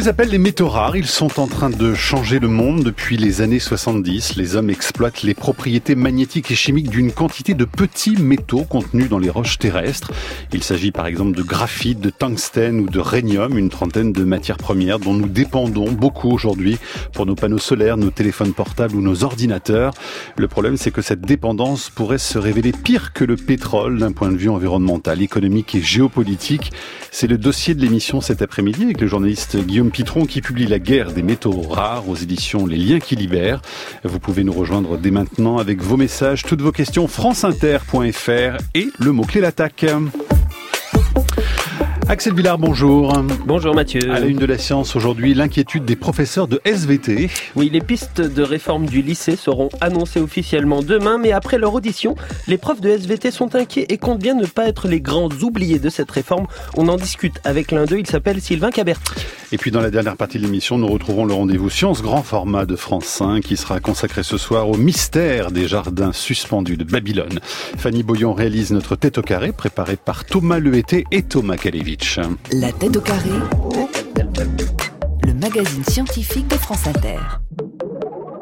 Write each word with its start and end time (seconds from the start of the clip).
Les 0.00 0.08
appelle 0.08 0.30
les 0.30 0.38
métaux 0.38 0.70
rares. 0.70 0.96
Ils 0.96 1.06
sont 1.06 1.38
en 1.38 1.46
train 1.46 1.68
de 1.68 1.92
changer 1.92 2.38
le 2.38 2.48
monde 2.48 2.82
depuis 2.82 3.18
les 3.18 3.42
années 3.42 3.58
70. 3.58 4.36
Les 4.36 4.56
hommes 4.56 4.70
exploitent 4.70 5.22
les 5.22 5.34
propriétés 5.34 5.94
magnétiques 5.94 6.50
et 6.50 6.54
chimiques 6.54 6.88
d'une 6.88 7.12
quantité 7.12 7.52
de 7.52 7.66
petits 7.66 8.16
métaux 8.16 8.64
contenus 8.64 9.10
dans 9.10 9.18
les 9.18 9.28
roches 9.28 9.58
terrestres. 9.58 10.10
Il 10.54 10.62
s'agit 10.62 10.90
par 10.90 11.06
exemple 11.06 11.36
de 11.36 11.42
graphite, 11.42 12.00
de 12.00 12.08
tungstène 12.08 12.80
ou 12.80 12.88
de 12.88 12.98
rhénium, 12.98 13.58
une 13.58 13.68
trentaine 13.68 14.10
de 14.10 14.24
matières 14.24 14.56
premières 14.56 15.00
dont 15.00 15.12
nous 15.12 15.28
dépendons 15.28 15.92
beaucoup 15.92 16.30
aujourd'hui 16.30 16.78
pour 17.12 17.26
nos 17.26 17.34
panneaux 17.34 17.58
solaires, 17.58 17.98
nos 17.98 18.10
téléphones 18.10 18.54
portables 18.54 18.96
ou 18.96 19.02
nos 19.02 19.22
ordinateurs. 19.22 19.92
Le 20.38 20.48
problème, 20.48 20.78
c'est 20.78 20.92
que 20.92 21.02
cette 21.02 21.20
dépendance 21.20 21.90
pourrait 21.90 22.16
se 22.16 22.38
révéler 22.38 22.72
pire 22.72 23.12
que 23.12 23.24
le 23.24 23.36
pétrole 23.36 23.98
d'un 23.98 24.12
point 24.12 24.32
de 24.32 24.38
vue 24.38 24.48
environnemental, 24.48 25.20
économique 25.20 25.74
et 25.74 25.82
géopolitique. 25.82 26.72
C'est 27.10 27.26
le 27.26 27.36
dossier 27.36 27.74
de 27.74 27.82
l'émission 27.82 28.22
cet 28.22 28.40
après-midi 28.40 28.84
avec 28.84 29.02
le 29.02 29.06
journaliste 29.06 29.58
Guillaume 29.58 29.89
Pitron 29.90 30.24
qui 30.24 30.40
publie 30.40 30.66
La 30.66 30.78
guerre 30.78 31.12
des 31.12 31.22
métaux 31.22 31.60
rares 31.60 32.08
aux 32.08 32.16
éditions 32.16 32.66
Les 32.66 32.76
liens 32.76 33.00
qui 33.00 33.16
libèrent. 33.16 33.60
Vous 34.04 34.18
pouvez 34.18 34.44
nous 34.44 34.52
rejoindre 34.52 34.96
dès 34.96 35.10
maintenant 35.10 35.58
avec 35.58 35.82
vos 35.82 35.96
messages, 35.96 36.42
toutes 36.44 36.62
vos 36.62 36.72
questions 36.72 37.08
franceinter.fr 37.08 38.62
et 38.74 38.88
le 38.98 39.12
mot-clé 39.12 39.40
l'attaque. 39.40 39.86
Axel 42.10 42.34
Villard, 42.34 42.58
bonjour. 42.58 43.16
Bonjour 43.46 43.72
Mathieu. 43.72 44.00
À 44.10 44.18
la 44.18 44.26
une 44.26 44.38
de 44.38 44.44
la 44.44 44.58
science 44.58 44.96
aujourd'hui, 44.96 45.32
l'inquiétude 45.32 45.84
des 45.84 45.94
professeurs 45.94 46.48
de 46.48 46.60
SVT. 46.64 47.30
Oui, 47.54 47.70
les 47.72 47.80
pistes 47.80 48.20
de 48.20 48.42
réforme 48.42 48.86
du 48.86 49.00
lycée 49.00 49.36
seront 49.36 49.68
annoncées 49.80 50.18
officiellement 50.18 50.82
demain, 50.82 51.18
mais 51.18 51.30
après 51.30 51.56
leur 51.56 51.72
audition, 51.72 52.16
les 52.48 52.58
profs 52.58 52.80
de 52.80 52.90
SVT 52.90 53.30
sont 53.30 53.54
inquiets 53.54 53.86
et 53.90 53.96
comptent 53.96 54.18
bien 54.18 54.34
ne 54.34 54.46
pas 54.46 54.66
être 54.66 54.88
les 54.88 55.00
grands 55.00 55.28
oubliés 55.40 55.78
de 55.78 55.88
cette 55.88 56.10
réforme. 56.10 56.48
On 56.76 56.88
en 56.88 56.96
discute 56.96 57.36
avec 57.44 57.70
l'un 57.70 57.84
d'eux, 57.84 58.00
il 58.00 58.08
s'appelle 58.08 58.40
Sylvain 58.40 58.72
Caberti. 58.72 59.14
Et 59.52 59.56
puis 59.56 59.70
dans 59.70 59.80
la 59.80 59.90
dernière 59.90 60.16
partie 60.16 60.38
de 60.38 60.44
l'émission, 60.44 60.78
nous 60.78 60.88
retrouvons 60.88 61.24
le 61.24 61.34
rendez-vous 61.34 61.70
Science 61.70 62.02
grand 62.02 62.24
format 62.24 62.66
de 62.66 62.74
France 62.74 63.04
5 63.04 63.42
qui 63.42 63.56
sera 63.56 63.78
consacré 63.78 64.24
ce 64.24 64.36
soir 64.36 64.68
au 64.68 64.76
mystère 64.76 65.52
des 65.52 65.68
jardins 65.68 66.12
suspendus 66.12 66.76
de 66.76 66.84
Babylone. 66.84 67.38
Fanny 67.76 68.02
Boyon 68.02 68.32
réalise 68.32 68.72
notre 68.72 68.96
tête 68.96 69.18
au 69.18 69.22
carré 69.22 69.52
préparée 69.52 69.96
par 69.96 70.24
Thomas 70.24 70.58
Lehété 70.58 71.04
et 71.10 71.22
Thomas 71.22 71.56
Kalevitch. 71.56 71.99
La 72.52 72.72
tête 72.72 72.96
au 72.96 73.00
carré, 73.00 73.28
le 75.26 75.34
magazine 75.34 75.84
scientifique 75.84 76.48
de 76.48 76.54
France 76.54 76.86
Inter. 76.86 77.18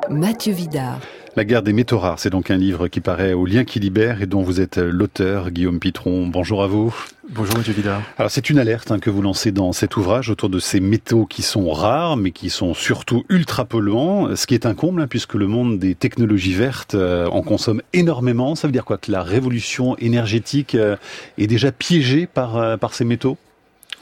Mathieu 0.09 0.53
Vidard. 0.53 1.01
La 1.35 1.45
guerre 1.45 1.63
des 1.63 1.73
métaux 1.73 1.99
rares, 1.99 2.21
c'est 2.21 2.31
donc 2.31 2.51
un 2.51 2.57
livre 2.57 2.89
qui 2.89 3.01
paraît 3.01 3.33
au 3.33 3.47
lien 3.47 3.65
qui 3.65 3.81
libère 3.81 4.23
et 4.23 4.27
dont 4.27 4.43
vous 4.43 4.61
êtes 4.61 4.79
l'auteur, 4.79 5.51
Guillaume 5.51 5.81
Pitron. 5.81 6.29
Bonjour 6.29 6.63
à 6.63 6.69
vous. 6.69 6.95
Bonjour 7.31 7.57
Mathieu 7.57 7.73
Vidard. 7.73 8.01
Alors 8.17 8.31
c'est 8.31 8.49
une 8.49 8.59
alerte 8.59 8.91
hein, 8.91 9.01
que 9.01 9.11
vous 9.11 9.23
lancez 9.23 9.51
dans 9.51 9.73
cet 9.73 9.97
ouvrage 9.97 10.31
autour 10.31 10.49
de 10.49 10.61
ces 10.61 10.81
métaux 10.81 11.27
qui 11.27 11.43
sont 11.43 11.71
rares 11.71 12.17
mais 12.17 12.31
qui 12.31 12.51
sont 12.51 12.75
surtout 12.75 13.25
ultra 13.29 13.65
polluants, 13.65 14.35
ce 14.37 14.47
qui 14.47 14.55
est 14.55 14.67
un 14.67 14.75
comble 14.75 15.03
hein, 15.03 15.07
puisque 15.09 15.35
le 15.35 15.47
monde 15.47 15.79
des 15.79 15.95
technologies 15.95 16.55
vertes 16.55 16.95
euh, 16.95 17.27
en 17.27 17.43
consomme 17.43 17.83
énormément. 17.93 18.55
Ça 18.55 18.69
veut 18.69 18.73
dire 18.73 18.85
quoi? 18.85 18.99
Que 18.99 19.13
la 19.13 19.23
révolution 19.23 19.97
énergétique 19.99 20.75
euh, 20.75 20.97
est 21.37 21.49
déjà 21.49 21.73
piégée 21.73 22.27
par, 22.27 22.57
euh, 22.57 22.77
par 22.77 22.95
ces 22.95 23.05
métaux? 23.05 23.37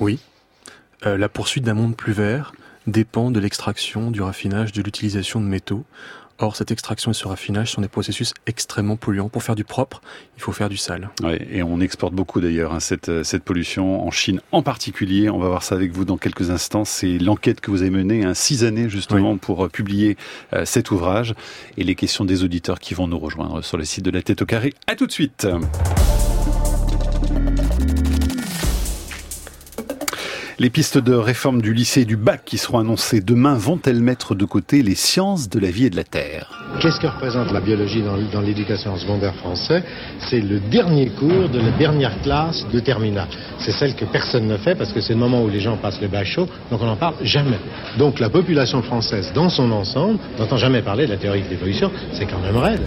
Oui. 0.01 0.19
Euh, 1.05 1.17
la 1.17 1.29
poursuite 1.29 1.65
d'un 1.65 1.75
monde 1.75 1.97
plus 1.97 2.13
vert 2.13 2.53
dépend 2.87 3.31
de 3.31 3.41
l'extraction, 3.41 4.11
du 4.11 4.23
raffinage, 4.23 4.73
de 4.73 4.83
l'utilisation 4.83 5.41
de 5.41 5.47
métaux. 5.47 5.85
Or, 6.39 6.55
cette 6.55 6.71
extraction 6.71 7.13
et 7.13 7.15
ce 7.15 7.27
raffinage 7.27 7.73
sont 7.73 7.81
des 7.81 7.89
processus 7.89 8.35
extrêmement 8.47 8.97
polluants. 8.97 9.31
Pour 9.31 9.43
faire 9.43 9.55
du 9.55 9.65
propre, 9.65 10.03
il 10.37 10.43
faut 10.43 10.53
faire 10.53 10.69
du 10.69 10.77
sale. 10.77 11.09
Oui, 11.23 11.39
et 11.51 11.63
on 11.63 11.81
exporte 11.81 12.13
beaucoup 12.13 12.43
d'ailleurs 12.43 12.75
hein, 12.75 12.81
cette, 12.81 13.09
euh, 13.09 13.25
cette 13.25 13.43
pollution 13.43 14.07
en 14.07 14.11
Chine 14.11 14.41
en 14.53 14.63
particulier. 14.63 15.31
On 15.31 15.39
va 15.39 15.49
voir 15.49 15.63
ça 15.63 15.75
avec 15.75 15.93
vous 15.93 16.05
dans 16.05 16.19
quelques 16.19 16.51
instants. 16.51 16.85
C'est 16.85 17.19
l'enquête 17.19 17.63
que 17.63 17.71
vous 17.71 17.81
avez 17.81 17.91
menée, 17.91 18.25
hein, 18.25 18.35
six 18.35 18.65
années 18.65 18.91
justement 18.91 19.39
pour 19.39 19.65
euh, 19.65 19.69
publier 19.69 20.19
cet 20.65 20.91
ouvrage 20.91 21.35
et 21.79 21.85
les 21.85 21.95
questions 21.95 22.27
des 22.27 22.45
auditeurs 22.45 22.81
qui 22.81 22.93
vont 22.93 23.09
nous 23.09 23.19
rejoindre 23.19 23.63
sur 23.63 23.79
le 23.79 23.85
site 23.85 24.05
de 24.05 24.11
la 24.11 24.21
Tête 24.21 24.43
au 24.43 24.47
carré. 24.47 24.75
À 24.87 24.95
tout 24.95 25.07
de 25.07 25.13
suite. 25.13 25.47
Les 30.59 30.71
pistes 30.71 30.97
de 30.97 31.13
réforme 31.13 31.61
du 31.61 31.75
lycée 31.75 32.01
et 32.01 32.05
du 32.07 32.17
bac 32.17 32.41
qui 32.47 32.57
seront 32.57 32.79
annoncées 32.79 33.21
demain 33.21 33.59
vont-elles 33.59 34.01
mettre 34.01 34.35
de 34.35 34.47
côté 34.47 34.83
les 34.83 34.95
sciences 34.95 35.51
de 35.51 35.59
la 35.59 35.71
vie 35.71 35.85
et 35.85 35.91
de 35.91 35.97
la 35.97 36.05
terre 36.05 36.51
Qu'est-ce 36.81 36.99
que 36.99 37.07
représente 37.07 37.53
la 37.53 37.61
biologie 37.61 38.03
dans, 38.03 38.41
l'éducation 38.41 38.97
secondaire 38.97 39.35
français 39.35 39.83
C'est 40.19 40.41
le 40.41 40.61
dernier 40.61 41.11
cours 41.11 41.51
de 41.51 41.59
la 41.59 41.73
dernière 41.73 42.23
classe 42.23 42.67
de 42.73 42.81
terminale. 42.81 43.29
C'est 43.59 43.73
celle 43.73 43.95
que 43.97 44.07
personne 44.07 44.47
ne 44.47 44.57
fait 44.57 44.75
parce 44.75 44.95
que 44.95 45.03
c'est 45.03 45.13
le 45.13 45.19
moment 45.19 45.43
où 45.43 45.51
les 45.51 45.61
gens 45.61 45.77
passent 45.77 46.01
le 46.01 46.09
bac 46.09 46.27
donc 46.37 46.81
on 46.81 46.87
n'en 46.87 46.97
parle 46.97 47.17
jamais. 47.21 47.59
Donc 47.99 48.19
la 48.19 48.31
population 48.31 48.81
française 48.81 49.33
dans 49.35 49.51
son 49.51 49.71
ensemble 49.73 50.19
n'entend 50.39 50.57
jamais 50.57 50.81
parler 50.81 51.05
de 51.05 51.13
la 51.13 51.19
théorie 51.19 51.43
de 51.43 51.51
l'évolution, 51.51 51.91
c'est 52.15 52.25
quand 52.25 52.41
même 52.41 52.57
raide. 52.57 52.81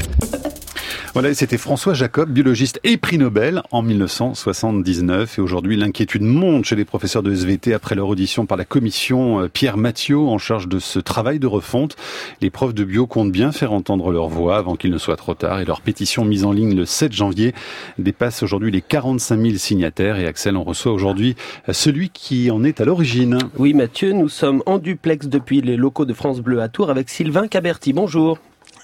Voilà, 1.13 1.33
c'était 1.33 1.57
François 1.57 1.93
Jacob, 1.93 2.29
biologiste 2.29 2.79
et 2.83 2.97
prix 2.97 3.17
Nobel 3.17 3.61
en 3.71 3.81
1979. 3.81 5.37
Et 5.37 5.41
aujourd'hui, 5.41 5.75
l'inquiétude 5.75 6.21
monte 6.21 6.65
chez 6.65 6.75
les 6.75 6.85
professeurs 6.85 7.23
de 7.23 7.33
SVT 7.33 7.73
après 7.73 7.95
leur 7.95 8.07
audition 8.07 8.45
par 8.45 8.57
la 8.57 8.65
commission 8.65 9.41
euh, 9.41 9.47
Pierre 9.47 9.77
Mathieu 9.77 10.17
en 10.17 10.37
charge 10.37 10.67
de 10.67 10.79
ce 10.79 10.99
travail 10.99 11.39
de 11.39 11.47
refonte. 11.47 11.95
Les 12.41 12.49
profs 12.49 12.73
de 12.73 12.83
bio 12.83 13.07
comptent 13.07 13.31
bien 13.31 13.51
faire 13.51 13.73
entendre 13.73 14.11
leur 14.11 14.27
voix 14.27 14.57
avant 14.57 14.75
qu'il 14.75 14.91
ne 14.91 14.97
soit 14.97 15.17
trop 15.17 15.33
tard. 15.33 15.59
Et 15.59 15.65
leur 15.65 15.81
pétition 15.81 16.25
mise 16.25 16.45
en 16.45 16.51
ligne 16.51 16.75
le 16.75 16.85
7 16.85 17.11
janvier 17.11 17.53
dépasse 17.97 18.43
aujourd'hui 18.43 18.71
les 18.71 18.81
45 18.81 19.39
000 19.39 19.57
signataires. 19.57 20.19
Et 20.19 20.25
Axel 20.25 20.57
en 20.57 20.63
reçoit 20.63 20.91
aujourd'hui 20.91 21.35
celui 21.71 22.09
qui 22.09 22.51
en 22.51 22.63
est 22.63 22.81
à 22.81 22.85
l'origine. 22.85 23.39
Oui, 23.57 23.73
Mathieu, 23.73 24.13
nous 24.13 24.29
sommes 24.29 24.63
en 24.65 24.77
duplex 24.77 25.27
depuis 25.27 25.61
les 25.61 25.77
locaux 25.77 26.05
de 26.05 26.13
France 26.13 26.39
Bleu 26.39 26.61
à 26.61 26.69
Tours 26.69 26.89
avec 26.89 27.09
Sylvain 27.09 27.47
Caberti. 27.47 27.93
Bonjour. 27.93 28.39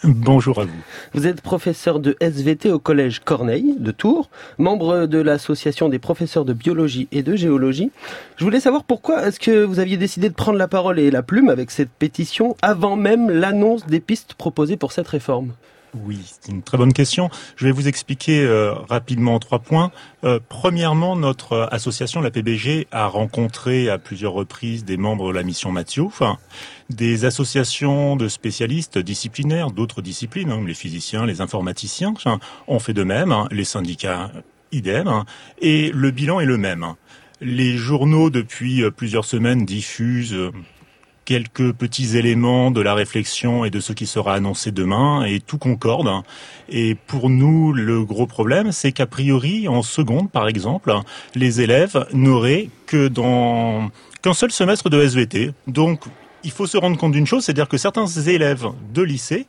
Bonjour 0.08 0.60
à 0.60 0.66
vous. 0.66 0.84
Vous 1.16 1.26
êtes 1.26 1.42
professeur 1.42 2.00
de 2.00 2.16
SVT 2.20 2.72
au 2.72 2.78
collège 2.78 3.22
Corneille 3.26 3.76
de 3.80 3.90
Tours, 3.90 4.30
membre 4.60 5.08
de 5.08 5.18
l'association 5.18 5.90
des 5.90 5.98
professeurs 5.98 6.46
de 6.46 6.54
biologie 6.54 7.08
et 7.12 7.24
de 7.24 7.36
géologie. 7.36 7.90
Je 8.38 8.44
voulais 8.44 8.60
savoir 8.60 8.84
pourquoi 8.84 9.26
est-ce 9.26 9.40
que 9.40 9.64
vous 9.64 9.80
aviez 9.80 9.98
décidé 9.98 10.30
de 10.30 10.36
prendre 10.36 10.60
la 10.60 10.68
parole 10.68 11.00
et 11.00 11.10
la 11.10 11.24
plume 11.24 11.50
avec 11.50 11.72
cette 11.72 11.90
pétition 11.90 12.56
avant 12.62 12.96
même 12.96 13.32
l'annonce 13.32 13.88
des 13.88 14.00
pistes 14.00 14.36
proposées 14.36 14.78
pour 14.78 14.92
cette 14.92 15.08
réforme? 15.08 15.54
Oui, 16.04 16.20
c'est 16.26 16.52
une 16.52 16.62
très 16.62 16.78
bonne 16.78 16.92
question. 16.92 17.30
Je 17.56 17.66
vais 17.66 17.72
vous 17.72 17.88
expliquer 17.88 18.44
euh, 18.44 18.74
rapidement 18.74 19.40
trois 19.40 19.60
points. 19.60 19.92
Euh, 20.26 20.40
premièrement, 20.50 21.16
notre 21.16 21.70
association, 21.72 22.20
la 22.20 22.32
PBG, 22.32 22.88
a 22.92 23.08
rencontré 23.08 23.90
à 23.90 23.98
plusieurs 23.98 24.34
reprises 24.34 24.84
des 24.84 24.98
membres 24.98 25.30
de 25.30 25.34
la 25.36 25.44
mission 25.44 25.72
Mathieu, 25.72 26.06
des 26.90 27.24
associations 27.24 28.18
de 28.18 28.28
spécialistes 28.28 28.98
disciplinaires, 28.98 29.72
d'autres 29.72 30.02
disciplines, 30.02 30.52
hein, 30.52 30.64
les 30.66 30.74
physiciens, 30.74 31.26
les 31.26 31.40
informaticiens, 31.40 32.14
ont 32.68 32.80
fait 32.80 32.94
de 32.94 33.04
même, 33.04 33.32
hein, 33.32 33.48
les 33.52 33.64
syndicats 33.64 34.32
idem, 34.72 35.08
hein, 35.08 35.26
et 35.62 35.92
le 35.94 36.12
bilan 36.12 36.42
est 36.42 36.46
le 36.46 36.58
même. 36.58 36.86
Les 37.42 37.78
journaux, 37.78 38.30
depuis 38.30 38.84
euh, 38.84 38.92
plusieurs 38.92 39.26
semaines, 39.26 39.66
diffusent 39.66 40.52
quelques 41.26 41.74
petits 41.74 42.18
éléments 42.18 42.72
de 42.72 42.82
la 42.82 42.94
réflexion 42.94 43.66
et 43.66 43.72
de 43.72 43.80
ce 43.80 43.94
qui 43.94 44.06
sera 44.06 44.36
annoncé 44.36 44.72
demain 44.72 45.26
et 45.26 45.40
tout 45.40 45.58
concorde. 45.58 46.10
Et 46.70 46.96
pour 46.96 47.30
nous, 47.30 47.74
le 47.74 48.06
gros 48.06 48.28
problème, 48.28 48.72
c'est 48.72 48.92
qu'a 48.92 49.08
priori, 49.08 49.68
en 49.68 49.82
seconde, 49.82 50.32
par 50.32 50.48
exemple, 50.48 50.94
les 51.34 51.62
élèves 51.62 52.06
n'auraient 52.14 52.70
que 52.86 53.08
dans 53.08 53.90
qu'un 54.22 54.34
seul 54.34 54.52
semestre 54.52 54.90
de 54.90 55.02
SVT. 55.02 55.52
Donc, 55.68 56.02
il 56.44 56.52
faut 56.52 56.68
se 56.68 56.78
rendre 56.78 56.98
compte 56.98 57.12
d'une 57.12 57.28
chose, 57.28 57.44
c'est-à-dire 57.44 57.68
que 57.68 57.78
certains 57.78 58.08
élèves 58.08 58.68
de 58.94 59.02
lycée 59.02 59.48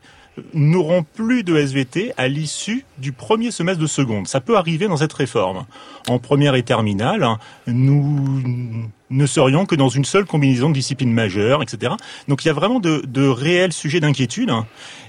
n'auront 0.54 1.02
plus 1.02 1.42
de 1.42 1.56
SVT 1.56 2.12
à 2.16 2.28
l'issue 2.28 2.84
du 2.98 3.12
premier 3.12 3.50
semestre 3.50 3.80
de 3.80 3.86
seconde. 3.86 4.28
Ça 4.28 4.40
peut 4.40 4.56
arriver 4.56 4.88
dans 4.88 4.98
cette 4.98 5.12
réforme. 5.12 5.66
En 6.08 6.18
première 6.18 6.54
et 6.54 6.62
terminale, 6.62 7.26
nous 7.66 8.88
ne 9.10 9.26
serions 9.26 9.66
que 9.66 9.74
dans 9.74 9.88
une 9.88 10.04
seule 10.04 10.24
combinaison 10.24 10.68
de 10.68 10.74
disciplines 10.74 11.12
majeures, 11.12 11.62
etc. 11.62 11.94
Donc 12.28 12.44
il 12.44 12.48
y 12.48 12.50
a 12.50 12.54
vraiment 12.54 12.80
de, 12.80 13.02
de 13.06 13.26
réels 13.26 13.72
sujets 13.72 14.00
d'inquiétude. 14.00 14.50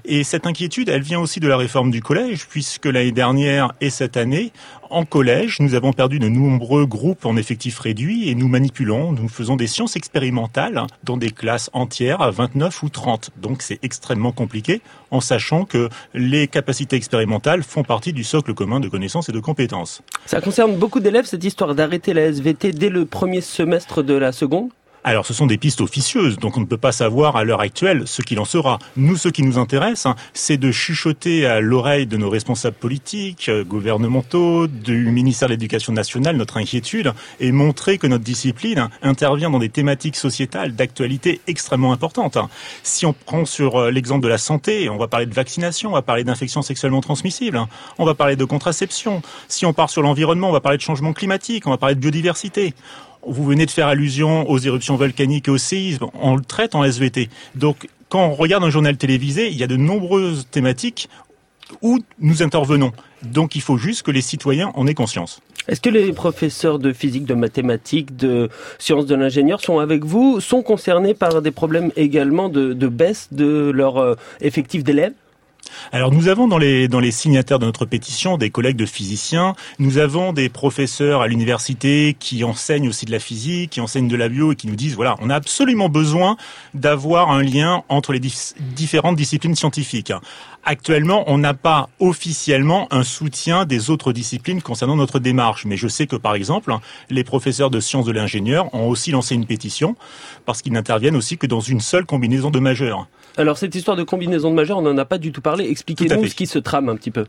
Et 0.10 0.24
cette 0.24 0.48
inquiétude, 0.48 0.88
elle 0.88 1.02
vient 1.02 1.20
aussi 1.20 1.42
de 1.42 1.50
la 1.50 1.58
réforme 1.58 1.92
du 1.92 2.02
collège, 2.02 2.48
puisque 2.48 2.86
l'année 2.86 3.12
dernière 3.12 3.74
et 3.82 3.90
cette 3.90 4.16
année, 4.16 4.54
en 4.90 5.04
collège, 5.04 5.58
nous 5.60 5.76
avons 5.76 5.92
perdu 5.92 6.18
de 6.18 6.30
nombreux 6.30 6.86
groupes 6.86 7.26
en 7.26 7.36
effectifs 7.36 7.78
réduits 7.78 8.30
et 8.30 8.36
nous 8.36 8.48
manipulons, 8.48 9.12
nous 9.12 9.28
faisons 9.28 9.58
des 9.58 9.68
sciences 9.68 9.98
expérimentales 9.98 10.88
dans 11.04 11.18
des 11.18 11.32
classes 11.32 11.70
entières 11.74 12.22
à 12.22 12.32
29 12.32 12.84
ou 12.84 12.90
30. 12.90 13.32
Donc 13.42 13.62
c'est 13.62 13.80
extrêmement 13.84 14.32
compliqué 14.32 14.82
en 15.12 15.20
sachant 15.20 15.66
que 15.66 15.90
les 16.14 16.48
capacités 16.48 16.96
expérimentales 16.96 17.62
font 17.62 17.84
partie 17.84 18.14
du 18.14 18.24
socle 18.24 18.54
commun 18.54 18.80
de 18.80 18.88
connaissances 18.88 19.28
et 19.28 19.34
de 19.34 19.42
compétences. 19.42 20.02
Ça 20.26 20.40
concerne 20.40 20.78
beaucoup 20.78 21.02
d'élèves, 21.02 21.26
cette 21.26 21.44
histoire 21.44 21.76
d'arrêter 21.76 22.14
la 22.14 22.28
SVT 22.28 22.72
dès 22.72 22.90
le 22.90 23.06
premier 23.06 23.42
semestre 23.42 24.04
de 24.04 24.14
la 24.14 24.32
seconde 24.32 24.70
Alors, 25.08 25.26
ce 25.26 25.34
sont 25.34 25.48
des 25.48 25.58
pistes 25.58 25.80
officieuses, 25.80 26.36
donc 26.36 26.58
on 26.58 26.60
ne 26.60 26.66
peut 26.66 26.76
pas 26.76 26.92
savoir 26.92 27.38
à 27.38 27.46
l'heure 27.46 27.62
actuelle 27.62 28.04
ce 28.06 28.22
qu'il 28.22 28.42
en 28.42 28.44
sera. 28.44 28.78
Nous, 28.98 29.16
ce 29.16 29.30
qui 29.30 29.42
nous 29.42 29.58
intéresse, 29.58 30.06
hein, 30.06 30.18
c'est 30.34 30.58
de 30.58 30.70
chuchoter 30.70 31.46
à 31.46 31.62
l'oreille 31.62 32.08
de 32.08 32.18
nos 32.18 32.30
responsables 32.30 32.76
politiques, 32.76 33.48
euh, 33.48 33.64
gouvernementaux, 33.64 34.68
du 34.68 35.10
ministère 35.10 35.48
de 35.48 35.54
l'Éducation 35.54 35.94
nationale 35.94 36.36
notre 36.36 36.58
inquiétude 36.58 37.14
et 37.40 37.54
montrer 37.54 37.98
que 37.98 38.06
notre 38.06 38.26
discipline 38.26 38.90
intervient 39.02 39.50
dans 39.50 39.60
des 39.60 39.70
thématiques 39.70 40.18
sociétales 40.18 40.76
d'actualité 40.76 41.40
extrêmement 41.48 41.94
importantes. 41.94 42.38
Si 42.84 43.06
on 43.06 43.14
prend 43.14 43.46
sur 43.46 43.78
euh, 43.78 43.92
l'exemple 43.92 44.24
de 44.24 44.28
la 44.28 44.38
santé, 44.38 44.90
on 44.90 44.98
va 44.98 45.08
parler 45.08 45.26
de 45.26 45.34
vaccination, 45.34 45.92
on 45.92 45.94
va 45.94 46.02
parler 46.02 46.26
d'infections 46.26 46.64
sexuellement 46.64 47.00
transmissibles, 47.00 47.62
on 47.98 48.04
va 48.04 48.14
parler 48.14 48.36
de 48.36 48.44
contraception. 48.44 49.22
Si 49.48 49.66
on 49.66 49.72
part 49.72 49.90
sur 49.90 50.02
l'environnement, 50.02 50.50
on 50.50 50.52
va 50.52 50.60
parler 50.60 50.78
de 50.78 50.84
changement 50.84 51.14
climatique, 51.14 51.66
on 51.66 51.70
va 51.70 51.78
parler 51.78 51.96
de 51.96 52.02
biodiversité. 52.02 52.74
Vous 53.28 53.44
venez 53.44 53.66
de 53.66 53.72
faire 53.72 53.88
allusion 53.88 54.50
aux 54.50 54.58
éruptions 54.58 54.96
volcaniques 54.96 55.50
et 55.50 55.52
au 55.52 55.58
séisme. 55.58 56.06
On 56.14 56.36
le 56.36 56.44
traite 56.44 56.76
en 56.76 56.84
SVT. 56.84 57.30
Donc, 57.56 57.88
quand 58.10 58.26
on 58.26 58.34
regarde 58.34 58.64
un 58.64 58.70
journal 58.70 58.96
télévisé, 58.96 59.50
il 59.50 59.58
y 59.58 59.64
a 59.64 59.68
de 59.68 59.76
nombreuses 59.76 60.48
thématiques 60.50 61.10
où 61.82 62.00
nous 62.20 62.42
intervenons. 62.42 62.94
Donc, 63.24 63.56
il 63.56 63.62
faut 63.62 63.78
juste 63.78 64.04
que 64.04 64.12
les 64.12 64.22
citoyens 64.22 64.72
en 64.76 64.88
aient 64.88 64.94
conscience. 64.94 65.42
Est-ce 65.68 65.82
que 65.82 65.90
les 65.90 66.14
professeurs 66.14 66.80
de 66.80 66.94
physique, 66.94 67.26
de 67.26 67.34
mathématiques, 67.34 68.16
de 68.16 68.50
sciences 68.80 69.06
de 69.06 69.16
l'ingénieur 69.16 69.60
sont 69.60 69.80
avec 69.80 70.06
vous, 70.06 70.40
sont 70.40 70.62
concernés 70.62 71.14
par 71.14 71.42
des 71.42 71.52
problèmes 71.52 71.92
également 71.98 72.48
de, 72.48 72.74
baisse 72.88 73.28
de 73.32 73.70
leur 73.72 73.98
euh, 73.98 74.16
effectif 74.40 74.86
d'élèves? 74.86 75.14
Alors 75.92 76.12
nous 76.12 76.28
avons 76.28 76.48
dans 76.48 76.58
les, 76.58 76.88
dans 76.88 77.00
les 77.00 77.12
signataires 77.12 77.60
de 77.60 77.66
notre 77.66 77.86
pétition 77.86 78.38
des 78.38 78.50
collègues 78.50 78.78
de 78.78 78.86
physiciens, 78.86 79.56
nous 79.80 79.98
avons 79.98 80.34
des 80.34 80.50
professeurs 80.50 81.22
à 81.22 81.28
l'université 81.28 82.16
qui 82.20 82.44
enseignent 82.44 82.90
aussi 82.90 83.06
de 83.06 83.12
la 83.12 83.20
physique, 83.20 83.72
qui 83.72 83.82
enseignent 83.82 84.08
de 84.08 84.16
la 84.16 84.30
bio 84.30 84.52
et 84.52 84.56
qui 84.56 84.68
nous 84.68 84.76
disent 84.76 84.96
voilà, 84.96 85.16
on 85.22 85.30
a 85.30 85.36
absolument 85.36 85.90
besoin 85.90 86.38
d'avoir 86.74 87.32
un 87.32 87.42
lien 87.42 87.84
entre 87.90 88.14
les 88.14 88.20
différentes 88.20 89.16
disciplines 89.16 89.56
scientifiques. 89.56 90.14
Actuellement, 90.70 91.24
on 91.28 91.38
n'a 91.38 91.54
pas 91.54 91.88
officiellement 92.02 92.90
un 92.92 93.04
soutien 93.04 93.64
des 93.64 93.90
autres 93.90 94.12
disciplines 94.12 94.62
concernant 94.62 94.98
notre 94.98 95.18
démarche, 95.18 95.64
mais 95.64 95.78
je 95.78 95.88
sais 95.88 96.08
que 96.08 96.18
par 96.18 96.36
exemple, 96.36 96.76
les 97.10 97.24
professeurs 97.24 97.70
de 97.70 97.80
sciences 97.80 98.06
de 98.06 98.12
l'ingénieur 98.12 98.76
ont 98.76 98.90
aussi 98.90 99.12
lancé 99.12 99.34
une 99.34 99.46
pétition 99.46 99.96
parce 100.46 100.62
qu'ils 100.62 100.74
n'interviennent 100.74 101.16
aussi 101.16 101.38
que 101.38 101.48
dans 101.48 101.62
une 101.62 101.80
seule 101.80 102.06
combinaison 102.06 102.52
de 102.52 102.60
majeurs. 102.60 103.08
Alors 103.38 103.58
cette 103.58 103.76
histoire 103.76 103.96
de 103.96 104.04
combinaison 104.04 104.50
de 104.50 104.56
majeurs, 104.56 104.80
on 104.80 104.82
n'en 104.82 104.98
a 104.98 105.06
pas 105.06 105.18
du 105.18 105.32
tout 105.32 105.40
parlé. 105.40 105.70
Expliquez-nous 105.70 106.28
ce 106.28 106.36
qui 106.36 106.48
se 106.48 106.60
trame 106.60 106.90
un 106.90 106.98
petit 106.98 107.12
peu. 107.12 107.28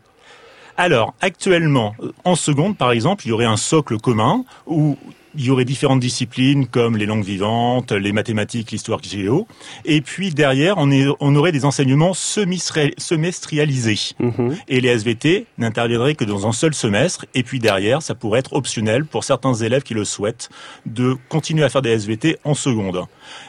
Alors, 0.77 1.15
actuellement, 1.21 1.95
en 2.25 2.35
seconde, 2.35 2.77
par 2.77 2.91
exemple, 2.91 3.25
il 3.25 3.29
y 3.29 3.33
aurait 3.33 3.45
un 3.45 3.57
socle 3.57 3.99
commun 3.99 4.45
où 4.67 4.97
il 5.39 5.45
y 5.45 5.51
aurait 5.51 5.65
différentes 5.65 6.01
disciplines 6.01 6.67
comme 6.67 6.97
les 6.97 7.07
langues 7.07 7.25
vivantes, 7.25 7.93
les 7.93 8.11
mathématiques, 8.11 8.73
l'histoire 8.73 9.01
géo. 9.01 9.47
Et 9.85 10.01
puis 10.01 10.31
derrière, 10.31 10.75
on, 10.79 10.91
est, 10.91 11.07
on 11.21 11.37
aurait 11.37 11.53
des 11.53 11.65
enseignements 11.65 12.13
semestrialisés. 12.13 14.17
Mhm. 14.19 14.57
Et 14.67 14.81
les 14.81 14.89
SVT 14.89 15.47
n'interviendraient 15.57 16.17
que 16.17 16.25
dans 16.25 16.49
un 16.49 16.53
seul 16.53 16.75
semestre. 16.75 17.25
Et 17.35 17.45
puis 17.45 17.61
derrière, 17.61 18.03
ça 18.03 18.17
pourrait 18.17 18.41
être 18.41 18.55
optionnel 18.55 19.05
pour 19.05 19.23
certains 19.23 19.55
élèves 19.55 19.85
qui 19.85 19.95
le 19.95 20.05
souhaitent 20.05 20.49
de 20.87 21.17
continuer 21.29 21.63
à 21.63 21.69
faire 21.69 21.83
des 21.83 21.91
SVT 21.91 22.39
en 22.43 22.55
seconde. 22.55 23.05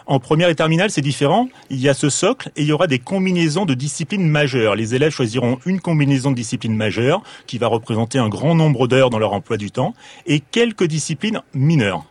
En 0.06 0.19
première 0.19 0.50
et 0.50 0.56
terminale, 0.56 0.91
c'est 0.91 1.01
différent. 1.01 1.50
Il 1.71 1.80
y 1.80 1.89
a 1.89 1.95
ce 1.95 2.09
socle 2.09 2.51
et 2.56 2.62
il 2.62 2.68
y 2.68 2.71
aura 2.71 2.86
des 2.86 3.00
combinaisons 3.00 3.65
de 3.65 3.74
disciplines 3.74 4.27
majeures. 4.27 4.75
Les 4.75 4.94
élèves 4.94 5.12
choisiront 5.12 5.57
une 5.65 5.80
combinaison 5.80 6.30
de 6.30 6.36
disciplines 6.36 6.75
majeures 6.75 7.24
qui 7.47 7.57
va 7.57 7.65
représenter 7.65 8.19
un 8.19 8.30
grand 8.30 8.53
nombre 8.53 8.88
d'heures 8.88 9.09
dans 9.09 9.19
leur 9.19 9.33
emploi 9.33 9.57
du 9.57 9.71
temps 9.71 9.95
et 10.27 10.39
quelques 10.39 10.86
disciplines 10.86 11.41
mineurs. 11.80 12.06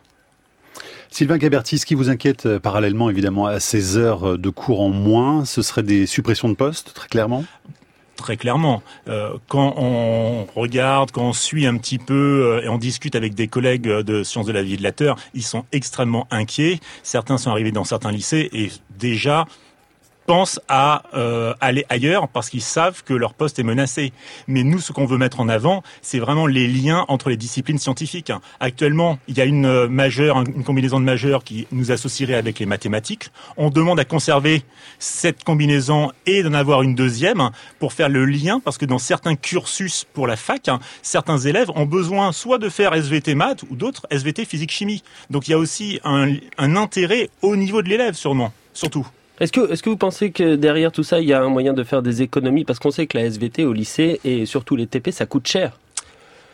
Sylvain 1.11 1.37
Gaberti, 1.37 1.77
ce 1.77 1.85
qui 1.85 1.95
vous 1.95 2.09
inquiète 2.09 2.45
euh, 2.45 2.59
parallèlement 2.59 3.09
évidemment 3.09 3.45
à 3.45 3.59
ces 3.59 3.97
heures 3.97 4.37
de 4.37 4.49
cours 4.49 4.81
en 4.81 4.89
moins, 4.89 5.45
ce 5.45 5.61
serait 5.61 5.83
des 5.83 6.05
suppressions 6.05 6.49
de 6.49 6.53
postes, 6.53 6.93
très 6.93 7.07
clairement? 7.07 7.45
Très 8.15 8.35
clairement. 8.35 8.83
Euh, 9.07 9.35
quand 9.47 9.75
on 9.77 10.45
regarde, 10.55 11.11
quand 11.11 11.23
on 11.23 11.33
suit 11.33 11.65
un 11.65 11.77
petit 11.77 11.97
peu 11.97 12.13
euh, 12.59 12.63
et 12.63 12.69
on 12.69 12.77
discute 12.77 13.15
avec 13.15 13.33
des 13.33 13.47
collègues 13.47 13.87
de 13.87 14.23
sciences 14.23 14.45
de 14.45 14.51
la 14.51 14.61
vie 14.61 14.73
et 14.73 14.77
de 14.77 14.83
la 14.83 14.91
terre, 14.91 15.15
ils 15.33 15.43
sont 15.43 15.63
extrêmement 15.71 16.27
inquiets. 16.29 16.79
Certains 17.01 17.37
sont 17.37 17.49
arrivés 17.49 17.71
dans 17.71 17.85
certains 17.85 18.11
lycées 18.11 18.49
et 18.51 18.71
déjà 18.97 19.45
pensent 20.29 20.59
à 20.67 21.01
euh, 21.15 21.55
aller 21.59 21.87
ailleurs 21.89 22.27
parce 22.27 22.51
qu'ils 22.51 22.61
savent 22.61 23.03
que 23.03 23.15
leur 23.15 23.33
poste 23.33 23.57
est 23.57 23.63
menacé. 23.63 24.13
Mais 24.47 24.61
nous, 24.61 24.77
ce 24.77 24.91
qu'on 24.91 25.07
veut 25.07 25.17
mettre 25.17 25.39
en 25.39 25.49
avant, 25.49 25.81
c'est 26.03 26.19
vraiment 26.19 26.45
les 26.45 26.67
liens 26.67 27.03
entre 27.07 27.31
les 27.31 27.35
disciplines 27.35 27.79
scientifiques. 27.79 28.31
Actuellement, 28.59 29.17
il 29.27 29.35
y 29.35 29.41
a 29.41 29.45
une 29.45 29.65
euh, 29.65 29.87
majeure, 29.87 30.39
une 30.43 30.63
combinaison 30.63 30.99
de 30.99 31.05
majeures 31.05 31.43
qui 31.43 31.65
nous 31.71 31.91
associerait 31.91 32.35
avec 32.35 32.59
les 32.59 32.67
mathématiques. 32.67 33.31
On 33.57 33.71
demande 33.71 33.99
à 33.99 34.05
conserver 34.05 34.61
cette 34.99 35.43
combinaison 35.43 36.11
et 36.27 36.43
d'en 36.43 36.53
avoir 36.53 36.83
une 36.83 36.93
deuxième 36.93 37.49
pour 37.79 37.93
faire 37.93 38.07
le 38.07 38.23
lien 38.25 38.59
parce 38.59 38.77
que 38.77 38.85
dans 38.85 38.99
certains 38.99 39.35
cursus 39.35 40.05
pour 40.13 40.27
la 40.27 40.35
fac, 40.35 40.69
certains 41.01 41.39
élèves 41.39 41.71
ont 41.73 41.87
besoin 41.87 42.33
soit 42.33 42.59
de 42.59 42.69
faire 42.69 42.93
SVT 42.93 43.33
maths 43.33 43.63
ou 43.71 43.75
d'autres 43.75 44.05
SVT 44.11 44.45
physique 44.45 44.71
chimie. 44.71 45.01
Donc 45.31 45.47
il 45.47 45.51
y 45.51 45.53
a 45.55 45.57
aussi 45.57 45.99
un 46.03 46.75
intérêt 46.75 47.31
au 47.41 47.55
niveau 47.55 47.81
de 47.81 47.89
l'élève 47.89 48.13
sûrement, 48.13 48.53
surtout. 48.75 49.07
Est-ce 49.39 49.51
que, 49.51 49.89
vous 49.89 49.97
pensez 49.97 50.31
que 50.31 50.55
derrière 50.55 50.91
tout 50.91 51.03
ça, 51.03 51.19
il 51.19 51.27
y 51.27 51.33
a 51.33 51.41
un 51.41 51.49
moyen 51.49 51.73
de 51.73 51.83
faire 51.83 52.01
des 52.01 52.21
économies? 52.21 52.65
Parce 52.65 52.79
qu'on 52.79 52.91
sait 52.91 53.07
que 53.07 53.17
la 53.17 53.25
SVT 53.25 53.65
au 53.65 53.73
lycée 53.73 54.19
et 54.23 54.45
surtout 54.45 54.75
les 54.75 54.87
TP, 54.87 55.11
ça 55.11 55.25
coûte 55.25 55.47
cher. 55.47 55.77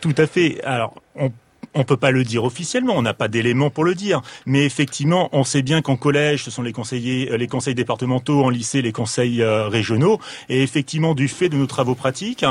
Tout 0.01 0.13
à 0.17 0.27
fait. 0.27 0.63
Alors, 0.63 0.93
on 1.15 1.31
on 1.75 1.83
peut 1.83 1.97
pas 1.97 2.11
le 2.11 2.23
dire 2.23 2.43
officiellement, 2.43 2.93
on 2.95 3.01
n'a 3.01 3.13
pas 3.13 3.27
d'éléments 3.27 3.69
pour 3.69 3.83
le 3.83 3.93
dire, 3.93 4.21
mais 4.45 4.65
effectivement, 4.65 5.29
on 5.33 5.43
sait 5.43 5.61
bien 5.61 5.81
qu'en 5.81 5.97
collège, 5.97 6.43
ce 6.43 6.51
sont 6.51 6.61
les 6.61 6.71
euh, 6.71 7.47
conseils 7.47 7.75
départementaux, 7.75 8.43
en 8.43 8.49
lycée, 8.49 8.81
les 8.81 8.93
conseils 8.93 9.41
euh, 9.41 9.67
régionaux, 9.67 10.19
et 10.47 10.63
effectivement, 10.63 11.13
du 11.13 11.27
fait 11.27 11.49
de 11.49 11.57
nos 11.57 11.67
travaux 11.67 11.95
pratiques, 11.95 12.45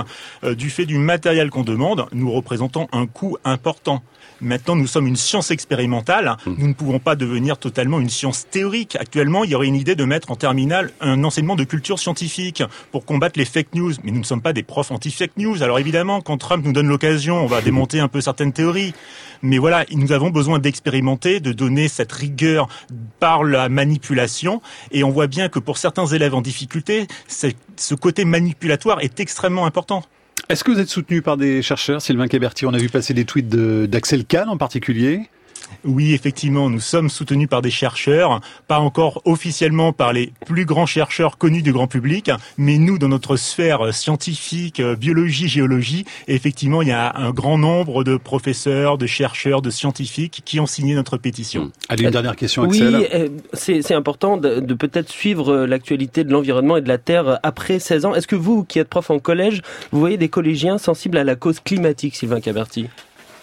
euh, 0.44 0.54
du 0.54 0.68
fait 0.68 0.84
du 0.84 0.98
matériel 0.98 1.50
qu'on 1.50 1.62
demande, 1.62 2.06
nous 2.12 2.30
représentons 2.30 2.86
un 2.92 3.06
coût 3.06 3.38
important. 3.44 4.02
Maintenant, 4.40 4.76
nous 4.76 4.86
sommes 4.86 5.06
une 5.06 5.16
science 5.16 5.50
expérimentale. 5.50 6.36
Mmh. 6.44 6.54
Nous 6.58 6.68
ne 6.68 6.72
pouvons 6.74 6.98
pas 6.98 7.16
devenir 7.16 7.56
totalement 7.56 8.00
une 8.00 8.10
science 8.10 8.46
théorique. 8.50 8.96
Actuellement, 8.96 9.44
il 9.44 9.50
y 9.50 9.54
aurait 9.54 9.66
une 9.66 9.74
idée 9.74 9.94
de 9.94 10.04
mettre 10.04 10.30
en 10.30 10.36
terminale 10.36 10.92
un 11.00 11.22
enseignement 11.24 11.56
de 11.56 11.64
culture 11.64 11.98
scientifique 11.98 12.62
pour 12.92 13.04
combattre 13.04 13.38
les 13.38 13.44
fake 13.44 13.74
news. 13.74 13.92
Mais 14.02 14.10
nous 14.10 14.18
ne 14.18 14.24
sommes 14.24 14.42
pas 14.42 14.52
des 14.52 14.62
profs 14.62 14.90
anti-fake 14.90 15.36
news. 15.36 15.62
Alors 15.62 15.78
évidemment, 15.78 16.20
quand 16.20 16.36
Trump 16.36 16.64
nous 16.64 16.72
donne 16.72 16.88
l'occasion, 16.88 17.42
on 17.42 17.46
va 17.46 17.62
démonter 17.62 18.00
un 18.00 18.08
peu 18.08 18.20
certaines 18.20 18.52
théories. 18.52 18.92
Mais 19.42 19.58
voilà, 19.58 19.84
nous 19.92 20.12
avons 20.12 20.30
besoin 20.30 20.58
d'expérimenter, 20.58 21.40
de 21.40 21.52
donner 21.52 21.88
cette 21.88 22.12
rigueur 22.12 22.68
par 23.20 23.44
la 23.44 23.68
manipulation. 23.68 24.60
Et 24.90 25.04
on 25.04 25.10
voit 25.10 25.26
bien 25.26 25.48
que 25.48 25.58
pour 25.58 25.78
certains 25.78 26.06
élèves 26.06 26.34
en 26.34 26.42
difficulté, 26.42 27.06
ce 27.28 27.94
côté 27.94 28.24
manipulatoire 28.24 29.00
est 29.00 29.20
extrêmement 29.20 29.66
important. 29.66 30.02
Est-ce 30.48 30.62
que 30.62 30.70
vous 30.70 30.80
êtes 30.80 30.88
soutenu 30.88 31.22
par 31.22 31.36
des 31.36 31.62
chercheurs, 31.62 32.02
Sylvain 32.02 32.28
Caberti 32.28 32.66
On 32.66 32.74
a 32.74 32.78
vu 32.78 32.88
passer 32.88 33.14
des 33.14 33.24
tweets 33.24 33.48
d'Axel 33.48 34.24
Kahn 34.24 34.48
en 34.48 34.56
particulier. 34.56 35.28
Oui, 35.84 36.14
effectivement, 36.14 36.70
nous 36.70 36.80
sommes 36.80 37.08
soutenus 37.08 37.48
par 37.48 37.62
des 37.62 37.70
chercheurs, 37.70 38.40
pas 38.68 38.78
encore 38.78 39.22
officiellement 39.24 39.92
par 39.92 40.12
les 40.12 40.32
plus 40.46 40.64
grands 40.64 40.86
chercheurs 40.86 41.38
connus 41.38 41.62
du 41.62 41.72
grand 41.72 41.86
public, 41.86 42.30
mais 42.58 42.78
nous, 42.78 42.98
dans 42.98 43.08
notre 43.08 43.36
sphère 43.36 43.94
scientifique, 43.94 44.80
euh, 44.80 44.96
biologie, 44.96 45.48
géologie, 45.48 46.04
effectivement, 46.28 46.82
il 46.82 46.88
y 46.88 46.92
a 46.92 47.16
un 47.16 47.30
grand 47.30 47.58
nombre 47.58 48.04
de 48.04 48.16
professeurs, 48.16 48.98
de 48.98 49.06
chercheurs, 49.06 49.62
de 49.62 49.70
scientifiques 49.70 50.42
qui 50.44 50.60
ont 50.60 50.66
signé 50.66 50.94
notre 50.94 51.16
pétition. 51.16 51.72
Allez, 51.88 52.04
une 52.04 52.10
dernière 52.10 52.36
question, 52.36 52.62
Axel. 52.62 52.96
Oui, 52.96 53.06
euh, 53.12 53.28
c'est 53.52 53.94
important 53.94 54.36
de, 54.36 54.60
de 54.60 54.74
peut-être 54.74 55.10
suivre 55.10 55.52
euh, 55.52 55.66
l'actualité 55.66 56.24
de 56.24 56.32
l'environnement 56.32 56.76
et 56.76 56.82
de 56.82 56.88
la 56.88 56.98
Terre 56.98 57.38
après 57.42 57.78
16 57.78 58.04
ans. 58.06 58.14
Est-ce 58.14 58.26
que 58.26 58.36
vous, 58.36 58.64
qui 58.64 58.78
êtes 58.78 58.88
prof 58.88 59.10
en 59.10 59.18
collège, 59.18 59.62
vous 59.92 60.00
voyez 60.00 60.16
des 60.16 60.28
collégiens 60.28 60.78
sensibles 60.78 61.18
à 61.18 61.24
la 61.24 61.36
cause 61.36 61.60
climatique, 61.60 62.16
Sylvain 62.16 62.40
Caberti? 62.40 62.88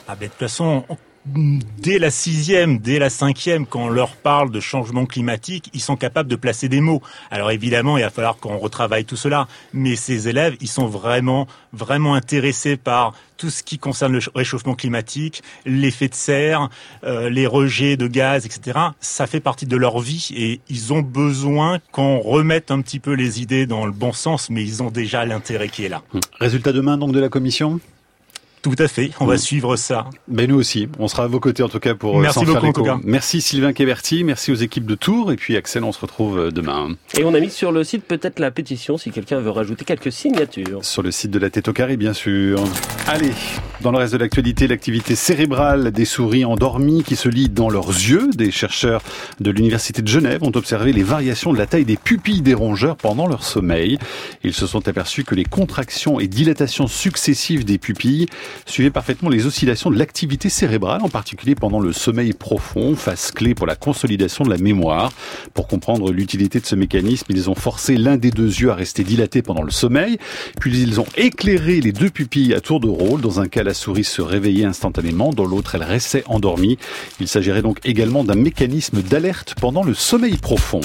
Ah 0.08 0.16
ben, 0.20 0.26
de 0.26 0.32
toute 0.32 0.40
façon, 0.40 0.84
dès 1.26 2.00
la 2.00 2.10
sixième, 2.10 2.80
dès 2.80 3.00
la 3.00 3.10
cinquième, 3.10 3.66
quand 3.66 3.84
on 3.84 3.90
leur 3.90 4.16
parle 4.16 4.52
de 4.52 4.60
changement 4.60 5.06
climatique, 5.06 5.70
ils 5.74 5.82
sont 5.82 5.96
capables 5.96 6.30
de 6.30 6.36
placer 6.36 6.70
des 6.70 6.82
mots. 6.82 7.02
Alors 7.30 7.52
évidemment, 7.52 7.98
il 7.98 8.04
va 8.04 8.10
falloir 8.10 8.38
qu'on 8.38 8.58
retravaille 8.58 9.06
tout 9.06 9.16
cela, 9.16 9.48
mais 9.74 9.96
ces 9.96 10.28
élèves, 10.28 10.56
ils 10.62 10.68
sont 10.68 10.88
vraiment, 10.88 11.48
vraiment 11.74 12.16
intéressés 12.16 12.78
par 12.78 13.14
tout 13.38 13.50
ce 13.50 13.64
qui 13.64 13.80
concerne 13.80 14.14
le 14.14 14.20
réchauffement 14.36 14.76
climatique, 14.76 15.42
l'effet 15.66 16.08
de 16.08 16.14
serre, 16.14 16.70
euh, 17.04 17.30
les 17.30 17.48
rejets 17.48 17.98
de 17.98 18.06
gaz, 18.08 18.46
etc. 18.46 18.80
Ça 19.00 19.26
fait 19.26 19.40
partie 19.40 19.66
de 19.66 19.76
leur 19.76 20.00
vie 20.00 20.30
et 20.36 20.62
ils 20.70 20.94
ont 20.94 21.02
besoin 21.02 21.80
qu'on 21.92 22.20
remette 22.20 22.70
un 22.70 22.82
petit 22.82 23.00
peu 23.00 23.14
les 23.14 23.42
idées 23.42 23.66
dans 23.66 23.86
le 23.86 23.92
bon 23.92 24.14
sens, 24.14 24.50
mais 24.50 24.64
ils 24.64 24.84
ont 24.84 24.92
déjà 24.92 25.26
l'intérêt 25.26 25.70
qui 25.70 25.86
est 25.86 25.90
là. 25.90 26.04
Résultat 26.40 26.72
demain 26.72 26.98
donc 26.98 27.14
de 27.14 27.20
la 27.20 27.30
commission? 27.30 27.80
Tout 28.62 28.76
à 28.78 28.88
fait, 28.88 29.12
on 29.20 29.26
va 29.26 29.38
suivre 29.38 29.76
ça. 29.76 30.06
Ben 30.28 30.50
nous 30.50 30.58
aussi, 30.58 30.88
on 31.00 31.08
sera 31.08 31.24
à 31.24 31.28
vos 31.28 31.40
côtés 31.40 31.64
en 31.64 31.70
tout 31.70 31.80
cas 31.80 31.96
pour 31.96 32.20
euh, 32.20 32.22
merci 32.22 32.46
beaucoup, 32.46 32.86
Merci 33.04 33.42
Sylvain 33.42 33.74
Kéberti, 33.74 34.24
merci 34.24 34.52
aux 34.52 34.56
équipes 34.56 34.86
de 34.86 34.96
Tours 34.96 35.32
et 35.32 35.36
puis 35.36 35.58
Axel, 35.58 35.84
on 35.84 35.92
se 35.92 36.00
retrouve 36.00 36.38
euh, 36.38 36.52
demain. 36.52 36.96
Et 37.18 37.24
on 37.24 37.34
a 37.34 37.40
mis 37.40 37.50
sur 37.50 37.72
le 37.72 37.84
site 37.84 38.06
peut-être 38.06 38.40
la 38.40 38.52
pétition 38.52 38.98
si 38.98 39.12
quelqu'un 39.12 39.40
veut 39.40 39.50
rajouter 39.50 39.86
quelques 39.86 40.12
signatures. 40.12 40.86
Sur 40.86 41.02
le 41.02 41.12
site 41.12 41.32
de 41.32 41.40
la 41.40 41.50
Tête 41.50 41.68
au 41.68 41.74
carré 41.74 41.98
bien 41.98 42.14
sûr. 42.14 42.64
Allez, 43.08 43.34
Dans 43.82 43.90
le 43.92 43.98
reste 43.98 44.14
de 44.14 44.20
l'actualité, 44.20 44.68
l'activité 44.68 45.16
cérébrale 45.16 45.92
des 45.92 46.06
souris 46.06 46.46
endormies 46.46 47.02
qui 47.04 47.16
se 47.16 47.28
lit 47.28 47.50
dans 47.50 47.68
leurs 47.68 47.90
yeux. 47.90 48.30
Des 48.36 48.52
chercheurs 48.52 49.02
de 49.40 49.50
l'Université 49.50 50.04
de 50.04 50.08
Genève 50.08 50.44
ont 50.44 50.52
observé 50.54 50.94
les 50.94 51.02
variations 51.02 51.52
de 51.52 51.58
la 51.58 51.66
taille 51.66 51.86
des 51.86 51.98
pupilles 51.98 52.42
des 52.42 52.54
rongeurs 52.54 52.96
pendant 52.96 53.26
leur 53.26 53.44
sommeil. 53.44 53.98
Ils 54.44 54.54
se 54.54 54.68
sont 54.68 54.88
aperçus 54.88 55.24
que 55.24 55.34
les 55.34 55.46
contractions 55.46 56.20
et 56.20 56.28
dilatations 56.28 56.86
successives 56.86 57.66
des 57.66 57.80
pupilles 57.80 58.28
suivaient 58.68 58.92
parfaitement 58.92 59.30
les 59.30 59.48
oscillations 59.48 59.90
de 59.90 59.98
l'activité 59.98 60.50
cérébrale, 60.50 61.02
en 61.02 61.10
particulier 61.10 61.56
pendant 61.56 61.80
le 61.80 61.92
sommeil 61.92 62.34
profond, 62.34 62.96
phase 62.96 63.32
clé 63.32 63.56
pour 63.56 63.66
la 63.66 63.76
consolidation 63.76 64.44
de 64.44 64.52
la 64.52 64.58
mémoire. 64.58 65.12
Pour 65.56 65.68
comprendre 65.68 66.12
l'utilité 66.12 66.60
de 66.60 66.68
ce 66.68 66.76
mécanisme, 66.76 67.26
ils 67.30 67.50
ont 67.50 67.56
forcé 67.56 67.98
l'un 67.98 68.18
des 68.18 68.30
deux 68.30 68.60
yeux 68.62 68.70
à 68.70 68.76
rester 68.76 69.04
dilaté 69.04 69.42
pendant 69.42 69.64
le 69.64 69.72
sommeil, 69.72 70.20
puis 70.60 70.80
ils 70.80 71.00
ont 71.00 71.08
éclairé 71.18 71.82
les 71.82 71.94
deux 71.94 72.12
pupilles 72.12 72.54
à 72.54 72.62
tour 72.62 72.80
de 72.80 72.88
rôle. 72.88 73.22
Dans 73.22 73.40
un 73.40 73.48
cas, 73.48 73.64
la 73.72 73.76
souris 73.76 74.04
se 74.04 74.22
réveillait 74.22 74.66
instantanément, 74.66 75.30
dans 75.30 75.46
l'autre, 75.46 75.76
elle 75.76 75.84
restait 75.84 76.26
endormie. 76.28 76.78
Il 77.22 77.30
s'agirait 77.30 77.62
donc 77.62 77.80
également 77.86 78.26
d'un 78.26 78.36
mécanisme 78.36 79.02
d'alerte 79.02 79.56
pendant 79.62 79.84
le 79.84 79.94
sommeil 79.94 80.36
profond. 80.36 80.82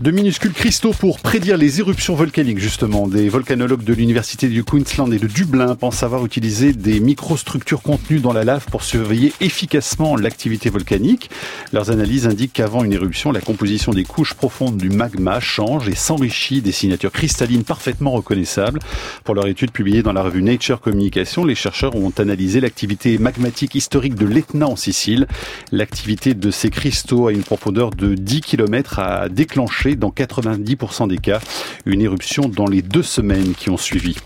De 0.00 0.10
minuscules 0.10 0.52
cristaux 0.52 0.92
pour 0.92 1.20
prédire 1.20 1.56
les 1.56 1.80
éruptions 1.80 2.14
volcaniques, 2.14 2.58
justement. 2.58 3.08
Des 3.08 3.30
volcanologues 3.30 3.82
de 3.82 3.94
l'Université 3.94 4.46
du 4.48 4.62
Queensland 4.62 5.10
et 5.10 5.18
de 5.18 5.26
Dublin 5.26 5.74
pensent 5.74 6.02
avoir 6.02 6.24
utilisé 6.26 6.74
des 6.74 7.00
microstructures 7.00 7.80
contenues 7.80 8.20
dans 8.20 8.34
la 8.34 8.44
lave 8.44 8.66
pour 8.66 8.82
surveiller 8.82 9.32
efficacement 9.40 10.14
l'activité 10.14 10.68
volcanique. 10.68 11.30
Leurs 11.72 11.90
analyses 11.90 12.26
indiquent 12.26 12.52
qu'avant 12.52 12.84
une 12.84 12.92
éruption, 12.92 13.32
la 13.32 13.40
composition 13.40 13.92
des 13.92 14.04
couches 14.04 14.34
profondes 14.34 14.76
du 14.76 14.90
magma 14.90 15.40
change 15.40 15.88
et 15.88 15.94
s'enrichit 15.94 16.60
des 16.60 16.72
signatures 16.72 17.12
cristallines 17.12 17.64
parfaitement 17.64 18.10
reconnaissables. 18.10 18.80
Pour 19.24 19.34
leur 19.34 19.46
étude 19.46 19.70
publiée 19.70 20.02
dans 20.02 20.12
la 20.12 20.22
revue 20.22 20.42
Nature 20.42 20.82
Communication, 20.82 21.46
les 21.46 21.54
chercheurs 21.54 21.95
ont 21.96 22.12
analysé 22.18 22.60
l'activité 22.60 23.18
magmatique 23.18 23.74
historique 23.74 24.14
de 24.14 24.26
l'Etna 24.26 24.66
en 24.66 24.76
Sicile. 24.76 25.26
L'activité 25.72 26.34
de 26.34 26.50
ces 26.50 26.70
cristaux 26.70 27.28
à 27.28 27.32
une 27.32 27.42
profondeur 27.42 27.90
de 27.90 28.14
10 28.14 28.40
km 28.40 28.98
a 28.98 29.28
déclenché 29.28 29.96
dans 29.96 30.10
90% 30.10 31.08
des 31.08 31.18
cas 31.18 31.40
une 31.84 32.02
éruption 32.02 32.48
dans 32.48 32.66
les 32.66 32.82
deux 32.82 33.02
semaines 33.02 33.54
qui 33.54 33.70
ont 33.70 33.76
suivi. 33.76 34.16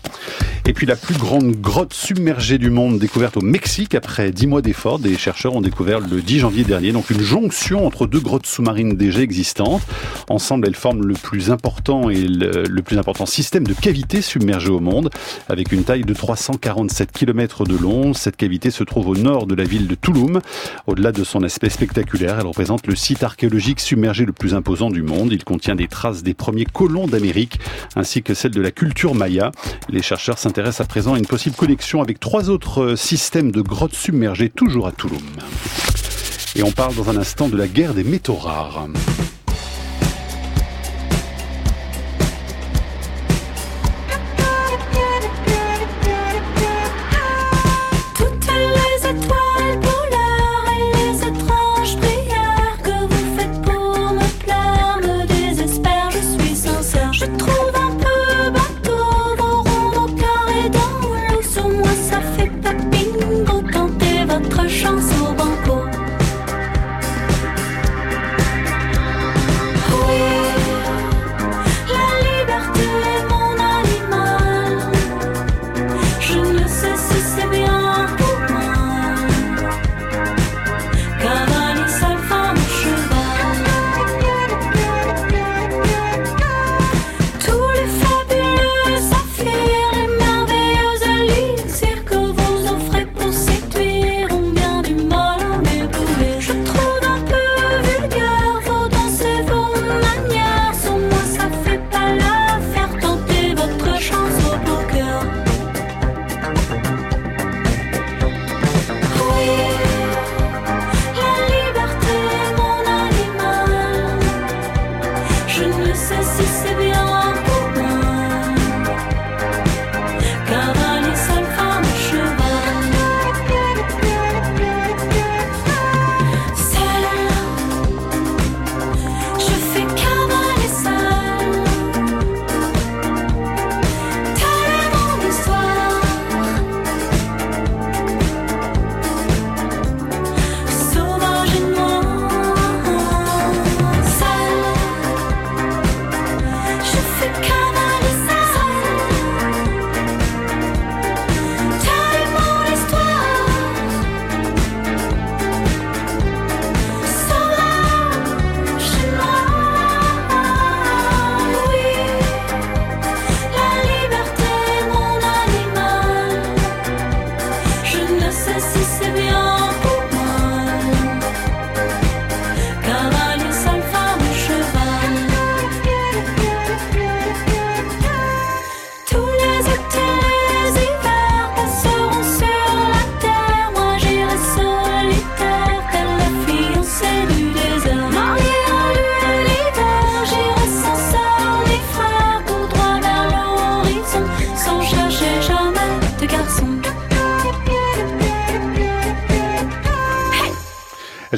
Et 0.67 0.73
puis 0.73 0.85
la 0.85 0.95
plus 0.95 1.17
grande 1.17 1.53
grotte 1.53 1.93
submergée 1.93 2.59
du 2.59 2.69
monde 2.69 2.99
découverte 2.99 3.37
au 3.37 3.41
Mexique 3.41 3.95
après 3.95 4.31
10 4.31 4.47
mois 4.47 4.61
d'efforts, 4.61 4.99
des 4.99 5.17
chercheurs 5.17 5.55
ont 5.55 5.61
découvert 5.61 5.99
le 5.99 6.21
10 6.21 6.39
janvier 6.39 6.63
dernier 6.63 6.91
donc 6.91 7.09
une 7.09 7.21
jonction 7.21 7.85
entre 7.85 8.05
deux 8.05 8.19
grottes 8.19 8.45
sous-marines 8.45 8.95
déjà 8.95 9.21
existantes. 9.21 9.81
Ensemble, 10.29 10.67
elles 10.67 10.75
forment 10.75 11.05
le 11.05 11.15
plus 11.15 11.49
important 11.49 12.09
et 12.09 12.21
le, 12.21 12.63
le 12.63 12.81
plus 12.81 12.97
important 12.97 13.25
système 13.25 13.65
de 13.65 13.73
cavités 13.73 14.21
submergées 14.21 14.69
au 14.69 14.79
monde 14.79 15.09
avec 15.49 15.71
une 15.71 15.83
taille 15.83 16.03
de 16.03 16.13
347 16.13 17.11
km 17.11 17.60
de 17.63 17.77
long. 17.77 18.13
Cette 18.13 18.37
cavité 18.37 18.71
se 18.71 18.83
trouve 18.83 19.07
au 19.07 19.15
nord 19.15 19.47
de 19.47 19.55
la 19.55 19.63
ville 19.63 19.87
de 19.87 19.95
Tulum. 19.95 20.41
Au-delà 20.87 21.11
de 21.11 21.23
son 21.23 21.43
aspect 21.43 21.69
spectaculaire, 21.69 22.37
elle 22.39 22.47
représente 22.47 22.87
le 22.87 22.95
site 22.95 23.23
archéologique 23.23 23.79
submergé 23.79 24.25
le 24.25 24.33
plus 24.33 24.53
imposant 24.53 24.89
du 24.89 25.01
monde. 25.01 25.31
Il 25.31 25.43
contient 25.43 25.75
des 25.75 25.87
traces 25.87 26.23
des 26.23 26.33
premiers 26.33 26.65
colons 26.65 27.07
d'Amérique 27.07 27.59
ainsi 27.95 28.23
que 28.23 28.33
celles 28.33 28.51
de 28.51 28.61
la 28.61 28.71
culture 28.71 29.15
maya. 29.15 29.51
Les 29.89 30.01
chercheurs 30.01 30.37
s'intéressent 30.37 30.81
à 30.81 30.87
présent 30.87 31.13
à 31.13 31.17
une 31.17 31.25
possible 31.25 31.55
connexion 31.55 32.01
avec 32.01 32.19
trois 32.19 32.49
autres 32.49 32.95
systèmes 32.95 33.51
de 33.51 33.61
grottes 33.61 33.95
submergées 33.95 34.49
toujours 34.49 34.87
à 34.87 34.91
Tulum. 34.91 35.19
Et 36.55 36.63
on 36.63 36.71
parle 36.71 36.95
dans 36.95 37.09
un 37.09 37.17
instant 37.17 37.47
de 37.47 37.57
la 37.57 37.67
guerre 37.67 37.93
des 37.93 38.03
métaux 38.03 38.35
rares. 38.35 38.87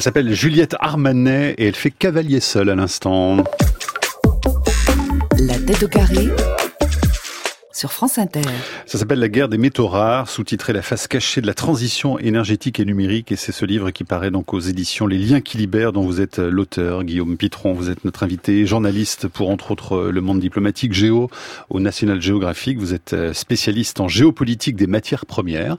S'appelle 0.03 0.33
Juliette 0.33 0.75
Armanet 0.81 1.55
et 1.57 1.67
elle 1.67 1.75
fait 1.75 1.89
cavalier 1.89 2.41
seul 2.41 2.69
à 2.69 2.75
l'instant. 2.75 3.37
La 5.39 5.57
tête 5.59 5.83
au 5.83 5.87
carré 5.87 6.27
sur 7.83 7.91
France 7.91 8.17
Inter. 8.17 8.39
Ça 8.85 8.97
s'appelle 8.97 9.19
La 9.19 9.27
guerre 9.27 9.49
des 9.49 9.57
métaux 9.57 9.89
rares, 9.89 10.29
sous-titré 10.29 10.71
La 10.71 10.81
face 10.81 11.09
cachée 11.09 11.41
de 11.41 11.47
la 11.47 11.53
transition 11.53 12.17
énergétique 12.17 12.79
et 12.79 12.85
numérique. 12.85 13.33
Et 13.33 13.35
c'est 13.35 13.51
ce 13.51 13.65
livre 13.65 13.91
qui 13.91 14.05
paraît 14.05 14.31
donc 14.31 14.53
aux 14.53 14.61
éditions 14.61 15.05
Les 15.05 15.17
liens 15.17 15.41
qui 15.41 15.57
libèrent, 15.57 15.91
dont 15.91 16.03
vous 16.03 16.21
êtes 16.21 16.39
l'auteur. 16.39 17.03
Guillaume 17.03 17.35
Pitron, 17.35 17.73
vous 17.73 17.89
êtes 17.89 18.05
notre 18.05 18.23
invité, 18.23 18.65
journaliste 18.65 19.27
pour 19.27 19.49
entre 19.49 19.71
autres 19.71 20.03
le 20.03 20.21
monde 20.21 20.39
diplomatique 20.39 20.93
Géo 20.93 21.29
au 21.69 21.81
National 21.81 22.21
Geographic. 22.21 22.77
Vous 22.77 22.93
êtes 22.93 23.33
spécialiste 23.33 23.99
en 23.99 24.07
géopolitique 24.07 24.77
des 24.77 24.87
matières 24.87 25.25
premières. 25.25 25.75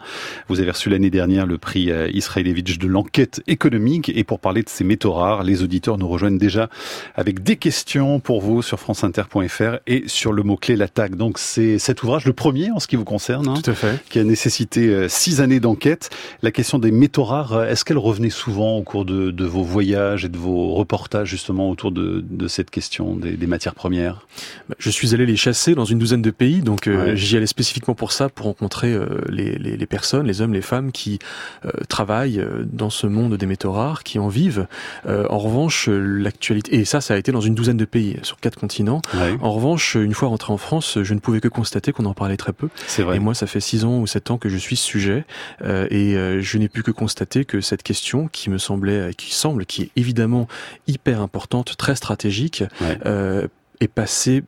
Vous 0.48 0.60
avez 0.60 0.72
reçu 0.72 0.90
l'année 0.90 1.08
dernière 1.08 1.46
le 1.46 1.56
prix 1.56 1.90
Israelevich 2.12 2.78
de 2.78 2.86
l'enquête 2.86 3.42
économique. 3.46 4.12
Et 4.14 4.24
pour 4.24 4.40
parler 4.40 4.62
de 4.62 4.68
ces 4.68 4.84
métaux 4.84 5.12
rares, 5.12 5.42
les 5.42 5.62
auditeurs 5.62 5.96
nous 5.96 6.08
rejoignent 6.08 6.36
déjà 6.36 6.68
avec 7.14 7.42
des 7.42 7.56
questions 7.56 8.20
pour 8.20 8.42
vous 8.42 8.60
sur 8.60 8.78
franceinter.fr 8.78 9.78
et 9.86 10.04
sur 10.06 10.34
le 10.34 10.42
mot-clé 10.42 10.76
l'attaque. 10.76 11.14
Donc 11.14 11.38
c'est 11.38 11.93
cet 11.94 12.02
ouvrage, 12.02 12.24
le 12.24 12.32
premier 12.32 12.72
en 12.72 12.80
ce 12.80 12.88
qui 12.88 12.96
vous 12.96 13.04
concerne, 13.04 13.46
hein, 13.46 13.54
Tout 13.62 13.70
à 13.70 13.74
fait. 13.74 14.02
qui 14.08 14.18
a 14.18 14.24
nécessité 14.24 14.88
euh, 14.88 15.08
six 15.08 15.40
années 15.40 15.60
d'enquête. 15.60 16.10
La 16.42 16.50
question 16.50 16.80
des 16.80 16.90
métaux 16.90 17.22
rares, 17.22 17.52
euh, 17.52 17.68
est-ce 17.68 17.84
qu'elle 17.84 17.98
revenait 17.98 18.30
souvent 18.30 18.76
au 18.76 18.82
cours 18.82 19.04
de, 19.04 19.30
de, 19.30 19.44
vos 19.44 19.62
voyages 19.62 20.24
et 20.24 20.28
de 20.28 20.36
vos 20.36 20.74
reportages 20.74 21.28
justement 21.28 21.70
autour 21.70 21.92
de, 21.92 22.24
de 22.28 22.48
cette 22.48 22.70
question 22.70 23.14
des, 23.14 23.36
des, 23.36 23.46
matières 23.46 23.76
premières? 23.76 24.26
Bah, 24.68 24.74
Je 24.80 24.90
suis 24.90 25.14
allé 25.14 25.24
les 25.24 25.36
chasser 25.36 25.76
dans 25.76 25.84
une 25.84 26.00
douzaine 26.00 26.20
de 26.20 26.32
pays, 26.32 26.62
donc 26.62 26.88
euh, 26.88 27.10
ouais. 27.12 27.16
j'y 27.16 27.36
allais 27.36 27.46
spécifiquement 27.46 27.94
pour 27.94 28.10
ça, 28.10 28.28
pour 28.28 28.46
rencontrer 28.46 28.92
euh, 28.92 29.20
les, 29.28 29.56
les, 29.56 29.76
les, 29.76 29.86
personnes, 29.86 30.26
les 30.26 30.40
hommes, 30.40 30.52
les 30.52 30.62
femmes 30.62 30.90
qui 30.90 31.20
euh, 31.64 31.70
travaillent 31.88 32.44
dans 32.64 32.90
ce 32.90 33.06
monde 33.06 33.36
des 33.36 33.46
métaux 33.46 33.70
rares, 33.70 34.02
qui 34.02 34.18
en 34.18 34.26
vivent. 34.26 34.66
en 35.06 35.38
revanche, 35.38 35.88
l'actualité, 35.88 36.74
et 36.74 36.84
ça, 36.84 37.00
ça 37.00 37.14
a 37.14 37.18
été 37.18 37.30
dans 37.30 37.40
une 37.40 37.54
douzaine 37.54 37.76
de 37.76 37.84
pays 37.84 38.16
sur 38.22 38.38
quatre 38.38 38.58
continents. 38.58 39.00
Ouais. 39.14 39.36
En 39.40 39.52
revanche, 39.52 39.94
une 39.94 40.14
fois 40.14 40.28
rentré 40.28 40.52
en 40.52 40.56
France, 40.56 40.98
je 41.00 41.14
ne 41.14 41.20
pouvais 41.20 41.40
que 41.40 41.48
constater 41.48 41.73
qu'on 41.92 42.04
en 42.04 42.14
parlait 42.14 42.36
très 42.36 42.52
peu. 42.52 42.68
Vrai. 42.98 43.16
Et 43.16 43.18
moi, 43.18 43.34
ça 43.34 43.46
fait 43.46 43.60
six 43.60 43.84
ans 43.84 43.98
ou 43.98 44.06
sept 44.06 44.30
ans 44.30 44.38
que 44.38 44.48
je 44.48 44.56
suis 44.56 44.76
ce 44.76 44.84
sujet, 44.84 45.24
euh, 45.62 45.86
et 45.90 46.16
euh, 46.16 46.40
je 46.40 46.58
n'ai 46.58 46.68
pu 46.68 46.82
que 46.82 46.90
constater 46.90 47.44
que 47.44 47.60
cette 47.60 47.82
question, 47.82 48.28
qui 48.28 48.50
me 48.50 48.58
semblait, 48.58 49.12
qui 49.14 49.34
semble, 49.34 49.66
qui 49.66 49.82
est 49.82 49.90
évidemment 49.96 50.48
hyper 50.86 51.20
importante, 51.20 51.76
très 51.76 51.96
stratégique, 51.96 52.64
ouais. 52.80 52.98
euh, 53.06 53.46
est 53.80 53.88
passée 53.88 54.42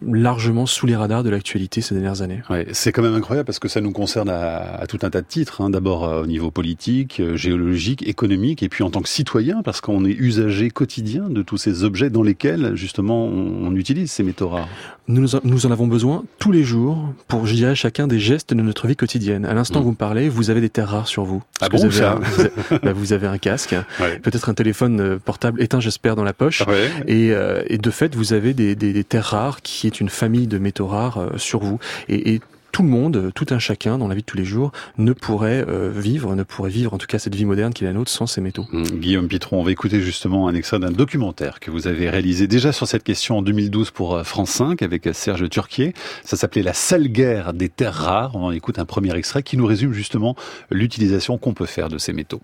largement 0.00 0.64
sous 0.64 0.86
les 0.86 0.96
radars 0.96 1.22
de 1.22 1.28
l'actualité 1.28 1.82
ces 1.82 1.94
dernières 1.94 2.22
années. 2.22 2.40
Ouais, 2.48 2.66
c'est 2.72 2.90
quand 2.90 3.02
même 3.02 3.14
incroyable 3.14 3.44
parce 3.44 3.58
que 3.58 3.68
ça 3.68 3.82
nous 3.82 3.92
concerne 3.92 4.30
à, 4.30 4.76
à 4.76 4.86
tout 4.86 4.98
un 5.02 5.10
tas 5.10 5.20
de 5.20 5.26
titres. 5.26 5.60
Hein. 5.60 5.68
D'abord 5.68 6.04
euh, 6.04 6.22
au 6.22 6.26
niveau 6.26 6.50
politique, 6.50 7.20
euh, 7.20 7.36
géologique, 7.36 8.06
économique, 8.08 8.62
et 8.62 8.70
puis 8.70 8.82
en 8.82 8.90
tant 8.90 9.02
que 9.02 9.10
citoyen, 9.10 9.62
parce 9.62 9.82
qu'on 9.82 10.06
est 10.06 10.12
usager 10.12 10.70
quotidien 10.70 11.28
de 11.28 11.42
tous 11.42 11.58
ces 11.58 11.84
objets 11.84 12.08
dans 12.08 12.22
lesquels 12.22 12.76
justement 12.76 13.26
on, 13.26 13.66
on 13.66 13.74
utilise 13.76 14.10
ces 14.10 14.22
métaux 14.22 14.48
rares. 14.48 14.68
Nous, 15.08 15.26
nous 15.42 15.66
en 15.66 15.70
avons 15.70 15.86
besoin 15.86 16.24
tous 16.38 16.52
les 16.52 16.62
jours 16.62 17.12
pour, 17.28 17.46
je 17.46 17.54
dirais, 17.54 17.74
chacun 17.74 18.06
des 18.06 18.18
gestes 18.18 18.52
de 18.52 18.62
notre 18.62 18.86
vie 18.86 18.96
quotidienne. 18.96 19.46
À 19.46 19.54
l'instant 19.54 19.78
mmh. 19.78 19.82
où 19.82 19.84
vous 19.86 19.90
me 19.92 19.96
parlez, 19.96 20.28
vous 20.28 20.50
avez 20.50 20.60
des 20.60 20.68
terres 20.68 20.90
rares 20.90 21.08
sur 21.08 21.24
vous. 21.24 21.42
Ah 21.62 21.70
bon, 21.70 21.78
vous, 21.78 21.84
avez 21.84 21.94
ça 21.94 22.12
un, 22.12 22.14
vous, 22.16 22.40
avez, 22.40 22.50
bah, 22.82 22.92
vous 22.92 23.12
avez 23.14 23.26
un 23.26 23.38
casque, 23.38 23.74
ouais. 24.00 24.18
peut-être 24.18 24.50
un 24.50 24.54
téléphone 24.54 25.00
euh, 25.00 25.18
portable 25.18 25.62
éteint, 25.62 25.80
j'espère, 25.80 26.14
dans 26.14 26.24
la 26.24 26.34
poche. 26.34 26.62
Ouais. 26.66 26.90
Et, 27.06 27.32
euh, 27.32 27.62
et, 27.68 27.78
de 27.78 27.90
fait, 27.90 28.14
vous 28.14 28.34
avez 28.34 28.52
des, 28.52 28.74
des, 28.74 28.92
des, 28.92 29.04
terres 29.04 29.24
rares 29.24 29.62
qui 29.62 29.86
est 29.86 30.00
une 30.00 30.10
famille 30.10 30.46
de 30.46 30.58
métaux 30.58 30.86
rares 30.86 31.18
euh, 31.18 31.30
sur 31.38 31.60
vous. 31.60 31.78
Et, 32.10 32.34
et 32.34 32.40
tout 32.72 32.82
le 32.82 32.88
monde, 32.88 33.32
tout 33.34 33.46
un 33.50 33.58
chacun 33.58 33.98
dans 33.98 34.08
la 34.08 34.14
vie 34.14 34.20
de 34.20 34.26
tous 34.26 34.36
les 34.36 34.44
jours 34.44 34.72
ne 34.98 35.12
pourrait 35.12 35.64
euh, 35.68 35.90
vivre, 35.94 36.34
ne 36.34 36.42
pourrait 36.42 36.70
vivre 36.70 36.94
en 36.94 36.98
tout 36.98 37.06
cas 37.06 37.18
cette 37.18 37.34
vie 37.34 37.44
moderne 37.44 37.72
qui 37.72 37.84
est 37.84 37.86
la 37.86 37.92
nôtre 37.92 38.10
sans 38.10 38.26
ces 38.26 38.40
métaux. 38.40 38.66
Mmh. 38.72 38.82
Guillaume 38.84 39.28
Pitron, 39.28 39.60
on 39.60 39.62
va 39.62 39.70
écouter 39.70 40.00
justement 40.00 40.48
un 40.48 40.54
extrait 40.54 40.78
d'un 40.78 40.90
documentaire 40.90 41.60
que 41.60 41.70
vous 41.70 41.86
avez 41.86 42.10
réalisé 42.10 42.46
déjà 42.46 42.72
sur 42.72 42.86
cette 42.86 43.04
question 43.04 43.38
en 43.38 43.42
2012 43.42 43.90
pour 43.90 44.14
euh, 44.14 44.22
France 44.22 44.50
5 44.50 44.82
avec 44.82 45.08
Serge 45.12 45.48
Turquier. 45.48 45.94
Ça 46.24 46.36
s'appelait 46.36 46.62
La 46.62 46.74
sale 46.74 47.08
guerre 47.08 47.52
des 47.52 47.68
terres 47.68 47.94
rares. 47.94 48.36
On 48.36 48.52
écoute 48.52 48.78
un 48.78 48.84
premier 48.84 49.14
extrait 49.16 49.42
qui 49.42 49.56
nous 49.56 49.66
résume 49.66 49.92
justement 49.92 50.36
l'utilisation 50.70 51.38
qu'on 51.38 51.54
peut 51.54 51.66
faire 51.66 51.88
de 51.88 51.98
ces 51.98 52.12
métaux. 52.12 52.40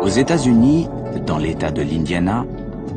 Aux 0.00 0.08
États-Unis, 0.08 0.86
dans 1.26 1.38
l'État 1.38 1.70
de 1.70 1.82
l'Indiana, 1.82 2.46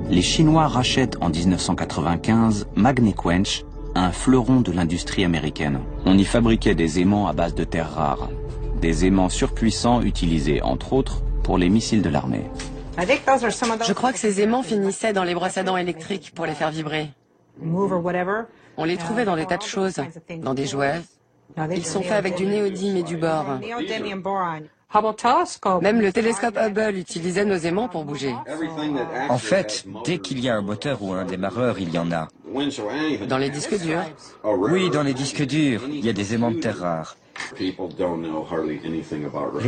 les 0.10 0.22
Chinois 0.22 0.68
rachètent 0.68 1.18
en 1.22 1.30
1995 1.30 2.68
Magnequench, 2.75 3.63
un 3.95 4.12
fleuron 4.12 4.62
de 4.62 4.71
l'industrie 4.71 5.24
américaine. 5.24 5.79
On 6.05 6.17
y 6.17 6.25
fabriquait 6.25 6.75
des 6.75 7.00
aimants 7.00 7.27
à 7.27 7.33
base 7.33 7.55
de 7.55 7.63
terres 7.63 7.91
rares. 7.91 8.29
Des 8.79 9.05
aimants 9.05 9.29
surpuissants 9.29 10.01
utilisés, 10.01 10.62
entre 10.62 10.93
autres, 10.93 11.21
pour 11.43 11.57
les 11.57 11.69
missiles 11.69 12.01
de 12.01 12.10
l'armée. 12.10 12.50
Je 12.98 13.93
crois 13.93 14.12
que 14.12 14.19
ces 14.19 14.41
aimants 14.41 14.63
finissaient 14.63 15.13
dans 15.13 15.24
les 15.24 15.33
brosses 15.33 15.57
à 15.57 15.63
dents 15.63 15.77
électriques 15.77 16.32
pour 16.36 16.45
les 16.45 16.54
faire 16.54 16.71
vibrer. 16.71 17.10
On 18.77 18.84
les 18.84 18.97
trouvait 18.97 19.25
dans 19.25 19.36
des 19.36 19.45
tas 19.45 19.58
de 19.58 19.63
choses, 19.63 20.01
dans 20.41 20.54
des 20.54 20.65
jouets. 20.65 21.01
Ils 21.71 21.86
sont 21.86 22.01
faits 22.01 22.13
avec 22.13 22.36
du 22.36 22.45
néodyme 22.45 22.97
et 22.97 23.04
du 23.04 23.17
bore. 23.17 23.60
Même 25.82 26.01
le 26.01 26.12
télescope 26.12 26.58
Hubble 26.58 26.97
utilisait 26.97 27.45
nos 27.45 27.56
aimants 27.56 27.88
pour 27.88 28.04
bouger. 28.04 28.36
En 29.30 29.38
fait, 29.38 29.86
dès 30.06 30.19
qu'il 30.19 30.39
y 30.39 30.49
a 30.49 30.56
un 30.56 30.62
moteur 30.62 31.01
ou 31.01 31.13
un 31.13 31.25
démarreur, 31.25 31.80
il 31.80 31.93
y 31.93 31.97
en 31.97 32.12
a. 32.12 32.27
Dans 33.27 33.38
les 33.38 33.49
disques 33.49 33.82
durs? 33.82 34.04
Oui, 34.43 34.89
dans 34.89 35.04
les 35.04 35.13
disques 35.13 35.45
durs, 35.45 35.84
il 35.88 36.06
y 36.06 36.10
a 36.10 36.13
des 36.13 36.34
aimants 36.34 36.51
de 36.51 36.60
terre 36.60 36.80
rares. 36.80 37.15
Les 37.60 37.75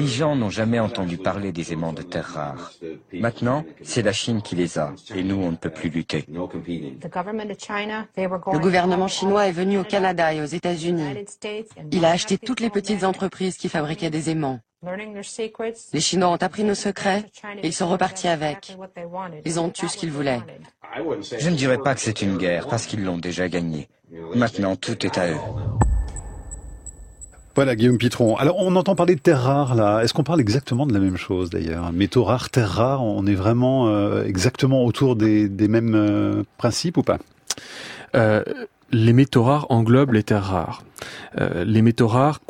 gens 0.07 0.35
n'ont 0.35 0.49
jamais 0.49 0.79
entendu 0.79 1.17
parler 1.17 1.51
des 1.51 1.73
aimants 1.73 1.93
de 1.93 2.01
terre 2.01 2.25
rares. 2.25 2.73
Maintenant, 3.13 3.63
c'est 3.81 4.01
la 4.01 4.11
Chine 4.11 4.41
qui 4.41 4.55
les 4.55 4.77
a, 4.77 4.93
et 5.15 5.23
nous, 5.23 5.37
on 5.37 5.51
ne 5.51 5.55
peut 5.55 5.69
plus 5.69 5.89
lutter. 5.89 6.25
Le 6.27 8.59
gouvernement 8.59 9.07
chinois 9.07 9.47
est 9.47 9.53
venu 9.53 9.79
au 9.79 9.83
Canada 9.83 10.33
et 10.33 10.41
aux 10.41 10.45
États-Unis. 10.45 11.25
Il 11.91 12.05
a 12.05 12.11
acheté 12.11 12.37
toutes 12.37 12.59
les 12.59 12.69
petites 12.69 13.03
entreprises 13.03 13.57
qui 13.57 13.69
fabriquaient 13.69 14.11
des 14.11 14.29
aimants. 14.29 14.59
Les 15.93 15.99
Chinois 15.99 16.29
ont 16.29 16.35
appris 16.35 16.63
nos 16.63 16.75
secrets 16.75 17.25
et 17.61 17.67
ils 17.67 17.73
sont 17.73 17.87
repartis 17.87 18.27
avec. 18.27 18.75
Ils 19.45 19.59
ont 19.59 19.71
eu 19.81 19.87
ce 19.87 19.97
qu'ils 19.97 20.11
voulaient. 20.11 20.41
Je 21.39 21.49
ne 21.49 21.55
dirais 21.55 21.77
pas 21.77 21.95
que 21.95 22.01
c'est 22.01 22.21
une 22.21 22.37
guerre, 22.37 22.67
parce 22.67 22.85
qu'ils 22.85 23.03
l'ont 23.03 23.17
déjà 23.17 23.47
gagnée. 23.47 23.87
Maintenant, 24.35 24.75
tout 24.75 25.05
est 25.05 25.17
à 25.17 25.31
eux. 25.31 25.37
Voilà, 27.55 27.75
Guillaume 27.75 27.97
Pitron. 27.97 28.35
Alors, 28.35 28.57
on 28.59 28.75
entend 28.75 28.95
parler 28.95 29.15
de 29.15 29.19
terres 29.21 29.43
rares, 29.43 29.75
là. 29.75 30.01
Est-ce 30.01 30.13
qu'on 30.13 30.23
parle 30.23 30.41
exactement 30.41 30.87
de 30.87 30.93
la 30.93 30.99
même 30.99 31.17
chose, 31.17 31.49
d'ailleurs? 31.51 31.91
Métaux 31.93 32.23
rares, 32.23 32.49
terres 32.49 32.69
rares, 32.69 33.03
on 33.03 33.25
est 33.27 33.35
vraiment 33.35 33.87
euh, 33.87 34.23
exactement 34.25 34.83
autour 34.83 35.15
des, 35.15 35.47
des 35.49 35.67
mêmes 35.67 35.93
euh, 35.95 36.43
principes 36.57 36.97
ou 36.97 37.03
pas? 37.03 37.19
Euh, 38.15 38.43
Les 38.91 39.13
métaux 39.13 39.43
rares 39.43 39.67
englobent 39.69 40.13
les 40.13 40.23
terres 40.23 40.43
rares. 40.45 40.83
Euh, 41.39 41.63
les 41.63 41.81
métaux 41.81 42.07
rares 42.07 42.41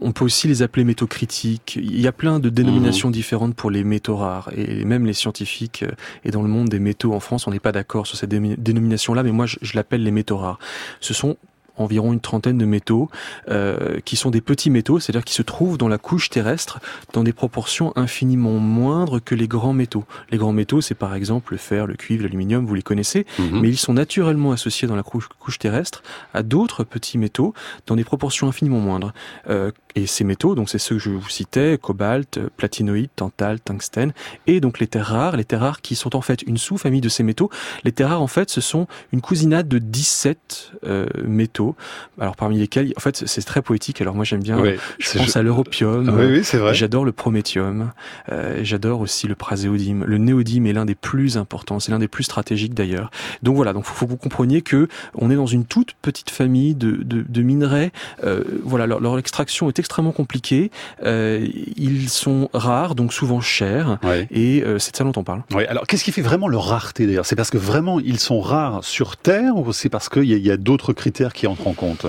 on 0.00 0.12
peut 0.12 0.24
aussi 0.24 0.48
les 0.48 0.62
appeler 0.62 0.84
métaux 0.84 1.06
critiques. 1.06 1.76
Il 1.76 2.00
y 2.00 2.06
a 2.06 2.12
plein 2.12 2.38
de 2.38 2.48
dénominations 2.50 3.08
mmh. 3.08 3.12
différentes 3.12 3.54
pour 3.54 3.70
les 3.70 3.84
métaux 3.84 4.16
rares. 4.16 4.50
Et 4.56 4.84
même 4.84 5.06
les 5.06 5.14
scientifiques 5.14 5.84
et 6.24 6.30
dans 6.30 6.42
le 6.42 6.48
monde 6.48 6.68
des 6.68 6.78
métaux 6.78 7.14
en 7.14 7.20
France, 7.20 7.46
on 7.46 7.50
n'est 7.50 7.60
pas 7.60 7.72
d'accord 7.72 8.06
sur 8.06 8.18
cette 8.18 8.30
dénomination-là, 8.30 9.22
mais 9.22 9.32
moi 9.32 9.46
je, 9.46 9.56
je 9.62 9.74
l'appelle 9.76 10.02
les 10.02 10.10
métaux 10.10 10.36
rares. 10.36 10.58
Ce 11.00 11.14
sont 11.14 11.36
environ 11.76 12.12
une 12.12 12.20
trentaine 12.20 12.58
de 12.58 12.64
métaux 12.64 13.08
euh, 13.48 14.00
qui 14.04 14.16
sont 14.16 14.30
des 14.30 14.40
petits 14.40 14.70
métaux, 14.70 15.00
c'est-à-dire 15.00 15.24
qui 15.24 15.34
se 15.34 15.42
trouvent 15.42 15.78
dans 15.78 15.88
la 15.88 15.98
couche 15.98 16.30
terrestre 16.30 16.80
dans 17.12 17.22
des 17.22 17.32
proportions 17.32 17.92
infiniment 17.96 18.58
moindres 18.58 19.22
que 19.22 19.34
les 19.34 19.48
grands 19.48 19.72
métaux. 19.72 20.04
Les 20.30 20.38
grands 20.38 20.52
métaux, 20.52 20.80
c'est 20.80 20.94
par 20.94 21.14
exemple 21.14 21.52
le 21.52 21.58
fer, 21.58 21.86
le 21.86 21.94
cuivre, 21.94 22.22
l'aluminium, 22.22 22.64
vous 22.64 22.74
les 22.74 22.82
connaissez, 22.82 23.26
mmh. 23.38 23.60
mais 23.60 23.68
ils 23.68 23.78
sont 23.78 23.94
naturellement 23.94 24.52
associés 24.52 24.88
dans 24.88 24.96
la 24.96 25.02
couche, 25.02 25.28
couche 25.38 25.58
terrestre 25.58 26.02
à 26.34 26.42
d'autres 26.42 26.84
petits 26.84 27.18
métaux 27.18 27.54
dans 27.86 27.96
des 27.96 28.04
proportions 28.04 28.48
infiniment 28.48 28.78
moindres. 28.78 29.12
Euh, 29.48 29.70
et 29.94 30.06
ces 30.06 30.24
métaux, 30.24 30.54
donc 30.54 30.68
c'est 30.68 30.78
ceux 30.78 30.96
que 30.96 31.02
je 31.02 31.10
vous 31.10 31.28
citais, 31.28 31.78
cobalt, 31.80 32.40
platinoïde, 32.56 33.10
tantal, 33.14 33.60
tungstène, 33.60 34.12
et 34.46 34.60
donc 34.60 34.78
les 34.78 34.86
terres 34.86 35.06
rares, 35.06 35.36
les 35.36 35.44
terres 35.44 35.60
rares 35.60 35.80
qui 35.80 35.94
sont 35.94 36.16
en 36.16 36.20
fait 36.20 36.42
une 36.42 36.58
sous-famille 36.58 37.00
de 37.00 37.08
ces 37.08 37.22
métaux. 37.22 37.50
Les 37.84 37.92
terres 37.92 38.10
rares, 38.10 38.22
en 38.22 38.26
fait, 38.26 38.50
ce 38.50 38.60
sont 38.60 38.86
une 39.12 39.20
cousinade 39.20 39.68
de 39.68 39.78
17 39.78 40.72
euh, 40.84 41.06
métaux. 41.24 41.76
Alors 42.18 42.36
parmi 42.36 42.58
lesquels, 42.58 42.92
en 42.96 43.00
fait, 43.00 43.26
c'est 43.26 43.42
très 43.42 43.62
poétique. 43.62 44.00
Alors 44.00 44.14
moi 44.14 44.24
j'aime 44.24 44.42
bien, 44.42 44.58
oui, 44.58 44.76
je 44.98 45.18
pense 45.18 45.32
je... 45.32 45.38
à 45.38 45.42
l'europium. 45.42 46.08
Oui, 46.08 46.26
oui, 46.26 46.58
vrai. 46.58 46.74
J'adore 46.74 47.04
le 47.04 47.12
prométhium. 47.12 47.92
Euh, 48.30 48.60
J'adore 48.62 49.00
aussi 49.00 49.26
le 49.26 49.34
praséodyme. 49.34 50.04
Le 50.04 50.18
néodyme 50.18 50.66
est 50.66 50.72
l'un 50.72 50.84
des 50.84 50.94
plus 50.94 51.36
importants. 51.36 51.80
C'est 51.80 51.92
l'un 51.92 51.98
des 51.98 52.08
plus 52.08 52.24
stratégiques 52.24 52.74
d'ailleurs. 52.74 53.10
Donc 53.42 53.56
voilà. 53.56 53.72
Donc 53.72 53.84
faut, 53.84 53.94
faut 53.94 54.06
que 54.06 54.10
vous 54.10 54.16
compreniez 54.16 54.62
que 54.62 54.88
on 55.14 55.30
est 55.30 55.36
dans 55.36 55.46
une 55.46 55.64
toute 55.64 55.92
petite 56.02 56.30
famille 56.30 56.74
de, 56.74 56.92
de, 57.02 57.24
de 57.28 57.42
minerais. 57.42 57.92
Euh, 58.24 58.44
voilà, 58.62 58.86
leur, 58.86 59.00
leur, 59.00 59.18
extraction 59.18 59.68
est 59.68 59.78
extrêmement 59.82 60.12
compliquée. 60.12 60.70
Euh, 61.04 61.44
ils 61.76 62.08
sont 62.08 62.48
rares, 62.54 62.94
donc 62.94 63.12
souvent 63.12 63.40
chers. 63.40 63.98
Ouais. 64.04 64.28
Et 64.30 64.62
euh, 64.62 64.78
c'est 64.78 64.92
de 64.92 64.96
ça 64.96 65.04
dont 65.04 65.12
on 65.16 65.24
parle. 65.24 65.42
Alors 65.68 65.86
qu'est-ce 65.88 66.04
qui 66.04 66.12
fait 66.12 66.22
vraiment 66.22 66.46
leur 66.46 66.64
rareté 66.64 67.06
d'ailleurs? 67.06 67.26
C'est 67.26 67.36
parce 67.36 67.50
que 67.50 67.58
vraiment 67.58 67.98
ils 67.98 68.20
sont 68.20 68.40
rares 68.40 68.84
sur 68.84 69.16
Terre 69.16 69.56
ou 69.56 69.72
c'est 69.72 69.88
parce 69.88 70.08
qu'il 70.08 70.24
y 70.24 70.50
a, 70.50 70.54
a 70.54 70.56
d'autres 70.56 70.92
critères 70.92 71.32
qui 71.32 71.48
entrent 71.48 71.66
en 71.66 71.72
compte? 71.74 72.06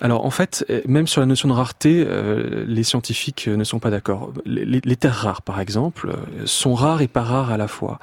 Alors 0.00 0.24
en 0.24 0.30
fait, 0.30 0.64
même 0.86 1.06
sur 1.06 1.20
la 1.20 1.26
notion 1.26 1.48
de 1.48 1.54
rareté, 1.54 2.04
euh, 2.06 2.64
les 2.66 2.82
scientifiques 2.82 3.48
ne 3.48 3.64
sont 3.64 3.78
pas 3.78 3.90
d'accord. 3.90 4.32
Les, 4.44 4.64
les, 4.64 4.96
terres 4.96 5.14
rares, 5.14 5.42
par 5.42 5.60
exemple, 5.60 6.14
sont 6.44 6.74
rares 6.74 7.02
et 7.02 7.08
pas 7.08 7.22
rares 7.22 7.50
à 7.50 7.56
la 7.56 7.68
fois. 7.68 7.98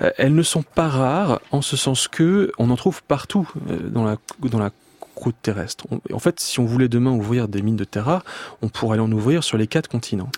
Euh, 0.00 0.10
elles 0.16 0.34
ne 0.34 0.42
sont 0.42 0.62
pas 0.62 0.88
rares 0.88 1.40
en 1.50 1.62
ce 1.62 1.76
sens 1.76 2.08
que 2.08 2.52
on 2.58 2.70
en 2.70 2.76
trouve 2.76 3.02
partout 3.02 3.48
dans 3.90 4.04
la 4.04 4.16
dans 4.42 4.58
la 4.58 4.70
croûte 5.20 5.36
terrestre. 5.42 5.86
en 6.12 6.18
fait, 6.18 6.40
si 6.40 6.58
on 6.60 6.64
voulait 6.64 6.88
demain 6.88 7.12
ouvrir 7.12 7.46
des 7.46 7.62
mines 7.62 7.76
de 7.76 7.84
terre 7.84 8.06
rare, 8.06 8.24
on 8.62 8.68
pourrait 8.68 8.98
en 8.98 9.12
ouvrir 9.12 9.44
sur 9.44 9.58
les 9.58 9.66
quatre 9.66 9.88
continents. 9.88 10.30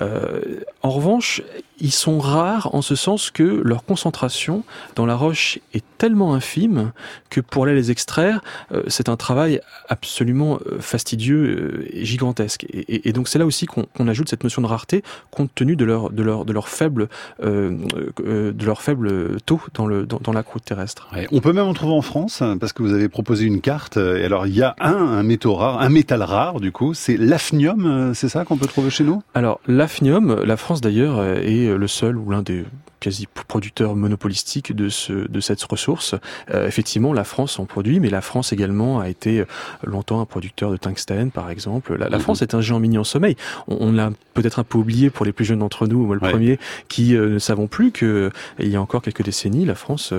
Euh, 0.00 0.60
en 0.82 0.90
revanche, 0.90 1.42
ils 1.80 1.92
sont 1.92 2.18
rares 2.18 2.74
en 2.74 2.82
ce 2.82 2.94
sens 2.94 3.30
que 3.30 3.42
leur 3.64 3.84
concentration 3.84 4.64
dans 4.94 5.06
la 5.06 5.16
roche 5.16 5.58
est 5.74 5.84
tellement 5.98 6.34
infime 6.34 6.92
que 7.30 7.40
pour 7.40 7.64
aller 7.64 7.74
les 7.74 7.90
extraire, 7.90 8.40
euh, 8.72 8.82
c'est 8.88 9.08
un 9.08 9.16
travail 9.16 9.60
absolument 9.88 10.58
euh, 10.66 10.78
fastidieux 10.80 11.86
et 11.92 12.04
gigantesque. 12.04 12.66
Et, 12.70 13.12
donc 13.12 13.28
c'est 13.28 13.38
là 13.38 13.46
aussi 13.46 13.66
qu'on 13.66 14.08
ajoute 14.08 14.28
cette 14.28 14.44
notion 14.44 14.62
de 14.62 14.66
rareté 14.66 15.02
compte 15.30 15.50
tenu 15.54 15.76
de 15.76 15.84
leur 15.84 16.10
de 16.10 16.22
leur 16.22 16.44
de 16.44 16.52
leur 16.52 16.68
faible 16.68 17.08
de 17.42 18.64
leur 18.64 18.82
faible 18.82 19.38
taux 19.44 19.60
dans 19.74 19.86
le 19.86 20.06
dans, 20.06 20.32
la 20.32 20.42
croûte 20.42 20.64
terrestre. 20.64 21.08
on 21.32 21.40
peut 21.40 21.52
même 21.52 21.66
en 21.66 21.74
trouver 21.74 21.92
en 21.92 22.02
France 22.02 22.40
hein, 22.42 22.56
parce 22.58 22.72
que 22.72 22.82
vous 22.82 22.92
avez 22.92 23.08
proposé 23.08 23.46
une 23.46 23.60
carte. 23.60 23.96
Et 23.96 24.24
alors 24.24 24.46
il 24.46 24.54
y 24.54 24.62
a 24.62 24.76
un 24.80 24.94
un 24.94 25.22
métaux 25.22 25.54
rare, 25.54 25.80
un 25.80 25.88
métal 25.88 26.22
rare 26.22 26.60
du 26.60 26.72
coup, 26.72 26.94
c'est 26.94 27.16
l'afnium, 27.16 28.12
c'est 28.14 28.28
ça 28.28 28.44
qu'on 28.44 28.56
peut 28.56 28.66
trouver 28.66 28.90
chez 28.90 29.04
nous? 29.04 29.22
Alors 29.34 29.60
l'afnium, 29.66 30.42
la 30.44 30.56
France 30.56 30.80
d'ailleurs 30.80 31.22
est 31.24 31.69
le 31.76 31.86
seul 31.88 32.16
ou 32.16 32.30
l'un 32.30 32.42
des 32.42 32.64
quasi 33.00 33.26
producteur 33.26 33.96
monopolistique 33.96 34.74
de, 34.76 34.88
ce, 34.88 35.12
de 35.12 35.40
cette 35.40 35.62
ressource. 35.62 36.14
Euh, 36.54 36.66
effectivement, 36.66 37.12
la 37.12 37.24
France 37.24 37.58
en 37.58 37.64
produit, 37.64 37.98
mais 37.98 38.10
la 38.10 38.20
France 38.20 38.52
également 38.52 39.00
a 39.00 39.08
été 39.08 39.40
euh, 39.40 39.44
longtemps 39.82 40.20
un 40.20 40.26
producteur 40.26 40.70
de 40.70 40.76
tungstène, 40.76 41.30
par 41.30 41.50
exemple. 41.50 41.96
La, 41.96 42.10
mhm. 42.10 42.20
France 42.20 42.42
est 42.42 42.54
un 42.54 42.60
géant 42.60 42.78
mini 42.78 42.98
en 42.98 43.04
sommeil. 43.04 43.36
On, 43.66 43.90
l'a 43.92 44.10
peut-être 44.34 44.58
un 44.58 44.64
peu 44.64 44.78
oublié 44.78 45.10
pour 45.10 45.24
les 45.24 45.32
plus 45.32 45.44
jeunes 45.44 45.60
d'entre 45.60 45.86
nous, 45.86 46.06
moi 46.06 46.14
le 46.14 46.20
premier, 46.20 46.58
qui 46.88 47.16
euh, 47.16 47.30
ne 47.30 47.38
savons 47.38 47.66
plus 47.66 47.90
que 47.90 48.30
il 48.58 48.68
y 48.68 48.76
a 48.76 48.80
encore 48.80 49.02
quelques 49.02 49.24
décennies, 49.24 49.64
la 49.64 49.74
France, 49.74 50.12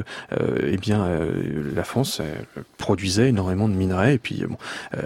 eh 0.65 0.78
bien, 0.78 1.08
la 1.76 1.84
France 1.84 2.22
produisait 2.78 3.30
énormément 3.30 3.70
de 3.70 3.74
minerais. 3.74 4.15
Et 4.15 4.17
puis 4.17 4.44
bon, 4.48 4.58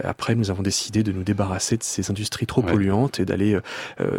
après, 0.03 0.35
nous 0.35 0.49
avons 0.49 0.63
décidé 0.63 1.03
de 1.03 1.11
nous 1.11 1.23
débarrasser 1.23 1.77
de 1.77 1.83
ces 1.83 2.09
industries 2.09 2.45
trop 2.45 2.61
polluantes 2.61 3.19
et 3.19 3.25
d'aller 3.25 3.57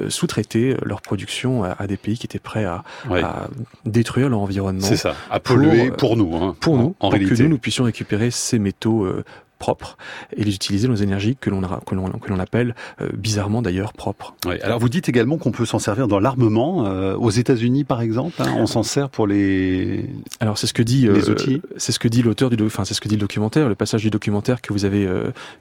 sous-traiter 0.08 0.76
leur 0.82 1.00
production 1.00 1.64
à, 1.64 1.86
des 1.86 1.96
pays 1.96 2.18
qui 2.18 2.26
étaient 2.26 2.38
prêts 2.38 2.64
à, 2.64 2.84
à 3.10 3.45
détruire 3.84 4.28
leur 4.28 4.40
environnement. 4.40 4.86
C'est 4.86 4.96
ça, 4.96 5.14
à 5.30 5.40
polluer 5.40 5.90
pour, 5.90 6.12
euh, 6.12 6.16
nous. 6.16 6.36
Hein, 6.36 6.56
pour 6.60 6.76
nous, 6.76 6.94
en, 7.00 7.10
pour 7.10 7.18
que 7.18 7.42
nous, 7.42 7.48
nous 7.48 7.58
puissions 7.58 7.84
récupérer 7.84 8.30
ces 8.30 8.58
métaux 8.58 9.04
euh, 9.04 9.24
propres 9.58 9.96
et 10.36 10.44
les 10.44 10.54
utiliser 10.54 10.86
dans 10.86 10.92
les 10.92 11.02
énergies 11.02 11.36
que 11.40 11.48
l'on 11.48 11.62
que 11.62 12.40
appelle 12.40 12.74
euh, 13.00 13.08
bizarrement 13.14 13.62
d'ailleurs 13.62 13.94
propres. 13.94 14.34
Oui, 14.46 14.60
alors 14.60 14.78
vous 14.78 14.90
dites 14.90 15.08
également 15.08 15.38
qu'on 15.38 15.50
peut 15.50 15.64
s'en 15.64 15.78
servir 15.78 16.08
dans 16.08 16.20
l'armement 16.20 16.82
aux 17.14 17.30
États-Unis 17.30 17.84
par 17.84 18.02
exemple, 18.02 18.34
hein, 18.42 18.54
on 18.58 18.66
s'en 18.66 18.82
sert 18.82 19.08
pour 19.08 19.26
les 19.26 20.10
Alors 20.40 20.58
c'est 20.58 20.66
ce 20.66 20.74
que 20.74 20.82
dit 20.82 21.08
les 21.08 21.30
outils. 21.30 21.62
c'est 21.78 21.92
ce 21.92 21.98
que 21.98 22.08
dit 22.08 22.22
l'auteur 22.22 22.50
du 22.50 22.62
enfin 22.62 22.84
c'est 22.84 22.92
ce 22.92 23.00
que 23.00 23.08
dit 23.08 23.14
le 23.14 23.20
documentaire, 23.20 23.68
le 23.68 23.74
passage 23.74 24.02
du 24.02 24.10
documentaire 24.10 24.60
que 24.60 24.74
vous 24.74 24.84
avez 24.84 25.08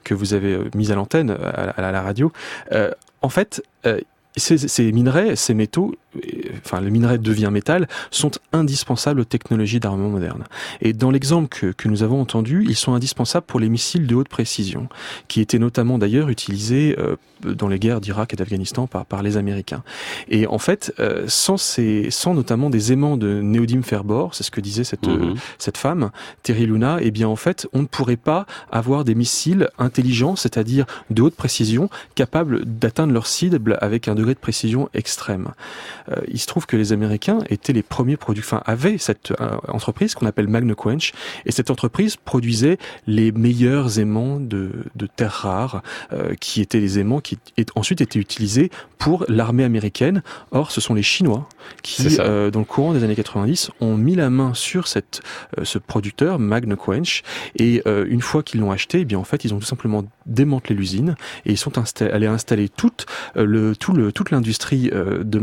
que 0.04 0.12
vous 0.12 0.34
avez 0.34 0.58
mis 0.74 0.92
à 0.92 0.94
l'antenne 0.94 1.30
à, 1.30 1.70
à, 1.70 1.90
la 1.90 2.02
radio. 2.02 2.30
en 3.22 3.28
fait, 3.30 3.62
ces, 4.36 4.58
ces, 4.58 4.92
minerais, 4.92 5.34
ces 5.34 5.54
métaux, 5.54 5.94
enfin 6.64 6.80
le 6.80 6.90
minerai 6.90 7.18
devient 7.18 7.50
métal, 7.52 7.88
sont 8.10 8.30
indispensables 8.52 9.20
aux 9.20 9.24
technologies 9.24 9.80
d'armement 9.80 10.08
moderne. 10.08 10.44
Et 10.80 10.92
dans 10.92 11.10
l'exemple 11.10 11.48
que, 11.48 11.72
que, 11.72 11.88
nous 11.88 12.02
avons 12.02 12.20
entendu, 12.20 12.64
ils 12.68 12.76
sont 12.76 12.94
indispensables 12.94 13.46
pour 13.46 13.60
les 13.60 13.68
missiles 13.68 14.06
de 14.06 14.14
haute 14.14 14.28
précision, 14.28 14.88
qui 15.28 15.40
étaient 15.40 15.58
notamment 15.58 15.98
d'ailleurs 15.98 16.28
utilisés 16.28 16.96
euh, 16.98 17.16
dans 17.42 17.68
les 17.68 17.78
guerres 17.78 18.00
d'Irak 18.00 18.32
et 18.32 18.36
d'Afghanistan 18.36 18.86
par, 18.86 19.06
par 19.06 19.22
les 19.22 19.36
Américains. 19.36 19.82
Et 20.28 20.46
en 20.46 20.58
fait, 20.58 20.92
euh, 20.98 21.24
sans, 21.28 21.56
ces, 21.56 22.10
sans 22.10 22.34
notamment 22.34 22.70
des 22.70 22.92
aimants 22.92 23.16
de 23.16 23.40
néodyme 23.40 23.82
fer-bore, 23.82 24.34
c'est 24.34 24.44
ce 24.44 24.50
que 24.50 24.60
disait 24.60 24.84
cette, 24.84 25.06
mhm. 25.06 25.34
cette 25.58 25.78
femme, 25.78 26.10
Terry 26.42 26.66
Luna, 26.66 26.98
eh 27.00 27.10
bien 27.10 27.28
en 27.28 27.36
fait, 27.36 27.66
on 27.72 27.82
ne 27.82 27.86
pourrait 27.86 28.16
pas 28.16 28.46
avoir 28.70 29.04
des 29.04 29.14
missiles 29.14 29.68
intelligents, 29.78 30.36
c'est-à-dire 30.36 30.86
de 31.10 31.22
haute 31.22 31.36
précision, 31.36 31.90
capables 32.14 32.64
d'atteindre 32.64 33.12
leur 33.12 33.26
cible 33.26 33.78
avec 33.80 34.08
un 34.08 34.14
degré 34.14 34.34
de 34.34 34.38
précision 34.38 34.88
extrême. 34.94 35.48
Euh, 36.10 36.16
il 36.28 36.38
se 36.38 36.46
trouve 36.46 36.66
que 36.66 36.76
les 36.76 36.92
Américains 36.92 37.38
étaient 37.48 37.72
les 37.72 37.82
premiers 37.82 38.16
produits, 38.16 38.42
enfin 38.44 38.62
avaient 38.66 38.98
cette 38.98 39.32
euh, 39.40 39.56
entreprise 39.68 40.14
qu'on 40.14 40.26
appelle 40.26 40.48
Magnequench, 40.48 41.12
et 41.44 41.52
cette 41.52 41.70
entreprise 41.70 42.16
produisait 42.16 42.78
les 43.06 43.32
meilleurs 43.32 43.98
aimants 43.98 44.40
de, 44.40 44.70
de 44.94 45.06
terres 45.06 45.32
rares, 45.32 45.82
euh, 46.12 46.34
qui 46.40 46.60
étaient 46.60 46.80
les 46.80 46.98
aimants 46.98 47.20
qui 47.20 47.38
ensuite 47.74 48.00
étaient 48.00 48.18
utilisés 48.18 48.70
pour 48.98 49.24
l'armée 49.28 49.64
américaine. 49.64 50.22
Or, 50.50 50.70
ce 50.70 50.80
sont 50.80 50.94
les 50.94 51.02
Chinois 51.02 51.48
qui, 51.82 52.16
dans 52.16 52.50
le 52.58 52.64
courant 52.64 52.92
des 52.92 53.04
années 53.04 53.16
90, 53.16 53.70
ont 53.80 53.96
mis 53.96 54.14
la 54.14 54.30
main 54.30 54.54
sur 54.54 54.88
cette, 54.88 55.20
ce 55.62 55.78
producteur 55.78 56.38
Magnequench, 56.38 57.22
et 57.56 57.82
une 57.86 58.20
fois 58.20 58.42
qu'ils 58.42 58.60
l'ont 58.60 58.70
acheté, 58.70 59.00
eh 59.00 59.04
bien 59.04 59.18
en 59.18 59.24
fait, 59.24 59.44
ils 59.44 59.52
ont 59.52 59.58
tout 59.58 59.66
simplement 59.66 60.04
démantelé 60.26 60.74
l'usine 60.74 61.16
et 61.44 61.52
ils 61.52 61.58
sont 61.58 61.72
allés 62.00 62.26
installer 62.26 62.68
toute 62.68 63.06
le 63.34 63.76
tout 63.76 63.92
le 63.92 64.12
toute 64.12 64.30
l'industrie 64.30 64.90
de 64.90 65.38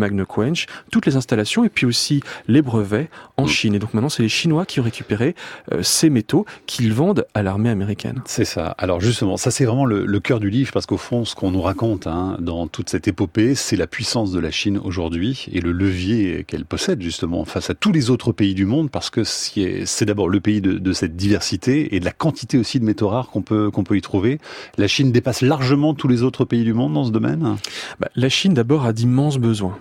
Toutes 0.92 1.06
les 1.06 1.16
installations 1.16 1.64
et 1.64 1.70
puis 1.70 1.86
aussi 1.86 2.22
les 2.48 2.62
brevets 2.62 3.10
en 3.38 3.46
mm. 3.46 3.48
Chine. 3.48 3.76
Et 3.76 3.80
donc 3.80 3.94
maintenant, 3.94 4.10
c'est 4.10 4.24
les 4.24 4.30
Chinois 4.30 4.66
qui 4.66 4.80
ont 4.80 4.84
récupéré 4.84 5.36
euh, 5.72 5.82
ces 5.84 6.10
métaux 6.10 6.46
qu'ils 6.66 6.94
vendent 6.94 7.26
à 7.34 7.44
l'armée 7.44 7.70
américaine. 7.70 8.22
C'est 8.26 8.46
ça. 8.46 8.76
Alors 8.78 9.02
justement, 9.02 9.38
ça 9.38 9.52
c'est 9.52 9.66
vraiment 9.66 9.86
le, 9.86 10.20
cœur 10.20 10.40
du 10.40 10.50
livre 10.50 10.72
parce 10.72 10.86
qu'au 10.86 10.98
fond, 10.98 11.26
ce 11.26 11.36
qu'on 11.36 11.52
nous 11.52 11.62
raconte 11.62 12.08
hein, 12.08 12.38
dans 12.40 12.68
toute 12.68 12.90
cette 12.90 13.08
épopée, 13.08 13.56
c'est 13.56 13.76
la 13.76 13.88
puissance 13.88 14.32
de 14.32 14.40
la 14.40 14.52
Chine 14.52 14.80
aujourd'hui 14.82 15.48
et 15.52 15.60
le 15.60 15.72
levier 15.72 16.46
qu'elle 16.46 16.66
possède 16.66 17.02
justement 17.02 17.44
face 17.44 17.70
à 17.70 17.74
tous 17.74 17.92
les 17.92 18.10
autres 18.10 18.32
pays 18.32 18.54
du 18.54 18.66
monde 18.66 18.90
parce 18.90 19.10
que 19.10 19.24
c'est 19.24 20.06
d'abord 20.06 20.30
le 20.30 20.40
pays 20.40 20.62
de, 20.62 20.94
cette 20.94 21.16
diversité 21.16 21.96
et 21.96 22.00
de 22.00 22.06
la 22.06 22.12
quantité 22.12 22.58
aussi 22.58 22.80
de 22.80 22.86
métaux 22.86 23.10
rares 23.10 23.30
qu'on 23.30 23.42
peut 23.42 23.72
qu'on 23.72 23.84
peut 23.84 23.98
y 23.98 24.02
trouver. 24.02 24.40
La 24.78 24.88
Chine 24.88 25.12
dépasse 25.12 25.42
largement 25.42 25.94
tous 25.94 26.08
les 26.08 26.24
autres 26.24 26.46
pays 26.46 26.64
du 26.64 26.74
monde 26.74 26.94
dans 26.94 27.04
ce 27.04 27.12
domaine? 27.12 27.58
Bah, 28.00 28.10
la 28.16 28.30
Chine 28.30 28.54
d'abord 28.54 28.86
a 28.86 28.94
d'immenses 28.94 29.38
besoins. 29.38 29.78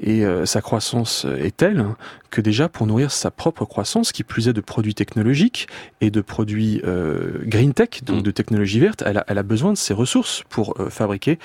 Et 0.00 0.24
euh, 0.24 0.46
sa 0.46 0.60
croissance 0.60 1.26
est 1.38 1.56
telle 1.56 1.86
que 2.30 2.40
déjà 2.40 2.68
pour 2.68 2.86
nourrir 2.86 3.12
sa 3.12 3.30
propre 3.30 3.64
croissance, 3.64 4.10
qui 4.10 4.24
plus 4.24 4.48
est 4.48 4.52
de 4.52 4.60
produits 4.60 4.94
technologiques 4.94 5.68
et 6.00 6.10
de 6.10 6.20
produits 6.20 6.80
euh, 6.84 7.38
green 7.44 7.72
tech, 7.72 8.02
donc 8.02 8.20
mm. 8.20 8.22
de 8.22 8.30
technologies 8.30 8.80
vertes, 8.80 9.02
elle 9.06 9.18
a, 9.18 9.24
elle 9.28 9.38
a, 9.38 9.42
besoin 9.44 9.72
de 9.72 9.78
ces 9.78 9.94
ressources 9.94 10.42
pour 10.48 10.80
euh, 10.80 10.90
fabriquer 10.90 11.38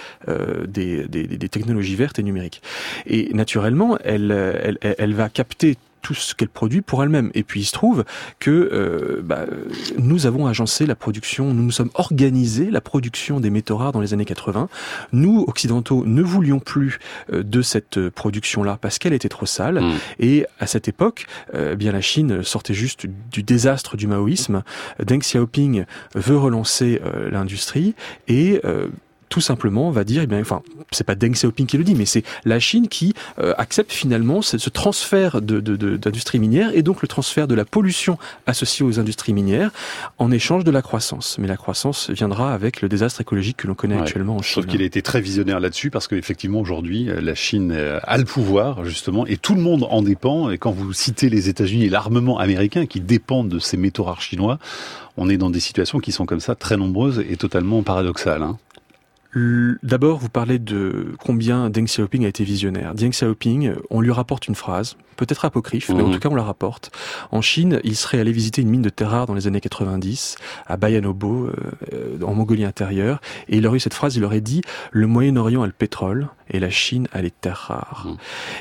des, 0.67 1.07
des, 1.07 1.27
des, 1.27 1.49
technologies 1.49 1.95
vertes 1.95 2.19
et 2.19 2.23
numériques. 2.23 2.61
Et 3.05 3.33
naturellement, 3.33 3.97
elle, 4.03 4.31
elle, 4.31 4.77
elle 4.81 5.13
va 5.13 5.29
capter 5.29 5.77
tout 6.01 6.13
ce 6.13 6.35
qu'elle 6.35 6.49
produit 6.49 6.81
pour 6.81 7.03
elle-même. 7.03 7.31
Et 7.33 7.43
puis 7.43 7.61
il 7.61 7.65
se 7.65 7.71
trouve 7.71 8.03
que 8.39 8.51
euh, 8.51 9.21
bah, 9.23 9.45
nous 9.97 10.25
avons 10.25 10.47
agencé 10.47 10.85
la 10.85 10.95
production, 10.95 11.53
nous 11.53 11.63
nous 11.63 11.71
sommes 11.71 11.91
organisés 11.93 12.69
la 12.71 12.81
production 12.81 13.39
des 13.39 13.49
métaux 13.49 13.77
rares 13.77 13.91
dans 13.91 14.01
les 14.01 14.13
années 14.13 14.25
80. 14.25 14.69
Nous, 15.11 15.43
occidentaux, 15.47 16.03
ne 16.05 16.21
voulions 16.21 16.59
plus 16.59 16.99
euh, 17.33 17.43
de 17.43 17.61
cette 17.61 18.09
production-là 18.09 18.77
parce 18.81 18.99
qu'elle 18.99 19.13
était 19.13 19.29
trop 19.29 19.45
sale. 19.45 19.81
Mm. 19.81 19.93
Et 20.19 20.45
à 20.59 20.67
cette 20.67 20.87
époque, 20.87 21.25
euh, 21.53 21.75
bien 21.75 21.91
la 21.91 22.01
Chine 22.01 22.43
sortait 22.43 22.73
juste 22.73 23.05
du 23.31 23.43
désastre 23.43 23.97
du 23.97 24.07
maoïsme. 24.07 24.63
Deng 25.03 25.19
Xiaoping 25.19 25.85
veut 26.15 26.37
relancer 26.37 27.01
l'industrie 27.31 27.95
et 28.27 28.61
tout 29.29 29.41
simplement 29.41 29.91
va 29.91 30.03
dire, 30.03 30.23
eh 30.23 30.27
bien, 30.27 30.39
enfin, 30.41 30.61
c'est 30.91 31.03
pas 31.03 31.15
Deng 31.15 31.31
Xiaoping 31.31 31.65
qui 31.67 31.77
le 31.77 31.83
dit, 31.83 31.95
mais 31.95 32.05
c'est 32.05 32.23
la 32.45 32.59
Chine 32.59 32.87
qui 32.87 33.13
euh, 33.39 33.53
accepte 33.57 33.91
finalement 33.91 34.41
ce, 34.41 34.57
ce 34.57 34.69
transfert 34.69 35.41
de, 35.41 35.59
d'industrie 35.97 36.39
minière 36.39 36.71
et 36.73 36.81
donc 36.81 37.01
le 37.01 37.07
transfert 37.07 37.47
de 37.47 37.55
la 37.55 37.65
pollution 37.65 38.17
associée 38.47 38.85
aux 38.85 38.99
industries 38.99 39.33
minières 39.33 39.71
en 40.17 40.31
échange 40.31 40.63
de 40.63 40.71
la 40.71 40.81
croissance. 40.81 41.37
Mais 41.39 41.47
la 41.47 41.57
croissance 41.57 42.09
viendra 42.09 42.53
avec 42.53 42.81
le 42.81 42.89
désastre 42.89 43.21
écologique 43.21 43.57
que 43.57 43.67
l'on 43.67 43.75
connaît 43.75 43.99
actuellement 43.99 44.37
en 44.37 44.41
Chine. 44.41 44.63
Sauf 44.63 44.71
qu'il 44.71 44.81
a 44.81 44.85
été 44.85 45.01
très 45.01 45.21
visionnaire 45.21 45.59
là-dessus 45.59 45.91
parce 45.91 46.07
qu'effectivement 46.07 46.59
aujourd'hui 46.59 47.09
euh, 47.09 47.21
la 47.21 47.35
Chine 47.35 47.71
euh, 47.71 47.99
a 48.03 48.17
le 48.17 48.25
pouvoir 48.25 48.85
justement 48.85 49.25
et 49.27 49.37
tout 49.37 49.55
le 49.55 49.61
monde 49.61 49.85
en 49.89 50.01
dépend. 50.01 50.49
Et 50.49 50.57
quand 50.57 50.71
vous 50.71 50.91
citez 50.93 51.29
les 51.29 51.49
États-Unis 51.49 51.85
et 51.85 51.89
l'armement 51.89 52.39
américain 52.39 52.85
qui 52.85 52.99
dépendent 52.99 53.49
de 53.49 53.59
ces 53.59 53.77
métaux 53.77 54.03
rares 54.03 54.21
chinois, 54.21 54.59
on 55.17 55.29
est 55.29 55.37
dans 55.37 55.49
des 55.49 55.59
situations 55.59 55.99
qui 55.99 56.11
sont 56.11 56.25
comme 56.25 56.39
ça 56.39 56.55
très 56.55 56.77
nombreuses 56.77 57.23
et 57.29 57.35
totalement 57.35 57.83
paradoxales. 57.83 58.41
Hein. 58.41 58.57
D'abord, 59.35 60.17
vous 60.17 60.29
parlez 60.29 60.57
de 60.57 61.13
combien 61.19 61.69
Deng 61.69 61.85
Xiaoping 61.85 62.25
a 62.25 62.27
été 62.27 62.43
visionnaire. 62.43 62.95
Deng 62.95 63.11
Xiaoping, 63.11 63.73
on 63.91 64.01
lui 64.01 64.11
rapporte 64.11 64.47
une 64.47 64.55
phrase, 64.55 64.97
peut-être 65.17 65.45
apocryphe, 65.45 65.89
mais 65.89 66.01
en 66.01 66.07
mhm. 66.07 66.13
tout 66.13 66.19
cas 66.19 66.29
on 66.29 66.35
la 66.35 66.43
rapporte. 66.43 66.91
En 67.31 67.41
Chine, 67.41 67.79
il 67.83 67.95
serait 67.95 68.19
allé 68.19 68.31
visiter 68.31 68.63
une 68.63 68.69
mine 68.69 68.81
de 68.81 68.89
terre 68.89 69.11
rare 69.11 69.27
dans 69.27 69.35
les 69.35 69.45
années 69.45 69.61
90, 69.61 70.35
à 70.65 70.77
Bayanobo, 70.77 71.51
euh, 71.93 72.21
en 72.23 72.33
Mongolie 72.33 72.65
intérieure, 72.65 73.21
et 73.47 73.57
il 73.57 73.67
aurait 73.67 73.77
eu 73.77 73.81
cette 73.81 73.93
phrase, 73.93 74.15
il 74.15 74.23
aurait 74.23 74.41
dit 74.41 74.61
«Le 74.91 75.05
Moyen-Orient 75.05 75.61
a 75.61 75.67
le 75.67 75.73
pétrole, 75.73 76.29
et 76.49 76.59
la 76.59 76.69
Chine 76.69 77.07
a 77.11 77.21
les 77.21 77.31
terres 77.31 77.65
rares. 77.67 78.03
Mhm. 78.05 78.17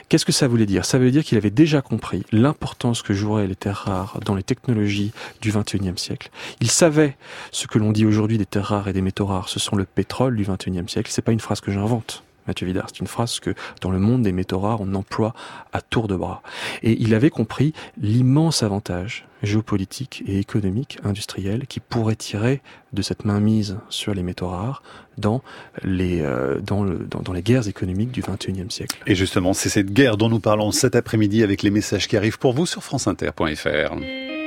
Qu'est-ce 0.09 0.25
que 0.25 0.33
ça 0.33 0.49
voulait 0.49 0.67
dire? 0.67 0.85
Ça 0.85 0.99
veut 0.99 1.11
dire 1.11 1.25
qu'il 1.25 1.39
avait 1.39 1.51
déjà 1.51 1.83
compris 1.83 2.25
l'importance 2.33 3.03
que 3.03 3.15
joueraient 3.15 3.47
les 3.47 3.57
terres 3.57 3.85
rares 3.87 4.19
dans 4.25 4.35
les 4.35 4.43
technologies 4.43 5.13
du 5.41 5.53
21e 5.53 5.97
siècle. 5.97 6.31
Il 6.61 6.71
savait 6.71 7.17
ce 7.51 7.67
que 7.67 7.79
l'on 7.79 7.93
dit 7.93 8.07
aujourd'hui 8.07 8.39
des 8.39 8.47
terres 8.47 8.67
rares 8.67 8.89
et 8.89 8.93
des 8.93 9.03
métaux 9.03 9.27
rares, 9.27 9.49
ce 9.49 9.59
sont 9.59 9.77
le 9.77 9.85
pétrole 9.85 10.37
du 10.37 10.45
21e 10.45 10.89
siècle. 10.89 11.11
C'est 11.13 11.23
pas 11.23 11.33
une 11.33 11.41
phrase 11.41 11.61
que 11.61 11.73
j'invente. 11.73 12.23
Mathieu 12.49 12.67
Vidard. 12.67 12.87
C'est 12.89 13.01
une 13.01 13.07
phrase 13.07 13.39
que 13.39 13.55
dans 13.81 13.91
le 13.91 13.99
monde 13.99 14.23
des 14.23 14.33
métaux 14.33 14.59
rares, 14.59 14.81
on 14.81 14.95
emploie 14.95 15.35
à 15.73 15.81
tour 15.81 16.09
de 16.09 16.17
bras. 16.17 16.43
Et 16.83 17.01
il 17.01 17.15
avait 17.15 17.31
compris 17.31 17.73
l'immense 18.01 18.63
avantage 18.63 19.27
géopolitique 19.43 20.25
et 20.27 20.39
économique, 20.39 20.99
industriel, 21.05 21.67
qui 21.69 21.79
pourrait 21.81 22.17
tirer 22.17 22.61
de 22.93 23.03
cette 23.03 23.25
mainmise 23.25 23.79
sur 23.89 24.15
les 24.15 24.23
métaux 24.23 24.49
rares 24.49 24.83
dans 25.17 25.43
les, 25.85 26.23
euh, 26.23 26.59
dans, 26.61 26.85
dans, 26.85 27.33
les 27.33 27.43
guerres 27.43 27.69
économiques 27.69 28.11
du 28.11 28.23
XXIe 28.23 28.71
siècle. 28.71 28.99
Et 29.07 29.15
justement, 29.15 29.53
c'est 29.53 29.69
cette 29.69 29.93
guerre 29.93 30.17
dont 30.17 30.29
nous 30.29 30.41
parlons 30.41 30.73
cet 30.73 30.97
après-midi 30.97 31.43
avec 31.43 31.63
les 31.63 31.71
messages 31.71 32.09
qui 32.09 32.17
arrivent 32.17 32.39
pour 32.39 32.53
vous 32.53 32.67
sur 32.67 32.83
franceinter.fr. 32.83 34.38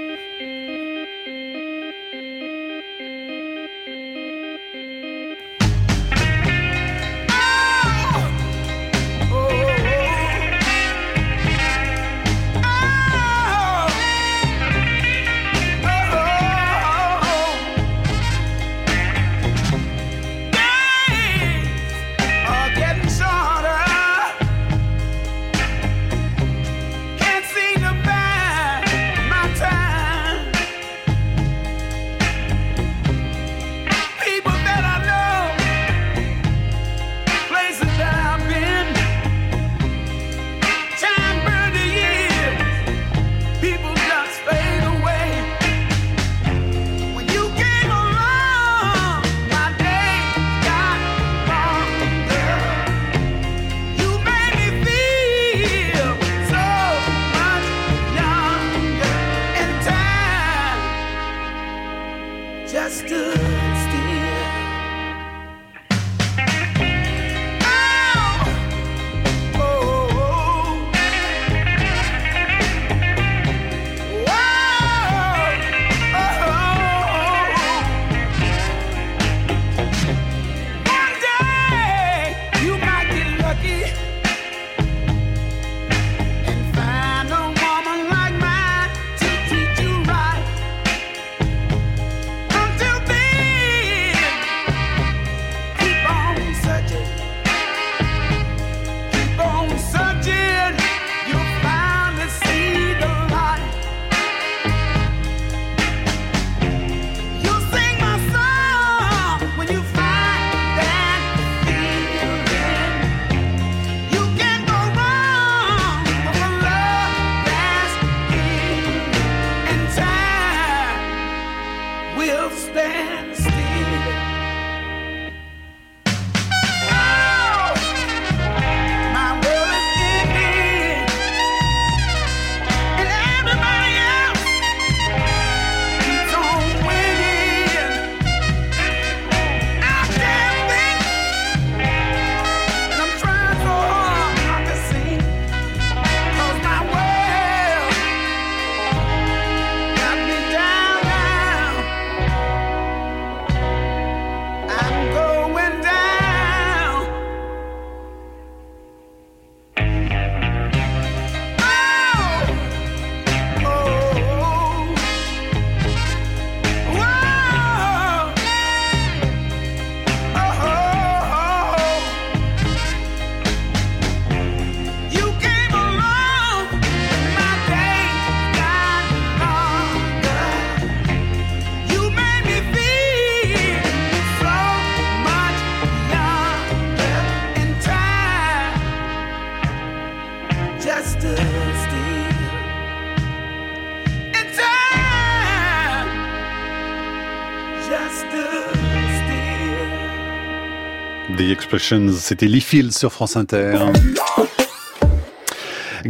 c'était 201.78 202.48
Lee 202.48 202.62
Fields 202.62 202.92
sur 202.92 203.12
France 203.12 203.36
Inter. 203.36 203.86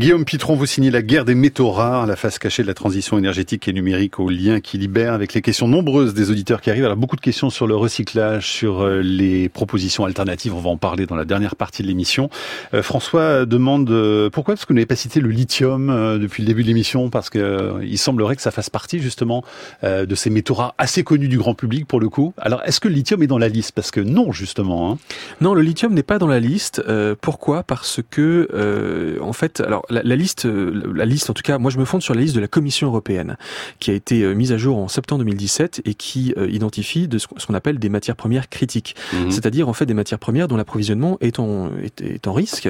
Guillaume 0.01 0.25
Pitron, 0.25 0.55
vous 0.55 0.65
signez 0.65 0.89
La 0.89 1.03
guerre 1.03 1.25
des 1.25 1.35
métaux 1.35 1.69
rares, 1.69 2.07
la 2.07 2.15
face 2.15 2.39
cachée 2.39 2.63
de 2.63 2.67
la 2.67 2.73
transition 2.73 3.19
énergétique 3.19 3.67
et 3.67 3.71
numérique 3.71 4.19
au 4.19 4.31
lien 4.31 4.59
qui 4.59 4.79
libère 4.79 5.13
avec 5.13 5.35
les 5.35 5.43
questions 5.43 5.67
nombreuses 5.67 6.15
des 6.15 6.31
auditeurs 6.31 6.59
qui 6.59 6.71
arrivent. 6.71 6.85
Alors 6.85 6.97
beaucoup 6.97 7.17
de 7.17 7.21
questions 7.21 7.51
sur 7.51 7.67
le 7.67 7.75
recyclage, 7.75 8.47
sur 8.47 8.81
euh, 8.81 9.01
les 9.03 9.47
propositions 9.47 10.03
alternatives. 10.03 10.55
On 10.55 10.59
va 10.59 10.71
en 10.71 10.77
parler 10.77 11.05
dans 11.05 11.15
la 11.15 11.23
dernière 11.23 11.55
partie 11.55 11.83
de 11.83 11.87
l'émission. 11.87 12.31
Euh, 12.73 12.81
François 12.81 13.45
demande 13.45 13.91
euh, 13.91 14.31
pourquoi? 14.31 14.55
Est-ce 14.55 14.65
que 14.65 14.69
vous 14.69 14.73
n'avez 14.73 14.87
pas 14.87 14.95
cité 14.95 15.19
le 15.19 15.29
lithium 15.29 16.17
depuis 16.19 16.41
le 16.41 16.47
début 16.47 16.63
de 16.63 16.67
l'émission 16.69 17.11
parce 17.11 17.29
que 17.29 17.79
il 17.83 17.99
semblerait 17.99 18.35
que 18.35 18.41
ça 18.41 18.49
fasse 18.49 18.71
partie 18.71 18.97
justement 18.97 19.43
de 19.83 20.15
ces 20.15 20.31
métaux 20.31 20.55
rares 20.55 20.73
assez 20.79 21.03
connus 21.03 21.27
du 21.27 21.37
grand 21.37 21.53
public 21.53 21.85
pour 21.85 21.99
le 21.99 22.09
coup. 22.09 22.33
Alors 22.39 22.63
est-ce 22.65 22.79
que 22.79 22.87
le 22.87 22.95
lithium 22.95 23.21
est 23.21 23.27
dans 23.27 23.37
la 23.37 23.49
liste? 23.49 23.73
Parce 23.73 23.91
que 23.91 23.99
non 23.99 24.31
justement. 24.31 24.93
Hein. 24.93 24.97
Non, 25.41 25.53
le 25.53 25.61
lithium 25.61 25.93
n'est 25.93 26.01
pas 26.01 26.17
dans 26.17 26.25
la 26.25 26.39
liste. 26.39 26.81
pourquoi? 27.21 27.61
Parce 27.61 27.99
que 28.09 29.19
en 29.21 29.33
fait, 29.33 29.59
alors 29.59 29.85
la, 29.91 30.15
liste, 30.15 30.45
euh, 30.45 30.91
la 30.95 31.05
liste 31.05 31.29
en 31.29 31.33
tout 31.33 31.43
cas, 31.43 31.57
moi 31.57 31.71
je 31.71 31.77
me 31.77 31.85
fonde 31.85 32.01
sur 32.01 32.13
la 32.13 32.21
liste 32.21 32.35
de 32.35 32.39
la 32.39 32.47
Commission 32.47 32.87
européenne 32.87 33.37
qui 33.79 33.91
a 33.91 33.93
été 33.93 34.23
euh, 34.23 34.33
mise 34.33 34.51
à 34.51 34.57
jour 34.57 34.77
en 34.77 34.87
septembre 34.87 35.19
2017 35.19 35.81
et 35.85 35.93
qui 35.93 36.33
euh, 36.37 36.49
identifie 36.49 37.07
de 37.07 37.17
ce 37.17 37.27
qu'on 37.27 37.53
appelle 37.53 37.79
des 37.79 37.89
matières 37.89 38.15
premières 38.15 38.49
critiques, 38.49 38.95
mhm. 39.13 39.31
c'est-à-dire 39.31 39.67
en 39.67 39.73
fait 39.73 39.85
des 39.85 39.93
matières 39.93 40.19
premières 40.19 40.47
dont 40.47 40.57
l'approvisionnement 40.57 41.17
est 41.21 41.39
en, 41.39 41.71
est, 42.01 42.27
en 42.27 42.33
risque 42.33 42.69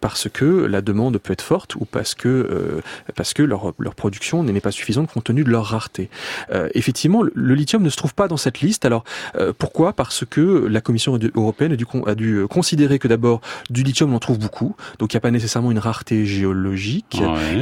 parce 0.00 0.28
que 0.28 0.44
la 0.44 0.82
demande 0.82 1.18
peut 1.18 1.32
être 1.32 1.42
forte 1.42 1.74
ou 1.76 1.84
parce 1.84 2.14
que 2.14 2.80
parce 3.14 3.34
que 3.34 3.42
leur, 3.42 3.72
leur 3.78 3.94
production 3.94 4.42
n'est 4.42 4.60
pas 4.60 4.70
suffisante 4.70 5.10
compte 5.10 5.24
tenu 5.24 5.44
de 5.44 5.50
leur 5.50 5.64
rareté. 5.64 6.10
effectivement, 6.74 7.22
le, 7.22 7.54
lithium 7.54 7.82
ne 7.82 7.90
se 7.90 7.96
trouve 7.96 8.14
pas 8.14 8.28
dans 8.28 8.36
cette 8.36 8.60
liste. 8.60 8.84
Alors 8.84 9.04
pourquoi? 9.58 9.92
Parce 9.92 10.24
que 10.24 10.66
la 10.66 10.80
Commission 10.80 11.18
européenne 11.34 11.72
a 11.72 11.76
dû, 11.76 11.86
a 12.06 12.14
dû 12.14 12.46
considérer 12.48 12.98
que 12.98 13.08
d'abord 13.08 13.40
du 13.70 13.82
lithium 13.82 14.12
on 14.12 14.16
en 14.16 14.18
trouve 14.18 14.38
beaucoup, 14.38 14.74
donc 14.98 15.12
il 15.12 15.16
n'y 15.16 15.18
a 15.18 15.22
pas 15.22 15.30
nécessairement 15.30 15.70
une 15.70 15.78
rareté 15.78 16.26
géologique, 16.26 16.49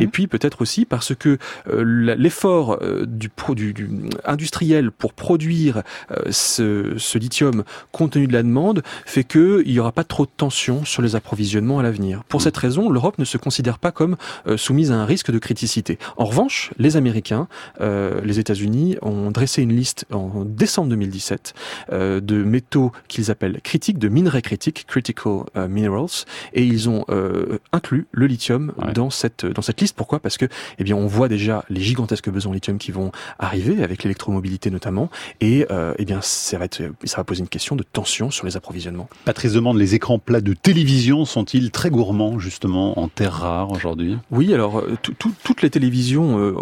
et 0.00 0.06
puis 0.06 0.26
peut-être 0.26 0.62
aussi 0.62 0.84
parce 0.84 1.14
que 1.14 1.38
l'effort 1.66 2.78
du, 3.06 3.30
du, 3.54 3.72
du, 3.74 3.90
industriel 4.24 4.90
pour 4.90 5.12
produire 5.12 5.82
ce, 6.30 6.94
ce, 6.96 7.18
lithium 7.18 7.64
compte 7.92 8.12
tenu 8.12 8.26
de 8.26 8.32
la 8.32 8.42
demande 8.42 8.82
fait 9.04 9.24
qu'il 9.24 9.64
n'y 9.66 9.78
aura 9.78 9.92
pas 9.92 10.04
trop 10.04 10.24
de 10.24 10.30
tension 10.36 10.84
sur 10.84 11.02
les 11.02 11.16
approvisionnements 11.16 11.78
à 11.78 11.82
l'avenir. 11.82 12.22
Pour 12.28 12.40
mm. 12.40 12.44
cette 12.44 12.56
raison, 12.56 12.90
l'Europe 12.90 13.18
ne 13.18 13.24
se 13.24 13.38
considère 13.38 13.78
pas 13.78 13.92
comme 13.92 14.16
soumise 14.56 14.92
à 14.92 14.96
un 14.96 15.04
risque 15.04 15.30
de 15.30 15.38
criticité. 15.38 15.98
En 16.16 16.24
revanche, 16.24 16.70
les 16.78 16.96
Américains, 16.96 17.48
les 17.80 18.38
États-Unis 18.38 18.96
ont 19.02 19.30
dressé 19.30 19.62
une 19.62 19.74
liste 19.74 20.06
en 20.12 20.44
décembre 20.44 20.90
2017 20.90 21.54
de 21.92 22.42
métaux 22.44 22.92
qu'ils 23.08 23.30
appellent 23.30 23.60
critiques, 23.62 23.98
de 23.98 24.08
minerais 24.08 24.42
critiques, 24.42 24.86
critical 24.86 25.08
euh, 25.56 25.68
minerals, 25.68 26.24
et 26.52 26.64
ils 26.64 26.88
ont 26.88 27.04
euh, 27.08 27.58
inclus 27.72 28.06
le 28.12 28.26
lithium 28.26 28.67
dans 28.94 29.10
cette 29.10 29.46
dans 29.46 29.62
cette 29.62 29.80
liste. 29.80 29.96
Pourquoi? 29.96 30.18
Parce 30.20 30.36
que 30.36 30.46
eh 30.78 30.84
bien 30.84 30.96
on 30.96 31.06
voit 31.06 31.28
déjà 31.28 31.64
les 31.68 31.80
gigantesques 31.80 32.30
besoins 32.30 32.50
en 32.50 32.54
lithium 32.54 32.78
qui 32.78 32.92
vont 32.92 33.12
arriver 33.38 33.82
avec 33.82 34.02
l'électromobilité 34.02 34.70
notamment, 34.70 35.10
et 35.40 35.66
euh, 35.70 35.94
eh 35.98 36.04
bien 36.04 36.20
ça 36.22 36.58
va 36.58 36.64
être 36.64 36.82
ça 37.04 37.18
va 37.18 37.24
poser 37.24 37.40
une 37.40 37.48
question 37.48 37.76
de 37.76 37.82
tension 37.82 38.30
sur 38.30 38.46
les 38.46 38.56
approvisionnements. 38.56 39.08
Patrice 39.24 39.52
demande 39.52 39.78
les 39.78 39.94
écrans 39.94 40.18
plats 40.18 40.40
de 40.40 40.54
télévision 40.54 41.24
sont-ils 41.24 41.70
très 41.70 41.90
gourmands 41.90 42.38
justement 42.38 42.98
en 42.98 43.08
terres 43.08 43.32
rares 43.32 43.72
aujourd'hui? 43.72 44.18
Oui, 44.30 44.54
alors 44.54 44.82
toutes 45.02 45.62
les 45.62 45.70
télévisions 45.70 46.54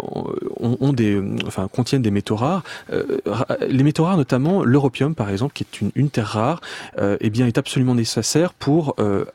ont, 0.57 0.93
des 0.93 1.21
enfin 1.45 1.67
contiennent 1.67 2.01
des 2.01 2.11
métaux 2.11 2.35
rares. 2.35 2.63
les 3.69 3.83
métaux 3.83 4.05
rares 4.05 4.17
notamment 4.17 4.63
l'europium 4.63 5.15
par 5.15 5.29
exemple 5.29 5.53
qui 5.53 5.63
est 5.63 5.81
une, 5.81 5.91
une 5.95 6.09
terre 6.09 6.27
rare, 6.27 6.61
eh 6.97 7.29
bien 7.29 7.47
est 7.47 7.57
absolument 7.57 7.95
nécessaire 7.95 8.53
pour 8.53 8.95
euh, 8.99 9.25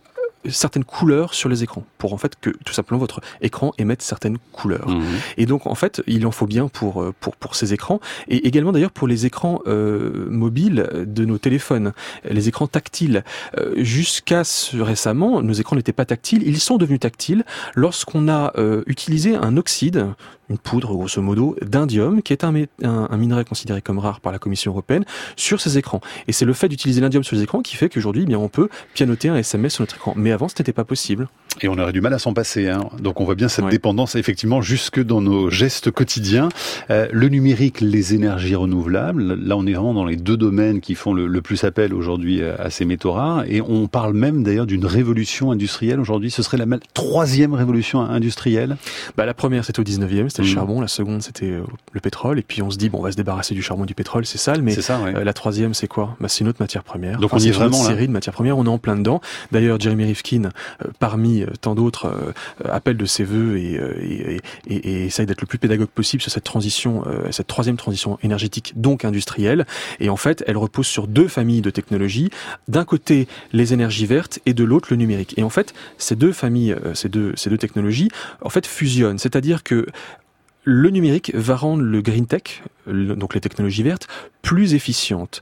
certaines 0.48 0.84
couleurs 0.84 1.34
sur 1.34 1.48
les 1.48 1.62
écrans 1.62 1.84
pour 1.98 2.12
en 2.12 2.18
fait 2.18 2.34
que 2.40 2.50
tout 2.64 2.72
simplement 2.72 2.98
votre 2.98 3.20
écran 3.40 3.72
émette 3.78 4.02
certaines 4.02 4.38
couleurs 4.52 4.88
mhm. 4.88 5.02
et 5.36 5.46
donc 5.46 5.66
en 5.66 5.74
fait 5.74 6.02
il 6.06 6.26
en 6.26 6.32
faut 6.32 6.46
bien 6.46 6.68
pour 6.68 7.02
euh, 7.02 7.14
pour 7.20 7.36
pour 7.36 7.54
ces 7.54 7.72
écrans 7.72 8.00
et 8.28 8.46
également 8.46 8.72
d'ailleurs 8.72 8.90
pour 8.90 9.08
les 9.08 9.26
écrans 9.26 9.60
euh, 9.66 10.26
mobiles 10.28 10.88
de 11.06 11.24
nos 11.24 11.38
téléphones 11.38 11.92
les 12.28 12.48
écrans 12.48 12.66
tactiles 12.66 13.24
jusqu'à 13.76 14.42
récemment 14.74 15.42
nos 15.42 15.52
écrans 15.52 15.76
n'étaient 15.76 15.92
pas 15.92 16.04
tactiles 16.04 16.42
ils 16.44 16.60
sont 16.60 16.76
devenus 16.76 17.00
tactiles 17.00 17.44
lorsqu'on 17.74 18.28
a 18.28 18.52
utilisé 18.86 19.34
un 19.36 19.56
oxyde 19.56 20.06
une 20.50 20.58
poudre 20.58 20.92
grosso 20.92 21.20
modo 21.22 21.56
d'indium, 21.62 22.22
qui 22.22 22.32
est 22.32 22.44
un, 22.44 22.54
un, 22.82 23.16
minerai 23.16 23.44
considéré 23.44 23.80
comme 23.80 23.98
rare 23.98 24.20
par 24.20 24.32
la 24.32 24.38
Commission 24.38 24.72
européenne, 24.72 25.04
sur 25.36 25.60
ces 25.60 25.78
écrans. 25.78 26.00
Et 26.28 26.32
c'est 26.32 26.44
le 26.44 26.52
fait 26.52 26.68
d'utiliser 26.68 27.00
l'indium 27.00 27.24
sur 27.24 27.36
les 27.36 27.42
écrans 27.42 27.62
qui 27.62 27.76
fait 27.76 27.88
qu'aujourd'hui, 27.88 28.22
eh 28.24 28.26
bien, 28.26 28.38
on 28.38 28.48
peut 28.48 28.68
pianoter 28.94 29.28
un 29.28 29.36
SMS 29.36 29.74
sur 29.74 29.82
notre 29.82 29.96
écran. 29.96 30.14
Mais 30.16 30.32
avant, 30.32 30.48
ce 30.48 30.54
n'était 30.58 30.72
pas 30.72 30.84
possible. 30.84 31.28
Et 31.60 31.68
on 31.68 31.78
aurait 31.78 31.92
du 31.92 32.00
mal 32.00 32.14
à 32.14 32.18
s'en 32.18 32.32
passer. 32.32 32.68
Hein. 32.68 32.88
Donc 32.98 33.20
on 33.20 33.24
voit 33.24 33.34
bien 33.34 33.48
cette 33.48 33.66
dépendance 33.66 34.14
effectivement 34.14 34.62
jusque 34.62 35.02
dans 35.02 35.20
nos 35.20 35.50
gestes 35.50 35.90
quotidiens. 35.90 36.48
Euh, 36.90 37.08
le 37.12 37.28
numérique, 37.28 37.80
les 37.80 38.14
énergies 38.14 38.54
renouvelables, 38.54 39.34
là 39.34 39.56
on 39.56 39.66
est 39.66 39.72
vraiment 39.72 39.94
dans 39.94 40.04
les 40.04 40.16
deux 40.16 40.36
domaines 40.36 40.80
qui 40.80 40.94
font 40.94 41.12
le, 41.12 41.42
plus 41.42 41.64
appel 41.64 41.92
aujourd'hui 41.92 42.40
euh, 42.40 42.56
à 42.58 42.70
ces 42.70 42.84
métaux 42.84 43.12
rares. 43.12 43.44
Et 43.48 43.60
on 43.60 43.86
parle 43.86 44.14
même 44.14 44.42
d'ailleurs 44.42 44.66
d'une 44.66 44.86
révolution 44.86 45.50
industrielle 45.50 46.00
aujourd'hui. 46.00 46.30
Ce 46.30 46.42
serait 46.42 46.56
la 46.56 46.66
troisième 46.94 47.52
révolution 47.52 48.00
industrielle 48.00 48.76
bah, 49.16 49.26
La 49.26 49.34
première 49.34 49.64
c'était 49.64 49.80
au 49.80 49.84
19e, 49.84 50.28
c'était 50.32 50.42
le 50.42 50.48
mm. 50.48 50.54
charbon. 50.54 50.80
La 50.80 50.88
seconde 50.88 51.22
c'était 51.22 51.50
euh, 51.50 51.62
le 51.92 52.00
pétrole. 52.00 52.38
Et 52.38 52.42
puis 52.42 52.62
on 52.62 52.70
se 52.70 52.78
dit, 52.78 52.88
bon 52.88 52.98
on 52.98 53.02
va 53.02 53.12
se 53.12 53.16
débarrasser 53.16 53.54
du 53.54 53.62
charbon 53.62 53.84
du 53.84 53.94
pétrole, 53.94 54.26
c'est 54.26 54.38
sale. 54.38 54.62
Mais 54.62 54.74
ça, 54.74 55.00
la 55.10 55.32
troisième 55.32 55.74
c'est 55.74 55.88
quoi? 55.88 56.16
Bah, 56.20 56.28
C'est 56.28 56.40
une 56.40 56.48
autre 56.48 56.60
matière 56.60 56.84
première. 56.84 57.18
Donc 57.18 57.32
on 57.32 57.38
y 57.38 57.48
est 57.48 57.52
vraiment 57.52 57.78
une 57.78 57.86
série 57.86 58.06
de 58.06 58.12
matières 58.12 58.34
premières, 58.34 58.58
on 58.58 58.66
est 58.66 58.68
en 58.68 58.78
plein 58.78 58.96
dedans. 58.96 59.20
D'ailleurs 59.50 59.78
Jeremy 59.78 60.04
Rifkin, 60.04 60.50
parmi 60.98 61.44
tant 61.60 61.74
d'autres 61.74 61.92
euh, 62.06 62.32
appelle 62.64 62.96
de 62.96 63.06
ses 63.06 63.24
voeux 63.24 63.56
euh, 63.56 63.94
et, 64.00 64.40
et, 64.66 64.74
et, 64.74 65.04
essaye 65.06 65.26
d'être 65.26 65.40
le 65.40 65.46
plus 65.46 65.58
pédagogue 65.58 65.88
possible 65.88 66.22
sur 66.22 66.30
cette 66.30 66.44
transition, 66.44 67.02
euh, 67.06 67.30
cette 67.30 67.46
troisième 67.46 67.76
transition 67.76 68.18
énergétique, 68.22 68.72
donc 68.76 69.04
industrielle. 69.04 69.66
Et 70.00 70.08
en 70.08 70.16
fait, 70.16 70.42
elle 70.46 70.56
repose 70.56 70.86
sur 70.86 71.06
deux 71.06 71.28
familles 71.28 71.60
de 71.60 71.70
technologies. 71.70 72.30
D'un 72.68 72.84
côté, 72.84 73.28
les 73.52 73.72
énergies 73.72 74.06
vertes 74.06 74.38
et 74.46 74.54
de 74.54 74.64
l'autre, 74.64 74.88
le 74.90 74.96
numérique. 74.96 75.34
Et 75.36 75.42
en 75.42 75.50
fait, 75.50 75.74
ces 75.98 76.16
deux 76.16 76.32
familles, 76.32 76.76
ces 76.94 77.08
deux, 77.08 77.32
ces 77.36 77.50
deux 77.50 77.58
technologies, 77.58 78.08
en 78.42 78.50
fait, 78.50 78.66
fusionnent. 78.66 79.18
C'est-à-dire 79.18 79.62
que 79.62 79.86
le 80.64 80.90
numérique 80.90 81.32
va 81.34 81.56
rendre 81.56 81.82
le 81.82 82.02
green 82.02 82.26
tech, 82.26 82.62
donc 82.86 83.34
les 83.34 83.40
technologies 83.40 83.82
vertes, 83.82 84.06
plus 84.42 84.74
efficientes. 84.74 85.40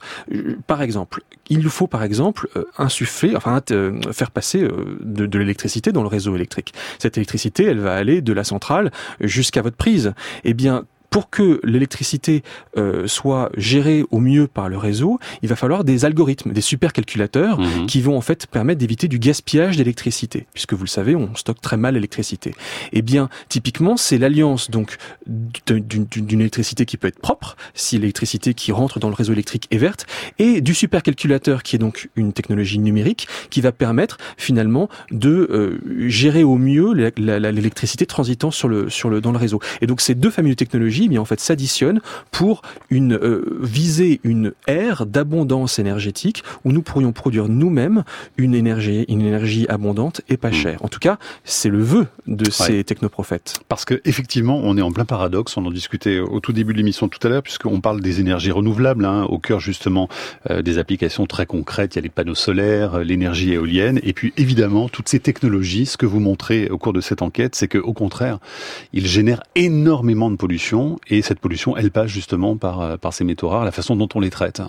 Par 0.66 0.82
exemple, 0.82 1.22
il 1.48 1.68
faut 1.68 1.86
par 1.86 2.02
exemple 2.02 2.48
euh, 2.56 2.64
insuffler, 2.78 3.36
enfin 3.36 3.60
euh, 3.70 4.00
faire 4.12 4.30
passer 4.30 4.62
euh, 4.62 4.98
de, 5.00 5.26
de 5.26 5.38
l'électricité 5.38 5.92
dans 5.92 6.02
le 6.02 6.08
réseau 6.08 6.34
électrique. 6.36 6.72
Cette 6.98 7.16
électricité, 7.16 7.64
elle 7.64 7.80
va 7.80 7.94
aller 7.94 8.22
de 8.22 8.32
la 8.32 8.44
centrale 8.44 8.90
jusqu'à 9.20 9.62
votre 9.62 9.76
prise. 9.76 10.14
Eh 10.44 10.54
bien, 10.54 10.84
pour 11.10 11.28
que 11.28 11.60
l'électricité 11.64 12.42
euh, 12.76 13.06
soit 13.06 13.50
gérée 13.56 14.04
au 14.10 14.20
mieux 14.20 14.46
par 14.46 14.68
le 14.68 14.78
réseau, 14.78 15.18
il 15.42 15.48
va 15.48 15.56
falloir 15.56 15.84
des 15.84 16.04
algorithmes, 16.04 16.52
des 16.52 16.60
supercalculateurs 16.60 17.60
mhm. 17.60 17.86
qui 17.86 18.00
vont 18.00 18.16
en 18.16 18.20
fait 18.20 18.46
permettre 18.46 18.78
d'éviter 18.78 19.08
du 19.08 19.18
gaspillage 19.18 19.76
d'électricité, 19.76 20.46
puisque 20.54 20.72
vous 20.72 20.84
le 20.84 20.88
savez, 20.88 21.16
on 21.16 21.34
stocke 21.34 21.60
très 21.60 21.76
mal 21.76 21.94
l'électricité. 21.94 22.54
Eh 22.92 23.02
bien, 23.02 23.28
typiquement, 23.48 23.96
c'est 23.96 24.18
l'alliance 24.18 24.70
donc 24.70 24.96
d'une 25.66 26.40
électricité 26.40 26.86
qui 26.86 26.96
peut 26.96 27.08
être 27.08 27.18
propre, 27.18 27.56
si 27.74 27.98
l'électricité 27.98 28.54
qui 28.54 28.70
rentre 28.70 29.00
dans 29.00 29.08
le 29.08 29.14
réseau 29.14 29.32
électrique 29.32 29.66
est 29.70 29.78
verte, 29.78 30.06
et 30.38 30.60
du 30.60 30.74
supercalculateur 30.74 31.62
qui 31.64 31.76
est 31.76 31.78
donc 31.80 32.08
une 32.14 32.32
technologie 32.32 32.78
numérique 32.78 33.26
qui 33.50 33.60
va 33.60 33.72
permettre 33.72 34.18
finalement 34.36 34.88
de 35.10 35.48
euh, 35.50 36.08
gérer 36.08 36.44
au 36.44 36.56
mieux 36.56 36.92
l'électricité 36.92 38.06
transitant 38.06 38.50
sur 38.50 38.68
le 38.68 38.88
sur 38.88 39.10
le 39.10 39.20
dans 39.20 39.32
le 39.32 39.38
réseau. 39.38 39.60
Et 39.80 39.86
donc 39.86 40.00
ces 40.00 40.14
deux 40.14 40.30
familles 40.30 40.52
de 40.52 40.56
technologies 40.56 40.99
mais 41.08 41.18
en 41.18 41.24
fait 41.24 41.40
s'additionnent 41.40 42.00
pour 42.30 42.62
une 42.90 43.14
euh, 43.14 43.58
viser 43.60 44.20
une 44.24 44.52
ère 44.66 45.06
d'abondance 45.06 45.78
énergétique 45.78 46.42
où 46.64 46.72
nous 46.72 46.82
pourrions 46.82 47.12
produire 47.12 47.48
nous-mêmes 47.48 48.04
une 48.36 48.54
énergie, 48.54 49.04
une 49.08 49.22
énergie 49.22 49.66
abondante 49.68 50.20
et 50.28 50.36
pas 50.36 50.50
hmm. 50.50 50.54
chère. 50.54 50.84
En 50.84 50.88
tout 50.88 50.98
cas, 50.98 51.18
c'est 51.44 51.68
le 51.68 51.82
vœu 51.82 52.06
de 52.26 52.50
ces 52.50 52.84
technoprophètes. 52.84 53.60
Parce 53.68 53.84
que 53.84 54.00
effectivement, 54.04 54.60
on 54.62 54.76
est 54.76 54.82
en 54.82 54.92
plein 54.92 55.04
paradoxe. 55.04 55.56
On 55.56 55.66
en 55.66 55.70
discutait 55.70 56.18
au 56.18 56.40
tout 56.40 56.52
début 56.52 56.72
de 56.72 56.78
l'émission 56.78 57.08
tout 57.08 57.24
à 57.26 57.30
l'heure, 57.30 57.42
puisqu'on 57.42 57.80
parle 57.80 58.00
des 58.00 58.20
énergies 58.20 58.50
renouvelables, 58.50 59.04
hein, 59.04 59.24
au 59.24 59.38
cœur 59.38 59.60
justement 59.60 60.08
euh, 60.50 60.62
des 60.62 60.78
applications 60.78 61.26
très 61.26 61.46
concrètes. 61.46 61.94
Il 61.94 61.98
y 61.98 62.00
a 62.00 62.02
les 62.02 62.08
panneaux 62.08 62.34
solaires, 62.34 62.96
euh, 62.96 63.04
l'énergie 63.04 63.52
éolienne, 63.52 64.00
et 64.02 64.12
puis 64.12 64.32
évidemment 64.36 64.88
toutes 64.88 65.08
ces 65.08 65.20
technologies. 65.20 65.86
Ce 65.86 65.96
que 65.96 66.06
vous 66.06 66.20
montrez 66.20 66.68
au 66.68 66.78
cours 66.78 66.92
de 66.92 67.00
cette 67.00 67.22
enquête, 67.22 67.54
c'est 67.54 67.68
que 67.68 67.78
au 67.78 67.92
contraire, 67.92 68.38
ils 68.92 69.06
génèrent 69.06 69.42
énormément 69.54 70.30
de 70.30 70.36
pollution 70.36 70.89
et 71.08 71.22
cette 71.22 71.40
pollution, 71.40 71.76
elle 71.76 71.90
passe 71.90 72.08
justement 72.08 72.56
par, 72.56 72.80
euh, 72.80 72.96
par 72.96 73.12
ces 73.12 73.24
métaux 73.24 73.48
rares, 73.48 73.64
la 73.64 73.72
façon 73.72 73.96
dont 73.96 74.08
on 74.14 74.20
les 74.20 74.30
traite. 74.30 74.62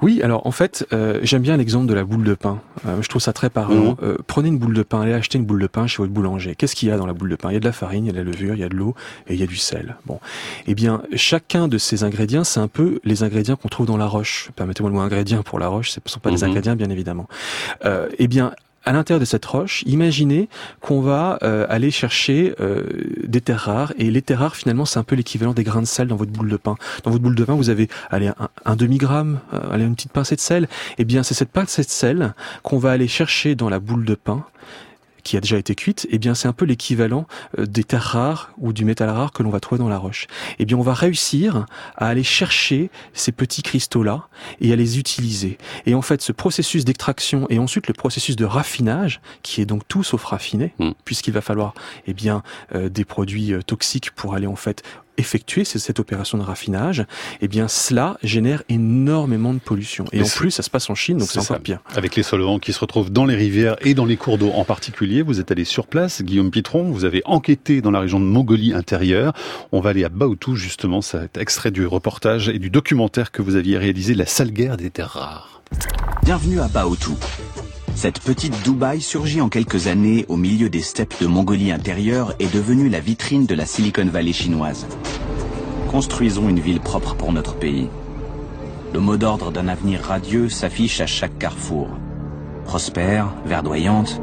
Oui, 0.00 0.20
alors 0.22 0.46
en 0.46 0.50
fait, 0.50 0.86
euh, 0.92 1.20
j'aime 1.22 1.42
bien 1.42 1.56
l'exemple 1.56 1.86
de 1.86 1.94
la 1.94 2.04
boule 2.04 2.24
de 2.24 2.34
pain. 2.34 2.60
Euh, 2.86 3.00
je 3.00 3.08
trouve 3.08 3.22
ça 3.22 3.32
très 3.32 3.50
parlant. 3.50 3.96
Mhm. 4.00 4.18
prenez 4.26 4.48
une 4.48 4.58
boule 4.58 4.74
de 4.74 4.82
pain, 4.82 5.00
allez 5.00 5.12
acheter 5.12 5.38
une 5.38 5.44
boule 5.44 5.60
de 5.60 5.66
pain 5.66 5.86
chez 5.86 5.98
votre 5.98 6.12
boulanger. 6.12 6.54
Qu'est-ce 6.54 6.74
qu'il 6.74 6.88
y 6.88 6.92
a 6.92 6.96
dans 6.96 7.06
la 7.06 7.12
boule 7.12 7.30
de 7.30 7.36
pain 7.36 7.50
Il 7.50 7.54
y 7.54 7.56
a 7.56 7.60
de 7.60 7.64
la 7.64 7.72
farine, 7.72 8.04
il 8.04 8.08
y 8.08 8.10
a 8.10 8.12
de 8.12 8.18
la 8.18 8.24
levure, 8.24 8.54
il 8.54 8.60
y 8.60 8.64
a 8.64 8.68
de 8.68 8.76
l'eau 8.76 8.94
et 9.28 9.34
il 9.34 9.40
y 9.40 9.42
a 9.42 9.46
du 9.46 9.56
sel. 9.56 9.96
Bon, 10.06 10.20
eh 10.66 10.74
bien, 10.74 11.02
chacun 11.14 11.68
de 11.68 11.78
ces 11.78 12.04
ingrédients, 12.04 12.44
c'est 12.44 12.60
un 12.60 12.68
peu 12.68 13.00
les 13.04 13.22
ingrédients 13.22 13.56
qu'on 13.56 13.68
trouve 13.68 13.86
dans 13.86 13.96
la 13.96 14.06
roche. 14.06 14.50
Permettez-moi 14.56 14.90
le 14.90 14.96
mot 14.96 15.02
ingrédient 15.02 15.42
pour 15.42 15.58
la 15.58 15.68
roche, 15.68 15.90
ce 15.90 16.00
ne 16.04 16.08
sont 16.08 16.20
pas 16.20 16.30
des 16.30 16.38
mhm. 16.38 16.50
ingrédients, 16.50 16.76
bien 16.76 16.90
évidemment. 16.90 17.28
eh 17.84 18.28
bien, 18.28 18.52
à 18.84 18.92
l'intérieur 18.92 19.20
de 19.20 19.24
cette 19.24 19.44
roche, 19.44 19.82
imaginez 19.86 20.48
qu'on 20.80 21.00
va 21.00 21.38
euh, 21.42 21.66
aller 21.68 21.90
chercher 21.90 22.54
euh, 22.60 22.84
des 23.24 23.40
terres 23.40 23.60
rares 23.60 23.92
et 23.98 24.10
les 24.10 24.22
terres 24.22 24.40
rares 24.40 24.56
finalement 24.56 24.84
c'est 24.84 24.98
un 24.98 25.04
peu 25.04 25.16
l'équivalent 25.16 25.54
des 25.54 25.64
grains 25.64 25.82
de 25.82 25.86
sel 25.86 26.08
dans 26.08 26.16
votre 26.16 26.32
boule 26.32 26.50
de 26.50 26.56
pain. 26.56 26.76
Dans 27.04 27.10
votre 27.10 27.22
boule 27.22 27.34
de 27.34 27.44
pain, 27.44 27.54
vous 27.54 27.70
avez 27.70 27.88
allez 28.10 28.30
un, 28.64 28.76
demi 28.76 28.98
gramme, 28.98 29.40
euh, 29.54 29.72
allez 29.72 29.84
une 29.84 29.94
petite 29.94 30.12
pincée 30.12 30.36
de 30.36 30.40
sel. 30.40 30.68
Eh 30.98 31.04
bien, 31.04 31.22
c'est 31.22 31.34
cette 31.34 31.50
pincée 31.50 31.82
de 31.82 31.90
sel 31.90 32.34
qu'on 32.62 32.78
va 32.78 32.90
aller 32.92 33.08
chercher 33.08 33.54
dans 33.54 33.68
la 33.68 33.78
boule 33.78 34.04
de 34.04 34.14
pain 34.14 34.44
qui 35.22 35.36
a 35.36 35.40
déjà 35.40 35.58
été 35.58 35.74
cuite, 35.74 36.06
eh 36.10 36.18
bien 36.18 36.34
c'est 36.34 36.48
un 36.48 36.52
peu 36.52 36.64
l'équivalent 36.64 37.26
euh, 37.58 37.66
des 37.66 37.84
terres 37.84 38.02
rares 38.02 38.52
ou 38.58 38.72
du 38.72 38.84
métal 38.84 39.10
rare 39.10 39.32
que 39.32 39.42
l'on 39.42 39.50
va 39.50 39.60
trouver 39.60 39.78
dans 39.78 39.88
la 39.88 39.98
roche. 39.98 40.26
Eh 40.58 40.64
bien 40.64 40.76
on 40.76 40.82
va 40.82 40.94
réussir 40.94 41.66
à 41.96 42.08
aller 42.08 42.24
chercher 42.24 42.90
ces 43.12 43.32
petits 43.32 43.62
cristaux-là 43.62 44.28
et 44.60 44.72
à 44.72 44.76
les 44.76 44.98
utiliser. 44.98 45.58
Et 45.86 45.94
en 45.94 46.02
fait 46.02 46.22
ce 46.22 46.32
processus 46.32 46.84
d'extraction 46.84 47.46
et 47.50 47.58
ensuite 47.58 47.88
le 47.88 47.94
processus 47.94 48.36
de 48.36 48.44
raffinage, 48.44 49.20
qui 49.42 49.60
est 49.60 49.66
donc 49.66 49.86
tout 49.88 50.02
sauf 50.02 50.24
raffiné, 50.24 50.74
mm. 50.78 50.90
puisqu'il 51.04 51.32
va 51.32 51.40
falloir 51.40 51.74
eh 52.06 52.14
bien 52.14 52.42
euh, 52.74 52.88
des 52.88 53.04
produits 53.04 53.52
euh, 53.52 53.62
toxiques 53.62 54.10
pour 54.12 54.34
aller 54.34 54.46
en 54.46 54.56
fait 54.56 54.82
effectuer 55.18 55.64
cette 55.64 56.00
opération 56.00 56.38
de 56.38 56.42
raffinage, 56.42 57.04
eh 57.40 57.48
bien 57.48 57.68
cela 57.68 58.18
génère 58.22 58.62
énormément 58.68 59.52
de 59.52 59.58
pollution. 59.58 60.04
Et, 60.12 60.22
en 60.22 60.26
plus, 60.26 60.50
ça 60.50 60.62
se 60.62 60.70
passe 60.70 60.88
en 60.90 60.94
Chine, 60.94 61.18
donc 61.18 61.28
c'est 61.30 61.40
encore 61.40 61.60
pire. 61.60 61.80
Avec 61.94 62.16
les 62.16 62.22
solvants 62.22 62.58
qui 62.58 62.72
se 62.72 62.80
retrouvent 62.80 63.10
dans 63.10 63.24
les 63.24 63.34
rivières 63.34 63.76
et 63.80 63.94
dans 63.94 64.04
les 64.04 64.16
cours 64.16 64.38
d'eau 64.38 64.50
en 64.50 64.64
particulier, 64.64 65.22
vous 65.22 65.40
êtes 65.40 65.50
allé 65.50 65.64
sur 65.64 65.86
place, 65.86 66.22
Guillaume 66.22 66.50
Pitron, 66.50 66.90
vous 66.90 67.04
avez 67.04 67.22
enquêté 67.24 67.80
dans 67.80 67.90
la 67.90 68.00
région 68.00 68.20
de 68.20 68.24
Mongolie 68.24 68.72
intérieure. 68.72 69.32
On 69.72 69.80
va 69.80 69.90
aller 69.90 70.04
à 70.04 70.08
Baotou, 70.08 70.56
justement, 70.56 71.02
cet 71.02 71.36
extrait 71.36 71.70
du 71.70 71.86
reportage 71.86 72.48
et 72.48 72.58
du 72.58 72.70
documentaire 72.70 73.30
que 73.30 73.42
vous 73.42 73.56
aviez 73.56 73.78
réalisé, 73.78 74.14
La 74.14 74.26
sale 74.26 74.50
guerre 74.50 74.76
des 74.76 74.90
terres 74.90 75.10
rares. 75.10 75.62
Bienvenue 76.24 76.60
à 76.60 76.68
Baotou. 76.68 77.16
Cette 77.94 78.20
petite 78.20 78.62
Dubaï 78.64 79.00
surgit 79.00 79.40
en 79.40 79.48
quelques 79.48 79.86
années 79.86 80.24
au 80.28 80.36
milieu 80.36 80.68
des 80.68 80.80
steppes 80.80 81.14
de 81.20 81.26
Mongolie 81.26 81.70
intérieure 81.70 82.34
et 82.40 82.46
devenue 82.46 82.88
la 82.88 83.00
vitrine 83.00 83.46
de 83.46 83.54
la 83.54 83.66
Silicon 83.66 84.06
Valley 84.06 84.32
chinoise. 84.32 84.86
Construisons 85.90 86.48
une 86.48 86.58
ville 86.58 86.80
propre 86.80 87.14
pour 87.14 87.32
notre 87.32 87.54
pays. 87.54 87.88
Le 88.92 89.00
mot 89.00 89.16
d'ordre 89.16 89.52
d'un 89.52 89.68
avenir 89.68 90.00
radieux 90.02 90.48
s'affiche 90.48 91.00
à 91.00 91.06
chaque 91.06 91.38
carrefour. 91.38 91.88
Prospère, 92.64 93.28
verdoyante, 93.46 94.20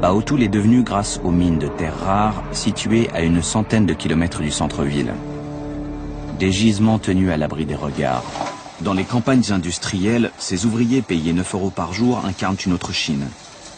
Baotul 0.00 0.42
est 0.42 0.48
devenue 0.48 0.82
grâce 0.82 1.20
aux 1.24 1.30
mines 1.30 1.58
de 1.58 1.68
terres 1.68 1.98
rares 2.04 2.42
situées 2.52 3.08
à 3.14 3.22
une 3.22 3.42
centaine 3.42 3.86
de 3.86 3.94
kilomètres 3.94 4.42
du 4.42 4.50
centre-ville. 4.50 5.12
Des 6.38 6.52
gisements 6.52 6.98
tenus 6.98 7.30
à 7.30 7.36
l'abri 7.36 7.64
des 7.64 7.76
regards. 7.76 8.24
Dans 8.84 8.94
les 8.94 9.04
campagnes 9.04 9.52
industrielles, 9.52 10.32
ces 10.38 10.66
ouvriers 10.66 11.02
payés 11.02 11.32
9 11.32 11.54
euros 11.54 11.70
par 11.70 11.92
jour 11.92 12.24
incarnent 12.24 12.56
une 12.66 12.72
autre 12.72 12.92
Chine. 12.92 13.28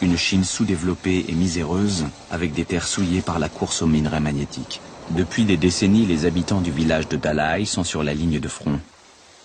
Une 0.01 0.17
Chine 0.17 0.43
sous-développée 0.43 1.25
et 1.29 1.33
miséreuse, 1.33 2.05
avec 2.31 2.53
des 2.53 2.65
terres 2.65 2.87
souillées 2.87 3.21
par 3.21 3.37
la 3.37 3.47
course 3.47 3.83
aux 3.83 3.87
minerais 3.87 4.19
magnétiques. 4.19 4.81
Depuis 5.11 5.45
des 5.45 5.57
décennies, 5.57 6.07
les 6.07 6.25
habitants 6.25 6.59
du 6.59 6.71
village 6.71 7.07
de 7.07 7.17
Dalai 7.17 7.65
sont 7.65 7.83
sur 7.83 8.01
la 8.01 8.15
ligne 8.15 8.39
de 8.39 8.47
front. 8.47 8.79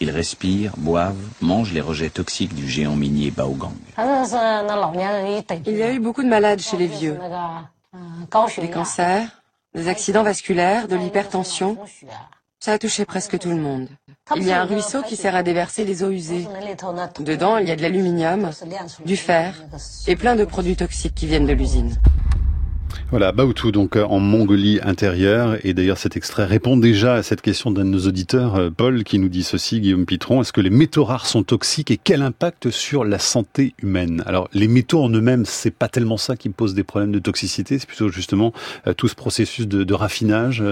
Ils 0.00 0.10
respirent, 0.10 0.72
boivent, 0.78 1.14
mangent 1.42 1.74
les 1.74 1.82
rejets 1.82 2.08
toxiques 2.08 2.54
du 2.54 2.66
géant 2.66 2.96
minier 2.96 3.30
Baogang. 3.30 3.74
Il 5.66 5.76
y 5.76 5.82
a 5.82 5.92
eu 5.92 5.98
beaucoup 6.00 6.22
de 6.22 6.28
malades 6.28 6.60
chez 6.60 6.78
les 6.78 6.86
vieux. 6.86 7.18
Des 8.58 8.70
cancers, 8.70 9.42
des 9.74 9.88
accidents 9.88 10.22
vasculaires, 10.22 10.88
de 10.88 10.96
l'hypertension. 10.96 11.76
Ça 12.62 12.72
a 12.72 12.78
touché 12.78 13.06
presque 13.06 13.38
tout 13.38 13.48
le 13.48 13.56
monde. 13.56 13.88
Il 14.36 14.42
y 14.42 14.52
a 14.52 14.60
un 14.60 14.66
ruisseau 14.66 15.02
qui 15.02 15.16
sert 15.16 15.34
à 15.34 15.42
déverser 15.42 15.82
les 15.86 16.04
eaux 16.04 16.10
usées. 16.10 16.46
Dedans, 17.20 17.56
il 17.56 17.66
y 17.66 17.70
a 17.70 17.76
de 17.76 17.80
l'aluminium, 17.80 18.50
du 19.06 19.16
fer 19.16 19.54
et 20.06 20.14
plein 20.14 20.36
de 20.36 20.44
produits 20.44 20.76
toxiques 20.76 21.14
qui 21.14 21.26
viennent 21.26 21.46
de 21.46 21.54
l'usine. 21.54 21.96
Voilà, 23.10 23.32
Baoutou, 23.32 23.72
donc 23.72 23.96
euh, 23.96 24.04
en 24.04 24.20
Mongolie 24.20 24.78
intérieure. 24.82 25.56
Et 25.64 25.74
d'ailleurs, 25.74 25.98
cet 25.98 26.16
extrait 26.16 26.44
répond 26.44 26.76
déjà 26.76 27.14
à 27.14 27.22
cette 27.24 27.40
question 27.40 27.70
d'un 27.70 27.84
de 27.84 27.90
nos 27.90 28.06
auditeurs, 28.06 28.54
euh, 28.54 28.70
Paul, 28.70 29.02
qui 29.02 29.18
nous 29.18 29.28
dit 29.28 29.42
ceci, 29.42 29.80
Guillaume 29.80 30.06
Pitron. 30.06 30.40
Est-ce 30.42 30.52
que 30.52 30.60
les 30.60 30.70
métaux 30.70 31.04
rares 31.04 31.26
sont 31.26 31.42
toxiques 31.42 31.90
et 31.90 31.96
quel 31.96 32.22
impact 32.22 32.70
sur 32.70 33.04
la 33.04 33.18
santé 33.18 33.74
humaine? 33.82 34.22
Alors, 34.26 34.48
les 34.52 34.68
métaux 34.68 35.02
en 35.02 35.08
eux-mêmes, 35.10 35.44
c'est 35.44 35.72
pas 35.72 35.88
tellement 35.88 36.18
ça 36.18 36.36
qui 36.36 36.50
pose 36.50 36.74
des 36.74 36.84
problèmes 36.84 37.10
de 37.10 37.18
toxicité, 37.18 37.78
c'est 37.78 37.88
plutôt 37.88 38.10
justement 38.10 38.52
euh, 38.86 38.92
tout 38.94 39.08
ce 39.08 39.16
processus 39.16 39.66
de 39.66 39.94
raffinage 39.94 40.62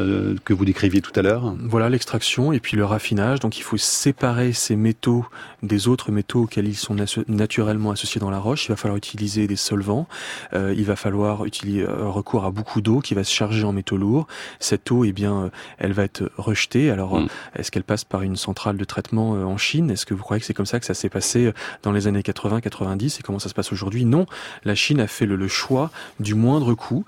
que 0.44 0.52
vous 0.52 0.64
décriviez 0.64 1.00
tout 1.00 1.12
à 1.16 1.22
l'heure. 1.22 1.54
Voilà, 1.60 1.88
l'extraction 1.88 2.52
et 2.52 2.60
puis 2.60 2.76
le 2.76 2.84
raffinage. 2.84 3.40
Donc, 3.40 3.58
il 3.58 3.62
faut 3.62 3.76
séparer 3.76 4.52
ces 4.52 4.76
métaux 4.76 5.26
des 5.62 5.88
autres 5.88 6.12
métaux 6.12 6.42
auxquels 6.42 6.68
ils 6.68 6.76
sont 6.76 6.94
naturellement 7.26 7.90
associés 7.90 8.20
dans 8.20 8.30
la 8.30 8.38
roche. 8.38 8.66
Il 8.66 8.68
va 8.68 8.76
falloir 8.76 8.96
utiliser 8.96 9.48
des 9.48 9.56
solvants. 9.56 10.06
il 10.54 10.84
va 10.84 10.94
falloir 10.94 11.44
utiliser 11.44 11.84
recours 12.10 12.44
à 12.44 12.50
beaucoup 12.50 12.80
d'eau 12.80 13.00
qui 13.00 13.14
va 13.14 13.24
se 13.24 13.32
charger 13.32 13.64
en 13.64 13.72
métaux 13.72 13.96
lourds. 13.96 14.26
Cette 14.60 14.90
eau, 14.90 15.04
eh 15.04 15.12
bien, 15.12 15.44
euh, 15.44 15.50
elle 15.78 15.92
va 15.92 16.04
être 16.04 16.30
rejetée. 16.36 16.90
Alors, 16.90 17.18
mm. 17.18 17.24
euh, 17.24 17.28
est-ce 17.56 17.70
qu'elle 17.70 17.84
passe 17.84 18.04
par 18.04 18.22
une 18.22 18.36
centrale 18.36 18.76
de 18.76 18.84
traitement 18.84 19.34
euh, 19.34 19.44
en 19.44 19.56
Chine? 19.56 19.90
Est-ce 19.90 20.06
que 20.06 20.14
vous 20.14 20.22
croyez 20.22 20.40
que 20.40 20.46
c'est 20.46 20.54
comme 20.54 20.66
ça 20.66 20.80
que 20.80 20.86
ça 20.86 20.94
s'est 20.94 21.08
passé 21.08 21.52
dans 21.82 21.92
les 21.92 22.06
années 22.06 22.20
80-90 22.20 23.18
et 23.18 23.22
comment 23.22 23.38
ça 23.38 23.48
se 23.48 23.54
passe 23.54 23.72
aujourd'hui? 23.72 24.04
Non, 24.04 24.26
la 24.64 24.74
Chine 24.74 25.00
a 25.00 25.06
fait 25.06 25.26
le, 25.26 25.48
choix 25.48 25.90
du 26.20 26.34
moindre 26.34 26.74
coût 26.74 27.06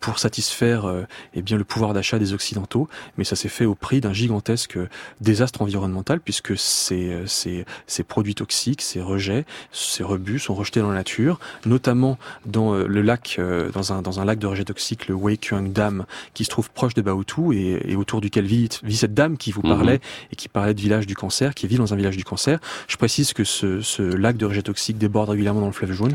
pour 0.00 0.18
satisfaire 0.18 0.92
eh 1.34 1.42
bien 1.42 1.56
le 1.56 1.62
pouvoir 1.62 1.94
d'achat 1.94 2.18
des 2.18 2.32
occidentaux, 2.32 2.88
mais 3.16 3.22
ça 3.22 3.36
s'est 3.36 3.48
fait 3.48 3.66
au 3.66 3.76
prix 3.76 4.00
d'un 4.00 4.12
gigantesque 4.12 4.78
désastre 5.20 5.62
environnemental 5.62 6.18
puisque 6.18 6.58
ces, 6.58 7.22
ces, 7.26 7.64
ces 7.86 8.02
produits 8.02 8.34
toxiques, 8.34 8.82
ces 8.82 9.00
rejets, 9.00 9.44
ces 9.70 10.02
rebus 10.02 10.40
sont 10.40 10.54
rejetés 10.54 10.80
dans 10.80 10.88
la 10.88 10.96
nature, 10.96 11.38
notamment 11.66 12.18
dans 12.46 12.74
le 12.74 13.02
lac, 13.02 13.40
dans 13.72 13.92
un 13.92 14.02
dans 14.02 14.20
un 14.20 14.24
lac 14.28 14.38
de 14.38 14.46
rejet 14.46 14.64
toxique, 14.64 15.08
le 15.08 15.14
Weikyung 15.14 15.72
Dam, 15.72 16.04
qui 16.34 16.44
se 16.44 16.50
trouve 16.50 16.70
proche 16.70 16.94
de 16.94 17.02
Baotou 17.02 17.52
et, 17.52 17.96
autour 17.96 18.20
duquel 18.20 18.44
vit, 18.44 18.68
vit, 18.82 18.96
cette 18.96 19.14
dame 19.14 19.36
qui 19.36 19.50
vous 19.50 19.62
mhm. 19.62 19.70
parlait 19.70 20.00
et 20.30 20.36
qui 20.36 20.48
parlait 20.48 20.74
de 20.74 20.80
village 20.80 21.06
du 21.06 21.16
cancer, 21.16 21.54
qui 21.54 21.66
vit 21.66 21.76
dans 21.76 21.92
un 21.92 21.96
village 21.96 22.16
du 22.16 22.24
cancer. 22.24 22.60
Je 22.86 22.96
précise 22.96 23.32
que 23.32 23.44
ce, 23.44 24.02
lac 24.02 24.36
de 24.36 24.46
rejet 24.46 24.62
toxique 24.62 24.98
déborde 24.98 25.30
régulièrement 25.30 25.60
dans 25.60 25.66
le 25.66 25.72
fleuve 25.72 25.92
jaune, 25.92 26.12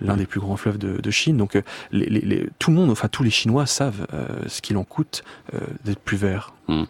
l'un 0.00 0.16
des 0.16 0.26
plus 0.26 0.40
grands 0.40 0.56
fleuves 0.56 0.78
de, 0.78 1.10
Chine. 1.10 1.36
Donc 1.36 1.56
euh, 1.56 1.62
les, 1.90 2.46
tout 2.60 2.70
le 2.70 2.76
monde, 2.76 2.90
enfin 2.90 3.08
tous 3.08 3.24
les 3.24 3.30
Chinois 3.30 3.66
savent 3.66 4.06
euh, 4.14 4.26
ce 4.46 4.62
qu'il 4.62 4.76
en 4.76 4.84
coûte 4.84 5.24
euh, 5.54 5.58
d'être 5.84 5.98
plus 5.98 6.16
vert. 6.16 6.52
Hmm. 6.70 6.84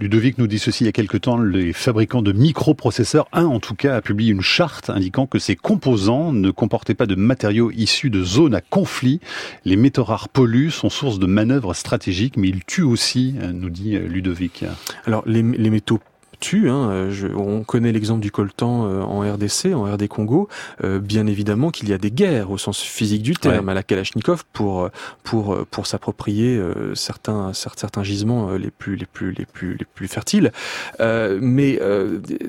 Ludovic 0.00 0.38
nous 0.38 0.46
dit 0.46 0.58
ceci 0.58 0.84
il 0.84 0.86
y 0.86 0.88
a 0.88 0.92
quelque 0.92 1.18
temps, 1.18 1.36
les 1.36 1.74
fabricants 1.74 2.22
de 2.22 2.32
microprocesseurs, 2.32 3.28
un 3.32 3.44
en 3.44 3.60
tout 3.60 3.74
cas, 3.74 3.96
a 3.96 4.00
publié 4.00 4.32
une 4.32 4.40
charte 4.40 4.88
indiquant 4.88 5.26
que 5.26 5.38
ces 5.38 5.56
composants 5.56 6.32
ne 6.32 6.50
comportaient 6.50 6.94
pas 6.94 7.04
de 7.04 7.16
matériaux 7.16 7.70
issus 7.70 8.08
de 8.08 8.24
zones 8.24 8.54
à 8.54 8.62
conflit. 8.62 9.20
Les 9.66 9.76
métaux 9.76 10.04
rares 10.04 10.30
polluent, 10.30 10.70
sont 10.70 10.88
source 10.88 11.18
de 11.18 11.26
manœuvres 11.26 11.74
stratégiques, 11.74 12.38
mais 12.38 12.48
ils 12.48 12.64
tuent 12.64 12.82
aussi, 12.82 13.34
nous 13.52 13.68
dit 13.68 13.98
Ludovic. 13.98 14.64
Alors 15.04 15.22
les, 15.26 15.42
les 15.42 15.68
métaux 15.68 16.00
tue. 16.38 16.70
Hein. 16.70 16.90
Euh, 16.90 17.10
je, 17.10 17.28
on 17.28 17.64
connaît 17.64 17.92
l'exemple 17.92 18.20
du 18.20 18.30
coltan 18.30 18.86
euh, 18.86 19.02
en 19.02 19.20
RDC, 19.20 19.74
en 19.74 19.84
RD 19.84 20.08
Congo. 20.08 20.48
Euh, 20.84 20.98
bien 20.98 21.26
évidemment 21.26 21.70
qu'il 21.70 21.88
y 21.88 21.92
a 21.92 21.98
des 21.98 22.10
guerres 22.10 22.50
au 22.50 22.58
sens 22.58 22.80
physique 22.80 23.22
du 23.22 23.34
terme 23.34 23.68
à 23.68 23.74
la 23.74 23.82
Kalachnikov 23.82 24.44
pour 24.52 24.90
pour 25.22 25.66
pour 25.70 25.86
s'approprier 25.86 26.60
certains 26.94 27.52
certains 27.52 28.02
gisements 28.02 28.52
les 28.52 28.70
plus 28.70 28.96
les 28.96 29.06
plus 29.06 29.32
les 29.32 29.46
plus 29.46 29.76
les 29.76 29.84
plus 29.84 30.08
fertiles. 30.08 30.52
mais 31.00 31.80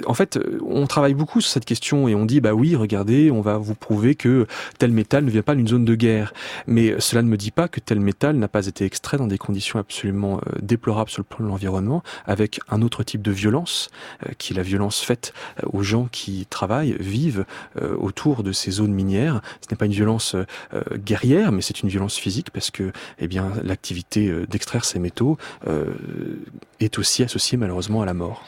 en 0.05 0.13
fait, 0.13 0.39
on 0.65 0.88
travaille 0.88 1.13
beaucoup 1.13 1.41
sur 1.41 1.51
cette 1.51 1.65
question 1.65 2.07
et 2.07 2.15
on 2.15 2.25
dit 2.25 2.41
bah 2.41 2.53
oui, 2.53 2.75
regardez, 2.75 3.31
on 3.31 3.41
va 3.41 3.57
vous 3.57 3.75
prouver 3.75 4.15
que 4.15 4.47
tel 4.79 4.91
métal 4.91 5.25
ne 5.25 5.29
vient 5.29 5.41
pas 5.41 5.55
d'une 5.55 5.67
zone 5.67 5.85
de 5.85 5.95
guerre. 5.95 6.33
Mais 6.67 6.95
cela 6.99 7.21
ne 7.21 7.29
me 7.29 7.38
dit 7.38 7.51
pas 7.51 7.67
que 7.67 7.79
tel 7.79 7.99
métal 7.99 8.35
n'a 8.38 8.47
pas 8.47 8.65
été 8.65 8.85
extrait 8.85 9.17
dans 9.17 9.27
des 9.27 9.38
conditions 9.38 9.79
absolument 9.79 10.41
déplorables 10.61 11.09
sur 11.09 11.21
le 11.21 11.35
plan 11.35 11.45
de 11.45 11.49
l'environnement, 11.49 12.03
avec 12.25 12.59
un 12.69 12.81
autre 12.81 13.03
type 13.03 13.21
de 13.21 13.31
violence 13.31 13.76
euh, 14.25 14.32
qui 14.38 14.53
est 14.53 14.55
la 14.55 14.63
violence 14.63 15.01
faite 15.01 15.34
euh, 15.63 15.67
aux 15.71 15.84
gens 15.84 16.07
qui 16.11 16.45
travaillent, 16.49 16.95
vivent 16.99 17.45
euh, 17.82 17.95
autour 17.97 18.43
de 18.43 18.51
ces 18.51 18.71
zones 18.71 18.93
minières. 18.93 19.41
Ce 19.61 19.67
n'est 19.71 19.78
pas 19.78 19.86
une 19.86 19.91
violence 19.91 20.36
guerrière, 21.05 21.51
mais 21.51 21.61
c'est 21.61 21.82
une 21.82 21.89
violence 21.89 22.17
physique 22.17 22.51
parce 22.51 22.71
que, 22.71 22.91
eh 23.19 23.28
bien, 23.28 23.51
l'activité 23.63 24.32
d'extraire 24.47 24.86
ces 24.86 24.99
métaux 24.99 25.38
est 26.80 26.99
aussi 26.99 27.23
associée 27.23 27.57
malheureusement 27.57 28.01
à 28.01 28.05
la 28.05 28.13
mort. 28.13 28.45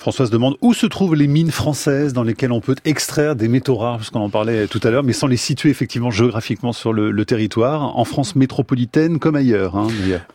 Françoise 0.00 0.30
demande 0.30 0.56
où 0.62 0.72
se 0.72 0.86
trouvent 0.86 1.14
les 1.14 1.26
mines 1.26 1.50
françaises 1.50 2.14
dans 2.14 2.22
lesquelles 2.22 2.52
on 2.52 2.62
peut 2.62 2.76
extraire 2.86 3.36
des 3.36 3.48
métaux 3.48 3.76
rares, 3.76 3.98
parce 3.98 4.08
qu'on 4.08 4.20
en 4.20 4.30
parlait 4.30 4.66
tout 4.66 4.80
à 4.82 4.90
l'heure, 4.90 5.02
mais 5.02 5.12
sans 5.12 5.26
les 5.26 5.36
situer 5.36 5.68
effectivement 5.68 6.10
géographiquement 6.10 6.72
sur 6.72 6.94
le, 6.94 7.24
territoire, 7.24 7.98
en 7.98 8.04
France 8.04 8.34
métropolitaine 8.34 9.18
comme 9.18 9.36
ailleurs. 9.36 9.76
Hein, 9.76 9.88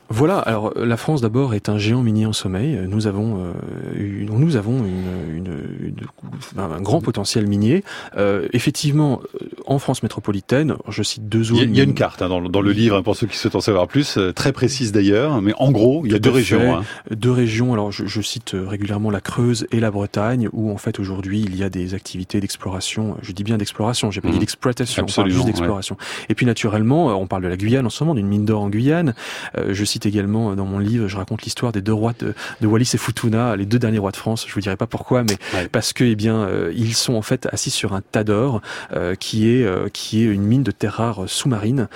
voilà, 0.10 0.38
alors 0.40 0.74
la 0.76 0.98
France 0.98 1.22
d'abord 1.22 1.54
est 1.54 1.70
un 1.70 1.78
géant 1.78 2.02
minier 2.02 2.26
en 2.26 2.34
sommeil. 2.34 2.80
Nous 2.88 3.08
avons, 3.08 3.38
euh, 3.40 4.26
nous 4.30 4.56
avons 4.56 4.86
une, 4.86 5.96
un 6.58 6.82
grand 6.82 7.02
potentiel 7.02 7.48
minier. 7.48 7.84
Euh, 8.18 8.48
effectivement, 8.54 9.22
euh, 9.42 9.48
en 9.66 9.80
France 9.80 10.04
métropolitaine, 10.04 10.76
je 10.90 11.04
cite 11.04 11.28
deux 11.28 11.44
zones. 11.44 11.58
Il 11.58 11.76
y 11.76 11.82
a, 11.82 11.84
une 11.84 11.94
carte 11.94 12.22
hein, 12.22 12.30
dans, 12.30 12.42
dans, 12.42 12.62
le 12.62 12.72
livre, 12.72 12.98
hein, 12.98 13.04
pour 13.04 13.16
ceux 13.16 13.28
qui 13.28 13.38
souhaitent 13.38 13.56
en 13.56 13.62
savoir 13.62 13.88
plus, 13.88 14.18
euh, 14.18 14.32
très 14.32 14.54
précise 14.54 14.92
d'ailleurs, 14.92 15.42
mais 15.42 15.54
en 15.58 15.72
gros, 15.72 16.04
il 16.06 16.12
y 16.12 16.16
a 16.16 16.20
deux 16.20 16.30
régions. 16.30 16.78
Hein. 16.78 16.84
Deux 17.12 17.32
régions, 17.32 17.74
alors 17.74 17.92
je, 17.92 18.06
je 18.06 18.22
cite 18.22 18.56
régulièrement 18.56 19.12
la 19.12 19.22
Creuse 19.22 19.68
et 19.72 19.80
la 19.80 19.92
Bretagne, 19.92 20.50
où 20.54 20.72
en 20.72 20.78
fait 20.78 21.00
aujourd'hui 21.00 21.42
il 21.42 21.56
y 21.56 21.64
a 21.64 21.70
des 21.70 21.94
activités 21.94 22.40
d'exploration. 22.40 23.18
Je 23.22 23.32
dis 23.32 23.44
bien 23.44 23.58
d'exploration, 23.58 24.12
j'ai 24.12 24.22
pas 24.22 24.30
dit 24.30 24.38
mmh. 24.38 24.40
d'exploitation, 24.40 25.06
on 25.08 25.12
parle 25.12 25.30
juste 25.30 25.46
d'exploration. 25.46 25.98
Et 26.30 26.36
puis 26.36 26.46
naturellement, 26.46 27.10
euh, 27.10 27.14
on 27.14 27.28
parle 27.28 27.44
de 27.44 27.48
la 27.48 27.58
Guyane 27.58 27.86
en 27.86 27.90
ce 27.90 28.04
moment, 28.04 28.16
d'une 28.16 28.28
mine 28.28 28.46
d'or 28.46 28.62
en 28.62 28.70
Guyane. 28.70 29.14
Euh, 29.58 29.74
je 29.74 29.86
cite 29.86 29.95
également 30.04 30.52
euh, 30.52 30.56
dans 30.56 30.66
mon 30.66 30.80
livre, 30.80 31.08
je 31.08 31.18
raconte 31.18 31.44
l'histoire 31.44 31.72
des 31.72 31.82
deux 31.82 31.94
rois 31.94 32.14
de, 32.18 32.34
de, 32.62 32.68
Wallis 32.68 32.92
et 32.94 32.98
Futuna, 32.98 33.56
les 33.56 33.66
deux 33.66 33.80
derniers 33.80 34.00
rois 34.00 34.12
de 34.12 34.18
France. 34.18 34.46
Je 34.48 34.54
vous 34.54 34.62
dirai 34.62 34.78
pas 34.78 34.88
pourquoi, 34.88 35.24
mais 35.24 35.68
parce 35.72 35.94
que 35.94 36.04
eh 36.04 36.16
bien 36.16 36.48
ils 36.76 36.96
sont 36.96 37.14
en 37.16 37.22
fait 37.22 37.48
assis 37.52 37.70
sur 37.70 37.94
un 37.94 38.02
tas 38.02 38.24
d'or 38.24 38.62
qui 39.20 39.50
est 39.50 39.92
qui 39.92 40.22
est 40.22 40.26
une 40.26 40.44
mine 40.44 40.64
de 40.64 40.72
terre 40.72 40.94
rare 40.94 41.24
sous-marine 41.28 41.88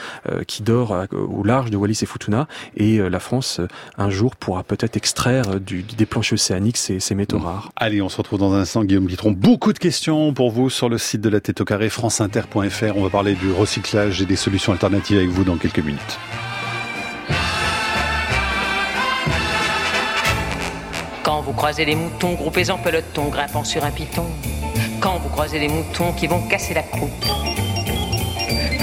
qui 0.48 0.64
dort 0.64 0.96
au 1.12 1.44
large 1.44 1.72
de 1.72 1.78
Wallis 1.78 2.00
et 2.02 2.06
Futuna. 2.06 2.48
Et 2.76 2.98
la 2.98 3.20
France 3.20 3.62
un 3.98 4.10
jour 4.10 4.36
pourra 4.36 4.64
peut-être 4.64 4.98
extraire 4.98 5.60
du, 5.60 5.84
des 5.84 6.06
planches 6.06 6.34
océaniques 6.34 6.78
ces, 6.78 7.00
ces 7.00 7.16
métaux 7.16 7.40
rares. 7.40 7.72
Allez, 7.76 8.02
on 8.02 8.10
se 8.10 8.18
retrouve 8.18 8.40
dans 8.40 8.54
un 8.54 8.62
instant, 8.62 8.84
Guillaume 8.84 9.06
Bitron. 9.06 9.32
Beaucoup 9.32 9.74
de 9.74 9.80
questions 9.80 10.34
pour 10.34 10.52
vous 10.52 10.70
sur 10.70 10.90
le 10.90 10.98
site 10.98 11.22
de 11.22 11.30
la 11.30 11.40
tête 11.40 11.62
au 11.62 11.66
carré, 11.66 11.90
franceinter.fr. 11.90 12.96
On 12.96 13.04
va 13.04 13.10
parler 13.10 13.36
du 13.36 13.52
recyclage 13.52 14.22
et 14.22 14.26
des 14.26 14.36
solutions 14.36 14.74
alternatives 14.74 15.18
avec 15.18 15.30
vous 15.30 15.44
dans 15.44 15.58
quelques 15.58 15.80
minutes. 15.80 16.20
Vous 21.50 21.56
croisez 21.56 21.84
des 21.84 21.96
moutons 21.96 22.34
groupés 22.34 22.70
en 22.70 22.78
peloton, 22.78 23.30
grimpant 23.30 23.64
sur 23.64 23.84
un 23.84 23.90
piton. 23.90 24.24
Quand 25.00 25.18
vous 25.18 25.30
croisez 25.30 25.60
des 25.60 25.68
moutons 25.68 26.12
qui 26.12 26.28
vont 26.28 26.42
casser 26.42 26.76
la 26.76 26.84
croûte. 26.84 27.10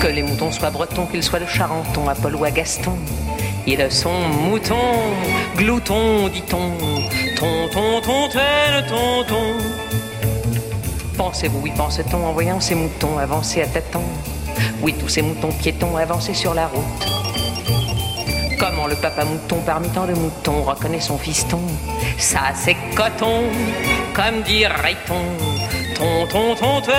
Que 0.00 0.08
les 0.08 0.24
moutons 0.24 0.50
soient 0.50 0.70
bretons, 0.70 1.06
qu'ils 1.06 1.22
soient 1.22 1.38
de 1.38 1.46
Charenton, 1.46 2.08
à 2.08 2.16
Paul 2.16 2.34
ou 2.34 2.44
à 2.44 2.50
Gaston. 2.50 2.96
Ils 3.68 3.88
sont 3.92 4.18
moutons, 4.42 4.74
gloutons, 5.56 6.26
dit-on. 6.26 6.72
Tonton, 7.36 8.00
tontaine, 8.00 8.84
tonton. 8.88 9.52
Pensez-vous, 11.16 11.60
oui, 11.62 11.72
pense-t-on, 11.76 12.26
en 12.26 12.32
voyant 12.32 12.58
ces 12.58 12.74
moutons 12.74 13.16
avancer 13.18 13.62
à 13.62 13.68
tâtons 13.68 14.02
Oui, 14.82 14.92
tous 14.98 15.08
ces 15.08 15.22
moutons 15.22 15.52
piétons 15.52 15.96
avançaient 15.96 16.34
sur 16.34 16.52
la 16.52 16.66
route. 16.66 17.06
Comment 18.58 18.88
le 18.88 18.96
papa 18.96 19.24
mouton 19.24 19.58
parmi 19.64 19.88
tant 19.90 20.06
de 20.06 20.14
moutons 20.14 20.64
reconnaît 20.64 20.98
son 20.98 21.16
fiston? 21.16 21.60
Ça 22.18 22.52
c'est 22.54 22.76
coton, 22.94 23.44
comme 24.14 24.42
dirait-on. 24.42 25.26
Tonton, 25.94 26.54
tonton, 26.54 26.92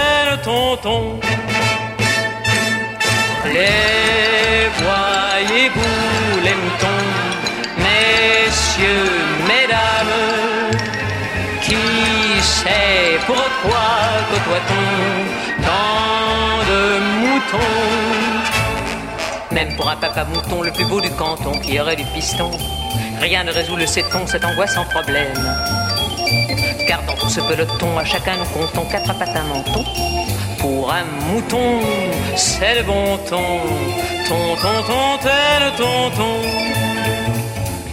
tonton. 0.43 1.19
Les 3.45 4.67
voyez-vous 4.83 6.41
les 6.43 6.55
moutons, 6.61 7.05
messieurs, 7.77 9.21
mesdames, 9.47 10.17
qui 11.61 12.41
sait 12.41 13.19
pourquoi 13.25 13.87
côtoie-t-on 14.29 15.63
tant 15.65 16.63
de 16.69 16.81
moutons? 17.21 18.46
Même 19.57 19.75
pour 19.75 19.89
un 19.89 19.95
papa 19.95 20.23
mouton 20.25 20.61
le 20.61 20.71
plus 20.71 20.85
beau 20.85 21.01
du 21.01 21.09
canton 21.09 21.51
qui 21.53 21.79
aurait 21.79 21.95
du 21.95 22.05
piston, 22.13 22.51
rien 23.19 23.43
ne 23.43 23.51
résout 23.51 23.75
le 23.75 23.87
sait-on 23.87 24.27
cette 24.27 24.45
angoisse 24.45 24.75
sans 24.75 24.85
problème. 24.85 25.33
Car 26.87 27.01
dans 27.07 27.15
tout 27.15 27.27
ce 27.27 27.41
peloton, 27.41 27.97
à 27.97 28.05
chacun 28.05 28.35
nous 28.37 28.45
comptons 28.45 28.85
quatre 28.85 29.17
pattes 29.17 29.35
à 29.35 29.41
menton. 29.41 29.83
Pour 30.59 30.93
un 30.93 31.05
mouton, 31.31 31.79
c'est 32.35 32.75
le 32.75 32.83
bon 32.83 33.17
ton. 33.27 33.41
Ton, 34.27 34.55
ton, 34.61 34.83
ton, 34.85 35.17
tel 35.23 35.71
tonton. 35.75 36.35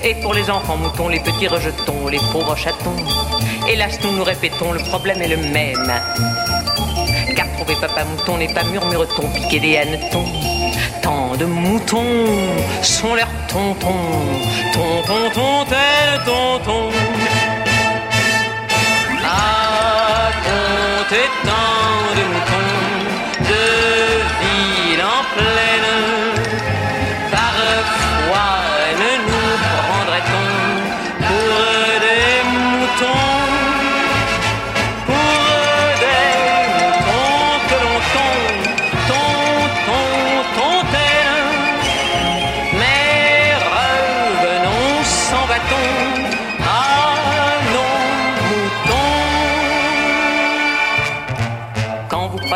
Et 0.03 0.15
pour 0.17 0.35
les 0.35 0.51
enfants 0.51 0.77
moutons, 0.77 1.09
les 1.09 1.21
petits 1.21 1.49
rejetons, 1.49 2.09
les 2.09 2.21
pauvres 2.31 2.57
chatons. 2.57 3.07
Hélas, 3.67 3.99
nous 4.03 4.13
nous 4.13 4.25
répétons, 4.25 4.73
le 4.73 4.81
problème 4.81 5.23
est 5.23 5.29
le 5.29 5.39
même. 5.39 5.91
Car 7.35 7.47
trouver 7.57 7.77
papa 7.81 8.05
mouton 8.05 8.37
n'est 8.37 8.53
pas 8.53 8.65
murmure-t-on, 8.65 9.29
piquer 9.29 9.61
des 9.61 9.79
hannetons. 9.79 10.27
Tant 11.05 11.37
de 11.37 11.45
moutons 11.45 12.25
sont 12.81 13.15
leurs 13.15 13.37
tontons. 13.47 13.91
Ton, 14.73 15.03
ton, 15.07 15.31
ton, 15.35 15.65
tel 15.67 16.09
tonton. 16.25 16.89
À 19.23 20.31
compter 20.47 21.27
tant 21.45 21.99
de 22.17 22.25
moutons 22.33 22.75
de 23.51 23.65
ville 24.41 25.03
en 25.03 25.23
pleine. 25.35 26.34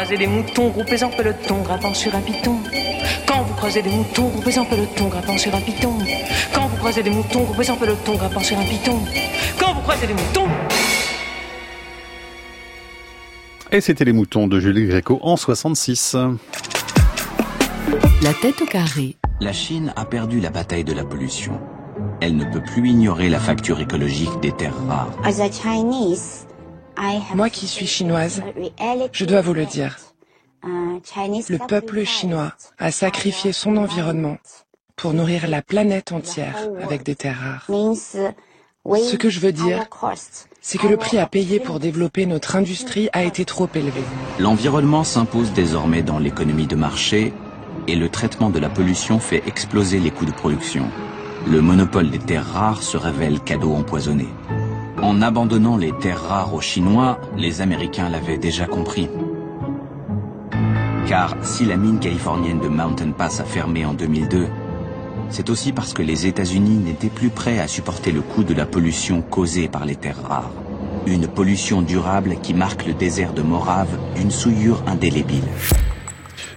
Croisez 0.08 0.26
des 0.26 0.32
moutons 0.32 0.70
groupés 0.70 1.02
en 1.04 1.10
peloton, 1.10 1.60
grimpant 1.60 1.92
sur 1.92 2.14
un 2.14 2.22
piton. 2.22 2.56
Quand 3.26 3.42
vous 3.42 3.52
croisez 3.52 3.82
des 3.82 3.90
moutons 3.90 4.28
groupés 4.28 4.58
en 4.58 4.64
peloton, 4.64 5.08
grimpant 5.08 5.36
sur 5.36 5.54
un 5.54 5.60
piton. 5.60 5.98
Quand 6.54 6.66
vous 6.66 6.76
croisez 6.78 7.02
des 7.02 7.10
moutons 7.10 7.42
groupés 7.42 7.68
en 7.68 7.76
peloton, 7.76 8.16
grimpant 8.16 8.40
sur 8.40 8.58
un 8.58 8.64
piton. 8.64 8.98
Quand 9.58 9.74
vous 9.74 9.82
croisez 9.82 10.06
des 10.06 10.14
moutons. 10.14 10.48
Et 13.70 13.82
c'était 13.82 14.06
les 14.06 14.14
moutons 14.14 14.46
de 14.46 14.58
Julie 14.60 14.86
Gréco 14.86 15.18
en 15.20 15.36
66. 15.36 16.16
La 18.22 18.32
tête 18.32 18.62
au 18.62 18.66
carré. 18.66 19.16
La 19.42 19.52
Chine 19.52 19.92
a 19.94 20.06
perdu 20.06 20.40
la 20.40 20.48
bataille 20.48 20.84
de 20.84 20.94
la 20.94 21.04
pollution. 21.04 21.60
Elle 22.22 22.36
ne 22.36 22.46
peut 22.46 22.62
plus 22.62 22.88
ignorer 22.88 23.28
la 23.28 23.40
facture 23.40 23.78
écologique 23.78 24.40
des 24.40 24.52
terres 24.52 24.86
rares. 24.88 25.12
Moi 27.34 27.50
qui 27.50 27.66
suis 27.66 27.86
chinoise, 27.86 28.42
je 29.12 29.24
dois 29.24 29.40
vous 29.40 29.54
le 29.54 29.66
dire. 29.66 29.96
Le 30.64 31.66
peuple 31.66 32.04
chinois 32.04 32.52
a 32.78 32.90
sacrifié 32.90 33.52
son 33.52 33.76
environnement 33.76 34.36
pour 34.96 35.14
nourrir 35.14 35.46
la 35.48 35.62
planète 35.62 36.12
entière 36.12 36.56
avec 36.82 37.04
des 37.04 37.14
terres 37.14 37.38
rares. 37.38 37.66
Ce 38.84 39.16
que 39.16 39.30
je 39.30 39.40
veux 39.40 39.52
dire, 39.52 39.86
c'est 40.60 40.78
que 40.78 40.86
le 40.86 40.96
prix 40.96 41.18
à 41.18 41.26
payer 41.26 41.60
pour 41.60 41.78
développer 41.78 42.26
notre 42.26 42.56
industrie 42.56 43.08
a 43.12 43.22
été 43.22 43.44
trop 43.44 43.68
élevé. 43.74 44.02
L'environnement 44.38 45.04
s'impose 45.04 45.52
désormais 45.52 46.02
dans 46.02 46.18
l'économie 46.18 46.66
de 46.66 46.76
marché 46.76 47.32
et 47.86 47.96
le 47.96 48.08
traitement 48.08 48.50
de 48.50 48.58
la 48.58 48.68
pollution 48.68 49.18
fait 49.18 49.42
exploser 49.46 49.98
les 49.98 50.10
coûts 50.10 50.26
de 50.26 50.32
production. 50.32 50.84
Le 51.46 51.62
monopole 51.62 52.10
des 52.10 52.18
terres 52.18 52.46
rares 52.46 52.82
se 52.82 52.96
révèle 52.96 53.40
cadeau 53.40 53.74
empoisonné. 53.74 54.26
En 55.02 55.22
abandonnant 55.22 55.76
les 55.76 55.92
terres 55.92 56.22
rares 56.22 56.54
aux 56.54 56.60
Chinois, 56.60 57.20
les 57.36 57.60
Américains 57.60 58.08
l'avaient 58.08 58.36
déjà 58.36 58.66
compris. 58.66 59.08
Car 61.06 61.36
si 61.42 61.64
la 61.64 61.76
mine 61.76 62.00
californienne 62.00 62.58
de 62.58 62.66
Mountain 62.66 63.12
Pass 63.12 63.40
a 63.40 63.44
fermé 63.44 63.84
en 63.84 63.94
2002, 63.94 64.46
c'est 65.30 65.50
aussi 65.50 65.72
parce 65.72 65.94
que 65.94 66.02
les 66.02 66.26
États-Unis 66.26 66.78
n'étaient 66.78 67.08
plus 67.08 67.30
prêts 67.30 67.60
à 67.60 67.68
supporter 67.68 68.10
le 68.10 68.22
coût 68.22 68.42
de 68.42 68.54
la 68.54 68.66
pollution 68.66 69.22
causée 69.22 69.68
par 69.68 69.84
les 69.86 69.94
terres 69.94 70.22
rares. 70.22 70.50
Une 71.06 71.28
pollution 71.28 71.80
durable 71.80 72.36
qui 72.42 72.52
marque 72.52 72.84
le 72.84 72.92
désert 72.92 73.32
de 73.34 73.42
Morave 73.42 73.96
d'une 74.16 74.32
souillure 74.32 74.82
indélébile. 74.88 75.44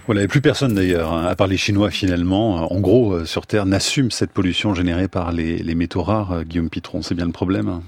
Voilà, 0.08 0.24
et 0.24 0.28
plus 0.28 0.42
personne 0.42 0.74
d'ailleurs, 0.74 1.14
hein, 1.14 1.28
à 1.28 1.36
part 1.36 1.48
les 1.48 1.58
Chinois 1.58 1.92
finalement, 1.92 2.72
en 2.74 2.80
gros, 2.80 3.14
euh, 3.14 3.26
sur 3.26 3.46
Terre, 3.46 3.68
n'assume 3.68 4.10
cette 4.10 4.32
pollution 4.32 4.74
générée 4.74 5.08
par 5.08 5.32
les, 5.32 5.60
les 5.60 5.76
métaux 5.76 6.02
rares. 6.02 6.32
Euh, 6.32 6.44
Guillaume 6.44 6.70
Pitron, 6.70 7.04
c'est 7.04 7.14
bien 7.16 7.28
le 7.28 7.32
problème 7.32 7.82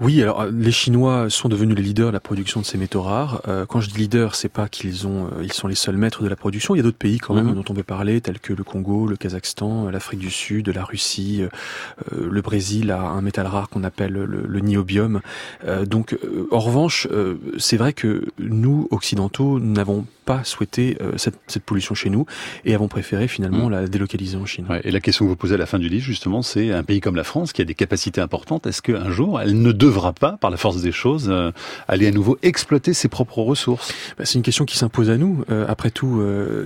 oui, 0.00 0.22
alors 0.22 0.42
euh, 0.42 0.50
les 0.52 0.70
Chinois 0.70 1.28
sont 1.28 1.48
devenus 1.48 1.76
les 1.76 1.82
leaders 1.82 2.08
de 2.08 2.12
la 2.12 2.20
production 2.20 2.60
de 2.60 2.66
ces 2.66 2.78
métaux 2.78 3.02
rares. 3.02 3.42
Euh, 3.48 3.66
quand 3.66 3.80
je 3.80 3.88
dis 3.90 3.98
leaders, 3.98 4.34
c'est 4.36 4.48
pas 4.48 4.68
qu'ils 4.68 5.06
ont, 5.06 5.26
euh, 5.26 5.42
ils 5.42 5.52
sont 5.52 5.66
les 5.66 5.74
seuls 5.74 5.96
maîtres 5.96 6.22
de 6.22 6.28
la 6.28 6.36
production. 6.36 6.74
Il 6.74 6.78
y 6.78 6.80
a 6.80 6.84
d'autres 6.84 6.96
pays 6.98 7.18
quand 7.18 7.34
même 7.34 7.46
Mhm. 7.48 7.54
dont 7.54 7.64
on 7.68 7.74
peut 7.74 7.82
parler, 7.82 8.20
tels 8.20 8.38
que 8.38 8.52
le 8.52 8.62
Congo, 8.64 9.06
le 9.06 9.16
Kazakhstan, 9.16 9.90
l'Afrique 9.90 10.20
du 10.20 10.30
Sud, 10.30 10.68
la 10.68 10.84
Russie, 10.84 11.42
euh, 11.42 12.28
le 12.30 12.40
Brésil 12.42 12.90
a 12.90 13.00
un 13.02 13.22
métal 13.22 13.46
rare 13.46 13.68
qu'on 13.68 13.82
appelle 13.84 14.12
le, 14.12 14.24
le 14.46 14.60
niobium. 14.60 15.20
Euh, 15.66 15.84
donc, 15.84 16.12
euh, 16.14 16.46
en 16.52 16.60
revanche, 16.60 17.08
euh, 17.10 17.34
c'est 17.58 17.76
vrai 17.76 17.92
que 17.92 18.24
nous 18.38 18.86
occidentaux 18.90 19.58
n'avons 19.58 20.04
pas 20.28 20.44
souhaité 20.44 20.98
euh, 21.00 21.12
cette, 21.16 21.38
cette 21.46 21.62
pollution 21.62 21.94
chez 21.94 22.10
nous 22.10 22.26
et 22.66 22.74
avons 22.74 22.88
préféré 22.88 23.28
finalement 23.28 23.70
la 23.70 23.86
délocaliser 23.86 24.36
en 24.36 24.44
Chine. 24.44 24.66
Ouais, 24.68 24.82
et 24.84 24.90
la 24.90 25.00
question 25.00 25.24
que 25.24 25.30
vous 25.30 25.36
posez 25.36 25.54
à 25.54 25.58
la 25.58 25.64
fin 25.64 25.78
du 25.78 25.88
livre, 25.88 26.04
justement, 26.04 26.42
c'est 26.42 26.70
un 26.70 26.84
pays 26.84 27.00
comme 27.00 27.16
la 27.16 27.24
France 27.24 27.54
qui 27.54 27.62
a 27.62 27.64
des 27.64 27.74
capacités 27.74 28.20
importantes. 28.20 28.66
Est-ce 28.66 28.82
qu'un 28.82 29.10
jour, 29.10 29.40
elle 29.40 29.60
ne 29.62 29.72
devra 29.72 30.12
pas, 30.12 30.32
par 30.32 30.50
la 30.50 30.58
force 30.58 30.82
des 30.82 30.92
choses, 30.92 31.28
euh, 31.30 31.50
aller 31.88 32.06
à 32.06 32.10
nouveau 32.10 32.36
exploiter 32.42 32.92
ses 32.92 33.08
propres 33.08 33.40
ressources? 33.40 33.94
Bah, 34.18 34.24
C'est 34.26 34.34
une 34.34 34.42
question 34.42 34.66
qui 34.66 34.76
s'impose 34.76 35.08
à 35.08 35.16
nous. 35.16 35.44
Euh, 35.50 35.64
après 35.66 35.90
tout, 35.90 36.22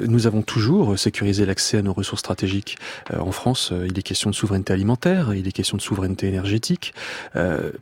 nous 0.09 0.27
avons 0.27 0.43
toujours 0.43 0.99
sécurisé 0.99 1.47
l'accès 1.47 1.77
à 1.79 1.83
nos 1.83 1.93
ressources 1.93 2.21
stratégiques. 2.21 2.79
En 3.17 3.31
France, 3.31 3.73
il 3.89 3.97
est 3.97 4.03
question 4.03 4.31
de 4.31 4.35
souveraineté 4.35 4.73
alimentaire, 4.73 5.35
il 5.35 5.47
est 5.47 5.53
question 5.53 5.77
de 5.77 5.83
souveraineté 5.83 6.27
énergétique. 6.27 6.95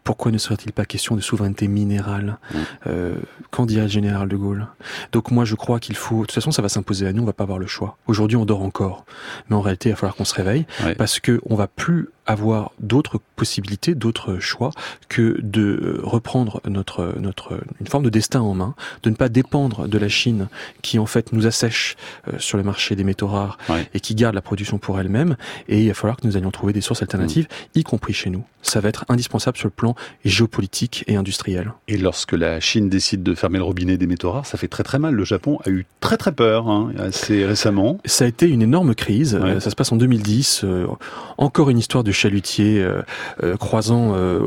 Pourquoi 0.04 0.30
ne 0.30 0.38
serait-il 0.38 0.72
pas 0.72 0.84
question 0.84 1.16
de 1.16 1.22
souveraineté 1.22 1.68
minérale? 1.68 2.38
Euh, 2.86 3.14
Qu'en 3.50 3.66
dirait 3.66 3.82
le 3.82 3.88
général 3.88 4.28
de 4.28 4.36
Gaulle? 4.36 4.66
Donc 5.12 5.30
moi, 5.30 5.44
je 5.44 5.54
crois 5.54 5.69
qu'il 5.78 5.96
faut... 5.96 6.22
De 6.22 6.26
toute 6.26 6.32
façon, 6.32 6.50
ça 6.50 6.62
va 6.62 6.68
s'imposer 6.68 7.06
à 7.06 7.12
nous, 7.12 7.22
on 7.22 7.26
va 7.26 7.32
pas 7.32 7.44
avoir 7.44 7.58
le 7.58 7.66
choix. 7.66 7.96
Aujourd'hui, 8.06 8.36
on 8.36 8.44
dort 8.44 8.62
encore. 8.62 9.04
Mais 9.48 9.56
en 9.56 9.60
réalité, 9.60 9.90
il 9.90 9.92
va 9.92 9.96
falloir 9.96 10.16
qu'on 10.16 10.24
se 10.24 10.34
réveille 10.34 10.66
parce 10.98 11.20
que 11.20 11.40
on 11.46 11.54
va 11.54 11.68
plus 11.68 12.08
avoir 12.30 12.72
d'autres 12.80 13.20
possibilités, 13.36 13.94
d'autres 13.94 14.38
choix 14.38 14.70
que 15.08 15.38
de 15.42 15.62
euh, 15.62 16.00
reprendre 16.02 16.60
notre 16.68 17.14
notre 17.20 17.60
une 17.80 17.86
forme 17.86 18.04
de 18.04 18.10
destin 18.10 18.40
en 18.40 18.54
main, 18.54 18.74
de 19.02 19.10
ne 19.10 19.14
pas 19.14 19.28
dépendre 19.28 19.88
de 19.88 19.98
la 19.98 20.08
Chine 20.08 20.48
qui 20.82 20.98
en 20.98 21.06
fait 21.06 21.32
nous 21.32 21.46
assèche 21.46 21.96
euh, 22.28 22.32
sur 22.38 22.58
le 22.58 22.64
marché 22.64 22.96
des 22.96 23.04
métaux 23.04 23.26
rares 23.28 23.58
et 23.94 24.00
qui 24.00 24.14
garde 24.14 24.34
la 24.34 24.42
production 24.42 24.78
pour 24.78 24.98
elle-même. 25.00 25.36
Et 25.68 25.82
il 25.82 25.88
va 25.88 25.94
falloir 25.94 26.16
que 26.16 26.26
nous 26.26 26.36
allions 26.36 26.50
trouver 26.50 26.72
des 26.72 26.80
sources 26.80 27.02
alternatives, 27.02 27.46
y 27.74 27.82
compris 27.82 28.12
chez 28.12 28.30
nous. 28.30 28.44
Ça 28.62 28.80
va 28.80 28.88
être 28.90 29.04
indispensable 29.08 29.56
sur 29.56 29.66
le 29.66 29.72
plan 29.72 29.94
géopolitique 30.24 31.04
et 31.06 31.16
industriel. 31.16 31.72
Et 31.88 31.96
lorsque 31.96 32.32
la 32.32 32.60
Chine 32.60 32.88
décide 32.88 33.22
de 33.22 33.34
fermer 33.34 33.58
le 33.58 33.64
robinet 33.64 33.96
des 33.96 34.06
métaux 34.06 34.30
rares, 34.32 34.46
ça 34.46 34.58
fait 34.58 34.68
très 34.68 34.82
très 34.82 34.98
mal. 34.98 35.14
Le 35.14 35.24
Japon 35.24 35.58
a 35.64 35.70
eu 35.70 35.86
très 36.00 36.16
très 36.16 36.32
peur 36.32 36.68
hein, 36.68 36.92
assez 36.98 37.44
récemment. 37.44 37.98
Ça 38.04 38.24
a 38.24 38.28
été 38.28 38.48
une 38.48 38.62
énorme 38.62 38.94
crise. 38.94 39.38
Ça 39.60 39.70
se 39.70 39.74
passe 39.74 39.92
en 39.92 39.96
2010. 39.96 40.64
euh, 40.64 40.86
encore 41.38 41.70
une 41.70 41.78
histoire 41.78 42.04
de 42.04 42.12
chalutier 42.20 42.82
euh, 42.82 43.02
euh, 43.42 43.56
croisant 43.56 44.12
euh, 44.14 44.40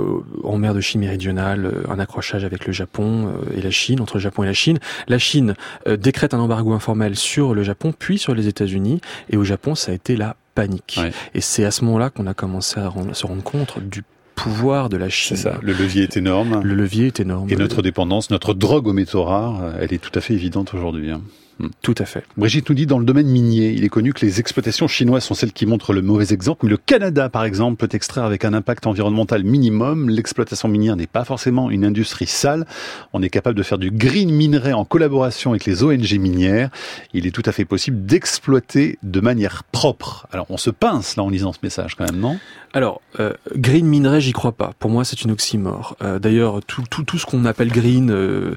en 0.44 0.58
mer 0.58 0.74
de 0.74 0.82
Chine 0.82 1.02
méridionale 1.02 1.72
un 1.90 2.00
accrochage 2.00 2.44
avec 2.46 2.66
le 2.68 2.74
Japon 2.74 3.34
et 3.56 3.62
la 3.62 3.72
Chine, 3.72 4.00
entre 4.02 4.16
le 4.16 4.22
Japon 4.22 4.44
et 4.44 4.46
la 4.48 4.54
Chine. 4.54 4.80
La 5.08 5.18
Chine 5.20 5.56
décrète 5.88 6.34
un 6.34 6.40
embargo 6.40 6.74
informel 6.74 7.16
sur 7.16 7.54
le 7.54 7.64
Japon, 7.64 7.94
puis 7.98 8.18
sur 8.18 8.36
les 8.36 8.48
États-Unis. 8.48 9.02
Et 9.30 9.38
au 9.38 9.44
Japon, 9.44 9.76
ça 9.76 9.92
a 9.92 9.96
été 9.96 10.16
la 10.16 10.36
panique. 10.56 11.00
Et 11.34 11.42
c'est 11.42 11.66
à 11.66 11.72
ce 11.72 11.84
moment-là 11.86 12.10
qu'on 12.10 12.28
a 12.28 12.34
commencé 12.34 12.80
à 12.80 12.88
rendre- 12.88 13.16
se 13.16 13.26
rendre 13.26 13.44
compte 13.44 13.80
du 13.80 14.04
pouvoir 14.36 14.90
de 14.90 14.98
la 14.98 15.10
Chine. 15.10 15.38
C'est 15.38 15.44
ça. 15.44 15.58
Le 15.62 15.74
levier 15.74 16.04
est 16.04 16.18
énorme. 16.18 16.62
Le 16.64 16.74
levier 16.76 17.08
est 17.08 17.20
énorme. 17.20 17.50
Et 17.50 17.56
notre 17.56 17.82
dépendance, 17.82 18.30
notre 18.30 18.54
drogue 18.54 18.88
aux 18.88 18.94
métaux 18.94 19.24
rares, 19.24 19.62
elle 19.80 19.94
est 19.94 20.00
tout 20.02 20.12
à 20.18 20.22
fait 20.22 20.34
évidente 20.34 20.74
aujourd'hui. 20.74 21.12
Hmm. 21.60 21.68
Tout 21.82 21.96
à 21.98 22.06
fait. 22.06 22.24
Brigitte 22.36 22.70
nous 22.70 22.76
dit 22.76 22.86
dans 22.86 23.00
le 23.00 23.06
domaine 23.06 23.28
minier, 23.28 23.72
il 23.72 23.84
est 23.84 23.90
connu 23.90 24.14
que 24.14 24.26
les 24.26 24.40
exploitations 24.40 24.88
chinoises 24.88 25.24
sont 25.24 25.36
celles 25.36 25.54
qui 25.54 25.66
montrent 25.66 25.94
le 25.94 26.02
mauvais 26.02 26.34
exemple. 26.34 26.68
Le 26.68 26.78
Canada, 26.78 27.30
par 27.30 27.46
exemple, 27.46 27.86
peut 27.86 27.96
extraire 27.96 28.24
avec 28.24 28.44
un 28.46 28.54
impact 28.54 28.88
environnemental 28.88 29.44
minimum. 29.44 30.10
L'exploitation 30.10 30.68
minière 30.68 30.96
n'est 30.96 31.08
pas 31.08 31.26
forcément 31.26 31.70
une 31.70 31.86
industrie 31.86 32.26
sale. 32.26 32.66
On 33.14 33.22
est 33.22 33.30
capable 33.30 33.58
de 33.58 33.64
faire 33.64 33.78
du 33.78 33.92
green 33.92 34.32
minerai 34.32 34.74
en 34.74 34.86
collaboration 34.86 35.52
avec 35.52 35.66
les 35.66 35.84
ONG 35.84 36.12
minières. 36.14 36.70
Il 37.14 37.28
est 37.28 37.32
tout 37.32 37.44
à 37.46 37.52
fait 37.52 37.66
possible 37.66 38.06
d'exploiter 38.06 38.98
de 39.04 39.20
manière 39.20 39.64
propre. 39.64 40.28
Alors 40.32 40.48
on 40.50 40.58
se 40.58 40.70
pince 40.70 41.16
là 41.16 41.24
en 41.24 41.30
lisant 41.30 41.54
ce 41.54 41.60
message 41.62 41.96
quand 41.96 42.06
même, 42.06 42.20
non? 42.20 42.40
Alors, 42.76 43.02
euh, 43.20 43.34
green 43.56 43.86
minerai, 43.86 44.20
j'y 44.20 44.32
crois 44.32 44.52
pas. 44.52 44.72
Pour 44.80 44.90
moi, 44.90 45.06
c'est 45.06 45.22
une 45.22 45.30
oxymore. 45.30 45.96
Euh, 46.02 46.18
D'ailleurs, 46.18 46.60
tout, 46.66 46.84
tout, 46.90 47.04
tout 47.04 47.20
ce 47.20 47.26
qu'on 47.28 47.46
appelle 47.46 47.72
green 47.72 48.10
euh, 48.10 48.56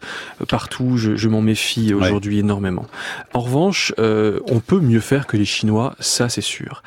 partout, 0.49 0.97
je, 0.97 1.17
je 1.17 1.29
m'en 1.29 1.43
méfie 1.43 1.93
aujourd'hui 1.93 2.39
énormément. 2.39 2.87
En 3.35 3.41
revanche, 3.41 3.93
euh, 3.99 4.41
on 4.49 4.61
peut 4.61 4.81
mieux 4.81 5.01
faire 5.01 5.27
que 5.27 5.37
les 5.37 5.45
Chinois, 5.45 5.95
ça 6.01 6.29
c'est 6.29 6.41
sûr. 6.41 6.83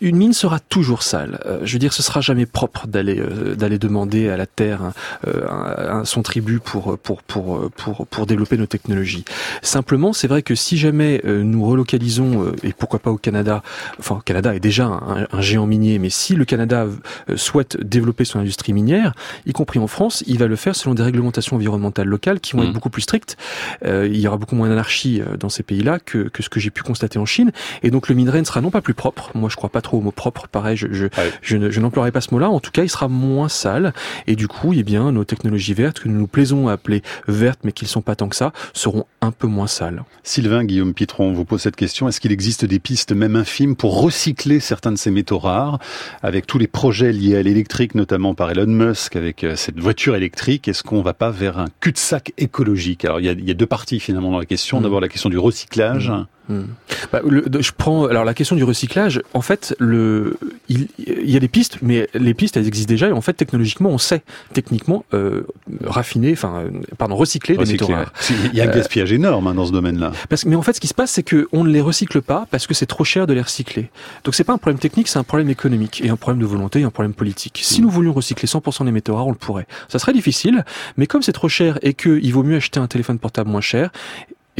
Une 0.00 0.16
mine 0.16 0.32
sera 0.32 0.60
toujours 0.60 1.02
sale. 1.02 1.40
Euh, 1.46 1.60
je 1.62 1.72
veux 1.72 1.78
dire, 1.78 1.92
ce 1.92 2.02
sera 2.02 2.20
jamais 2.20 2.46
propre 2.46 2.86
d'aller 2.86 3.20
d'aller 3.56 3.78
demander 3.78 4.28
à 4.28 4.36
la 4.36 4.46
terre 4.46 4.92
un, 5.26 6.04
son 6.04 6.22
tribut 6.22 6.60
pour 6.60 6.98
pour 6.98 7.22
pour 7.22 7.70
pour 7.70 8.06
pour 8.06 8.26
développer 8.26 8.56
nos 8.56 8.66
technologies. 8.66 9.24
Simplement, 9.62 10.12
c'est 10.12 10.28
vrai 10.28 10.42
que 10.42 10.54
si 10.54 10.76
jamais 10.76 11.22
nous 11.24 11.64
relocalisons 11.64 12.52
et 12.62 12.72
pourquoi 12.72 12.98
pas 12.98 13.10
au 13.10 13.18
Canada, 13.18 13.62
enfin, 13.98 14.16
le 14.16 14.22
Canada 14.22 14.54
est 14.54 14.60
déjà 14.60 14.86
un, 14.86 15.26
un 15.30 15.40
géant 15.40 15.66
minier, 15.66 15.98
mais 15.98 16.10
si 16.10 16.34
le 16.34 16.44
Canada 16.44 16.86
euh, 17.28 17.36
souhaite 17.36 17.82
développer 17.82 18.24
son 18.24 18.38
industrie 18.38 18.72
minière, 18.72 19.14
y 19.46 19.52
compris 19.52 19.78
en 19.78 19.86
France, 19.86 20.22
il 20.26 20.38
va 20.38 20.46
le 20.46 20.56
faire 20.56 20.74
selon 20.74 20.94
des 20.94 21.02
réglementations 21.02 21.56
environnementales 21.56 22.06
locales 22.06 22.40
qui 22.40 22.54
vont 22.54 22.62
être 22.62 22.70
mmh. 22.70 22.72
beaucoup 22.72 22.90
plus 22.90 23.02
strictes. 23.02 23.36
Euh, 23.84 24.08
il 24.10 24.18
y 24.18 24.26
aura 24.26 24.36
beaucoup 24.36 24.56
moins 24.56 24.68
d'anarchie 24.68 25.20
euh, 25.20 25.29
dans 25.38 25.48
ces 25.48 25.62
pays-là 25.62 25.98
que, 25.98 26.28
que, 26.28 26.42
ce 26.42 26.48
que 26.48 26.60
j'ai 26.60 26.70
pu 26.70 26.82
constater 26.82 27.18
en 27.18 27.26
Chine. 27.26 27.52
Et 27.82 27.90
donc 27.90 28.08
le 28.08 28.14
minerai 28.14 28.40
ne 28.40 28.46
sera 28.46 28.60
non 28.60 28.70
pas 28.70 28.80
plus 28.80 28.94
propre. 28.94 29.30
Moi, 29.34 29.48
je 29.48 29.56
crois 29.56 29.70
pas 29.70 29.80
trop 29.80 29.98
au 29.98 30.00
mot 30.00 30.10
propre. 30.10 30.48
Pareil, 30.48 30.76
je, 30.76 30.88
je, 30.92 31.06
je, 31.42 31.80
n'emploierai 31.80 32.12
pas 32.12 32.20
ce 32.20 32.32
mot-là. 32.32 32.50
En 32.50 32.60
tout 32.60 32.70
cas, 32.70 32.82
il 32.82 32.88
sera 32.88 33.08
moins 33.08 33.48
sale. 33.48 33.92
Et 34.26 34.36
du 34.36 34.48
coup, 34.48 34.72
eh 34.72 34.82
bien, 34.82 35.12
nos 35.12 35.24
technologies 35.24 35.74
vertes, 35.74 36.00
que 36.00 36.08
nous 36.08 36.18
nous 36.18 36.26
plaisons 36.26 36.68
à 36.68 36.72
appeler 36.72 37.02
vertes, 37.28 37.60
mais 37.64 37.72
qui 37.72 37.84
ne 37.84 37.88
sont 37.88 38.02
pas 38.02 38.16
tant 38.16 38.28
que 38.28 38.36
ça, 38.36 38.52
seront 38.72 39.06
un 39.20 39.32
peu 39.32 39.46
moins 39.46 39.66
sales. 39.66 40.04
Sylvain 40.22 40.64
Guillaume 40.64 40.94
Pitron 40.94 41.32
vous 41.32 41.44
pose 41.44 41.62
cette 41.62 41.76
question. 41.76 42.08
Est-ce 42.08 42.20
qu'il 42.20 42.32
existe 42.32 42.64
des 42.64 42.78
pistes, 42.78 43.12
même 43.12 43.36
infimes, 43.36 43.76
pour 43.76 44.00
recycler 44.00 44.60
certains 44.60 44.92
de 44.92 44.98
ces 44.98 45.10
métaux 45.10 45.38
rares 45.38 45.78
avec 46.22 46.46
tous 46.46 46.58
les 46.58 46.66
projets 46.66 47.12
liés 47.12 47.36
à 47.36 47.42
l'électrique, 47.42 47.94
notamment 47.94 48.34
par 48.34 48.50
Elon 48.50 48.66
Musk 48.66 49.16
avec 49.16 49.44
euh, 49.44 49.56
cette 49.56 49.78
voiture 49.78 50.14
électrique, 50.14 50.68
est-ce 50.68 50.82
qu'on 50.82 51.02
va 51.02 51.14
pas 51.14 51.30
vers 51.30 51.58
un 51.58 51.66
cul-de-sac 51.80 52.32
écologique? 52.38 53.04
Alors 53.04 53.20
il 53.20 53.26
y, 53.26 53.28
a, 53.28 53.32
il 53.32 53.46
y, 53.46 53.50
a, 53.50 53.54
deux 53.54 53.66
parties 53.66 54.00
finalement 54.00 54.30
dans 54.30 54.38
la 54.38 54.46
question. 54.46 54.80
Mmh. 54.80 54.82
D'abord 54.82 55.00
la 55.00 55.08
question 55.08 55.19
du 55.28 55.38
recyclage. 55.38 56.10
Mmh. 56.10 56.26
Hmm. 56.50 56.66
Bah, 57.12 57.20
le, 57.24 57.44
je 57.60 57.70
prends 57.76 58.06
alors 58.06 58.24
la 58.24 58.34
question 58.34 58.56
du 58.56 58.64
recyclage. 58.64 59.22
En 59.34 59.40
fait, 59.40 59.76
le, 59.78 60.36
il, 60.68 60.88
il, 60.98 61.30
y 61.30 61.36
a 61.36 61.40
des 61.40 61.46
pistes, 61.46 61.78
mais 61.80 62.08
les 62.12 62.34
pistes 62.34 62.56
elles 62.56 62.66
existent 62.66 62.90
déjà 62.90 63.08
et 63.08 63.12
en 63.12 63.20
fait 63.20 63.34
technologiquement 63.34 63.90
on 63.90 63.98
sait 63.98 64.22
techniquement 64.52 65.04
euh, 65.14 65.42
raffiner, 65.84 66.32
enfin 66.32 66.64
euh, 66.64 66.70
pardon 66.98 67.14
recycler, 67.14 67.56
des 67.56 67.64
métaux 67.64 67.86
rares. 67.86 68.12
Il 68.52 68.54
y 68.54 68.60
a 68.60 68.64
un 68.64 68.68
euh, 68.68 68.74
gaspillage 68.74 69.12
énorme 69.12 69.46
hein, 69.46 69.54
dans 69.54 69.66
ce 69.66 69.70
domaine-là. 69.70 70.10
Parce 70.28 70.44
mais 70.44 70.56
en 70.56 70.62
fait 70.62 70.72
ce 70.72 70.80
qui 70.80 70.88
se 70.88 70.94
passe 70.94 71.12
c'est 71.12 71.22
que 71.22 71.46
on 71.52 71.62
ne 71.62 71.70
les 71.70 71.80
recycle 71.80 72.20
pas 72.20 72.48
parce 72.50 72.66
que 72.66 72.74
c'est 72.74 72.86
trop 72.86 73.04
cher 73.04 73.28
de 73.28 73.32
les 73.32 73.42
recycler. 73.42 73.88
Donc 74.24 74.34
c'est 74.34 74.44
pas 74.44 74.52
un 74.52 74.58
problème 74.58 74.80
technique, 74.80 75.06
c'est 75.06 75.20
un 75.20 75.24
problème 75.24 75.50
économique 75.50 76.02
et 76.04 76.08
un 76.10 76.16
problème 76.16 76.40
de 76.40 76.46
volonté 76.46 76.80
et 76.80 76.84
un 76.84 76.90
problème 76.90 77.14
politique. 77.14 77.60
Si 77.62 77.80
hmm. 77.80 77.84
nous 77.84 77.90
voulions 77.90 78.12
recycler 78.12 78.48
100% 78.48 78.86
des 78.86 78.92
métaux 78.92 79.14
rares, 79.14 79.28
on 79.28 79.32
le 79.32 79.36
pourrait. 79.36 79.68
Ça 79.88 80.00
serait 80.00 80.12
difficile, 80.12 80.64
mais 80.96 81.06
comme 81.06 81.22
c'est 81.22 81.32
trop 81.32 81.48
cher 81.48 81.78
et 81.82 81.94
qu'il 81.94 82.32
vaut 82.32 82.42
mieux 82.42 82.56
acheter 82.56 82.80
un 82.80 82.88
téléphone 82.88 83.20
portable 83.20 83.50
moins 83.50 83.60
cher, 83.60 83.90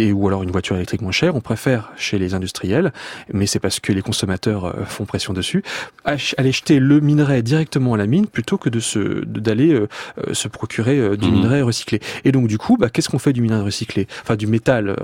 et 0.00 0.12
ou 0.12 0.26
alors 0.26 0.42
une 0.42 0.50
voiture 0.50 0.76
électrique 0.76 1.02
moins 1.02 1.12
chère, 1.12 1.36
on 1.36 1.40
préfère 1.40 1.90
chez 1.96 2.18
les 2.18 2.32
industriels, 2.32 2.92
mais 3.32 3.46
c'est 3.46 3.58
parce 3.58 3.80
que 3.80 3.92
les 3.92 4.00
consommateurs 4.02 4.64
euh, 4.64 4.84
font 4.86 5.04
pression 5.04 5.34
dessus, 5.34 5.62
aller 6.04 6.52
jeter 6.52 6.78
le 6.78 7.00
minerai 7.00 7.42
directement 7.42 7.94
à 7.94 7.96
la 7.98 8.06
mine 8.06 8.26
plutôt 8.26 8.56
que 8.56 8.70
de 8.70 8.80
se 8.80 9.24
d'aller 9.24 9.72
euh, 9.72 9.88
euh, 10.18 10.32
se 10.32 10.48
procurer 10.48 11.16
du 11.16 11.28
mmh. 11.28 11.32
minerai 11.32 11.62
recyclé. 11.62 12.00
Et 12.24 12.32
donc 12.32 12.48
du 12.48 12.56
coup, 12.56 12.76
bah, 12.78 12.88
qu'est-ce 12.88 13.08
qu'on 13.08 13.18
fait 13.18 13.32
du 13.32 13.42
minerai 13.42 13.62
recyclé? 13.62 14.06
Enfin 14.22 14.36
du 14.36 14.46
métal 14.46 14.96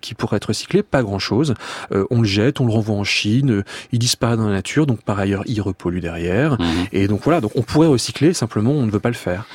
qui 0.00 0.14
pourrait 0.14 0.38
être 0.38 0.46
recyclé, 0.46 0.82
pas 0.82 1.02
grand-chose. 1.02 1.54
on 2.10 2.20
le 2.20 2.26
jette, 2.26 2.60
on 2.60 2.66
le 2.66 2.72
renvoie 2.72 2.96
en 2.96 3.04
Chine, 3.04 3.62
il 3.92 3.98
disparaît 3.98 4.36
dans 4.36 4.46
la 4.46 4.52
nature, 4.52 4.86
donc 4.86 5.02
par 5.02 5.18
ailleurs 5.18 5.42
il 5.46 5.60
repollue 5.60 6.00
derrière. 6.00 6.52
Mmh. 6.54 6.64
Et 6.92 7.08
donc 7.08 7.20
voilà, 7.22 7.40
donc 7.40 7.52
on 7.54 7.62
pourrait 7.62 7.88
recycler, 7.88 8.32
simplement 8.32 8.72
on 8.72 8.86
ne 8.86 8.90
veut 8.90 9.00
pas 9.00 9.08
le 9.08 9.14
faire. 9.14 9.46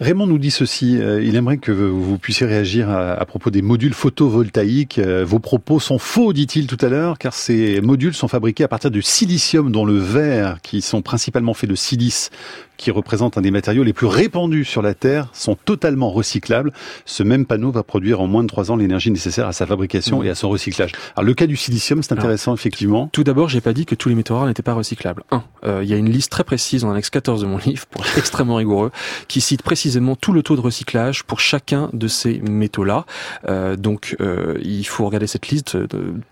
Raymond 0.00 0.26
nous 0.26 0.38
dit 0.38 0.50
ceci, 0.50 0.98
il 0.98 1.36
aimerait 1.36 1.58
que 1.58 1.72
vous 1.72 2.18
puissiez 2.18 2.46
réagir 2.46 2.90
à, 2.90 3.12
à 3.12 3.24
propos 3.24 3.50
des 3.50 3.62
modules 3.62 3.94
photo 3.94 4.33
photovoltaïque. 4.34 4.98
Euh, 4.98 5.24
vos 5.24 5.38
propos 5.38 5.78
sont 5.78 5.98
faux, 5.98 6.32
dit-il 6.32 6.66
tout 6.66 6.78
à 6.80 6.88
l'heure, 6.88 7.18
car 7.18 7.34
ces 7.34 7.80
modules 7.80 8.14
sont 8.14 8.28
fabriqués 8.28 8.64
à 8.64 8.68
partir 8.68 8.90
du 8.90 9.02
silicium, 9.02 9.70
dont 9.70 9.84
le 9.84 9.98
verre, 9.98 10.58
qui 10.62 10.82
sont 10.82 11.02
principalement 11.02 11.54
faits 11.54 11.70
de 11.70 11.74
silice, 11.74 12.30
qui 12.76 12.90
représente 12.90 13.38
un 13.38 13.40
des 13.40 13.50
matériaux 13.50 13.82
les 13.82 13.92
plus 13.92 14.06
répandus 14.06 14.64
sur 14.64 14.82
la 14.82 14.94
Terre, 14.94 15.28
sont 15.32 15.56
totalement 15.56 16.10
recyclables. 16.10 16.72
Ce 17.04 17.22
même 17.22 17.46
panneau 17.46 17.70
va 17.70 17.82
produire 17.82 18.20
en 18.20 18.26
moins 18.26 18.42
de 18.42 18.48
trois 18.48 18.70
ans 18.70 18.76
l'énergie 18.76 19.10
nécessaire 19.10 19.46
à 19.46 19.52
sa 19.52 19.66
fabrication 19.66 20.20
mmh. 20.20 20.26
et 20.26 20.30
à 20.30 20.34
son 20.34 20.48
recyclage. 20.48 20.92
Alors 21.16 21.26
le 21.26 21.34
cas 21.34 21.46
du 21.46 21.56
silicium, 21.56 22.02
c'est 22.02 22.12
intéressant 22.12 22.54
effectivement. 22.54 23.08
Tout 23.12 23.24
d'abord, 23.24 23.48
j'ai 23.48 23.60
pas 23.60 23.72
dit 23.72 23.86
que 23.86 23.94
tous 23.94 24.08
les 24.08 24.14
métaux 24.14 24.36
rares 24.36 24.46
n'étaient 24.46 24.62
pas 24.62 24.74
recyclables. 24.74 25.22
Un, 25.30 25.42
euh, 25.64 25.80
il 25.82 25.88
y 25.88 25.94
a 25.94 25.96
une 25.96 26.10
liste 26.10 26.30
très 26.30 26.44
précise 26.44 26.82
dans 26.82 26.88
l'annexe 26.88 27.10
14 27.10 27.40
de 27.42 27.46
mon 27.46 27.58
livre, 27.66 27.86
pour 27.86 28.04
être 28.04 28.18
extrêmement 28.18 28.56
rigoureux, 28.56 28.90
qui 29.28 29.40
cite 29.40 29.62
précisément 29.62 30.16
tout 30.16 30.32
le 30.32 30.42
taux 30.42 30.56
de 30.56 30.60
recyclage 30.60 31.24
pour 31.24 31.40
chacun 31.40 31.90
de 31.92 32.08
ces 32.08 32.40
métaux-là. 32.40 33.06
Euh, 33.48 33.76
donc 33.76 34.16
euh, 34.20 34.58
il 34.62 34.84
faut 34.84 35.06
regarder 35.06 35.26
cette 35.26 35.48
liste 35.48 35.76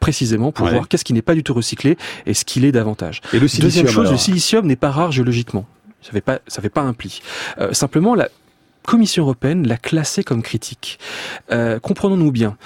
précisément 0.00 0.52
pour 0.52 0.66
voir 0.68 0.88
qu'est-ce 0.88 1.04
qui 1.04 1.12
n'est 1.12 1.22
pas 1.22 1.34
du 1.34 1.42
tout 1.42 1.54
recyclé 1.54 1.96
et 2.26 2.34
ce 2.34 2.44
qu'il 2.44 2.64
est 2.64 2.72
davantage. 2.72 3.20
Et 3.32 3.38
le 3.38 3.48
silicium, 3.48 3.84
Deuxième 3.84 3.88
chose, 3.88 4.10
le 4.10 4.16
silicium 4.16 4.66
n'est 4.66 4.76
pas 4.76 4.90
rare 4.90 5.12
géologiquement. 5.12 5.66
Ça 6.02 6.10
fait 6.12 6.20
pas, 6.20 6.40
fait 6.48 6.68
pas 6.68 6.82
un 6.82 6.92
pli. 6.92 7.22
Euh, 7.58 7.72
simplement, 7.72 8.14
la 8.14 8.28
Commission 8.84 9.22
européenne 9.22 9.66
l'a 9.66 9.76
classé 9.76 10.24
comme 10.24 10.42
critique. 10.42 10.98
Euh, 11.50 11.78
comprenons-nous 11.78 12.32
bien 12.32 12.56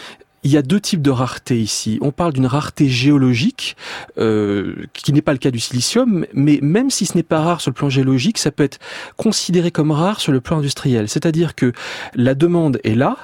il 0.47 0.53
y 0.53 0.57
a 0.57 0.62
deux 0.62 0.78
types 0.78 1.03
de 1.03 1.11
rareté 1.11 1.61
ici. 1.61 1.99
On 2.03 2.12
parle 2.12 2.32
d'une 2.32 2.47
rareté 2.47 2.88
géologique, 2.88 3.76
euh, 4.16 4.76
qui 4.92 5.12
n'est 5.12 5.20
pas 5.20 5.32
le 5.32 5.38
cas 5.38 5.51
du 5.51 5.59
silicium, 5.59 6.24
mais 6.34 6.61
même 6.62 6.88
si 6.88 7.05
ce 7.05 7.16
n'est 7.16 7.24
pas 7.24 7.40
rare 7.40 7.61
sur 7.61 7.72
le 7.72 7.74
plan 7.74 7.88
géologique, 7.88 8.38
ça 8.38 8.53
peut 8.53 8.62
être 8.62 8.78
considéré 9.16 9.72
comme 9.72 9.90
rare 9.90 10.20
sur 10.20 10.30
le 10.30 10.40
plan 10.40 10.59
industriel. 10.59 11.09
C'est-à-dire 11.09 11.57
que 11.57 11.72
la 12.14 12.36
demande 12.36 12.78
est 12.84 12.94
là 12.94 13.16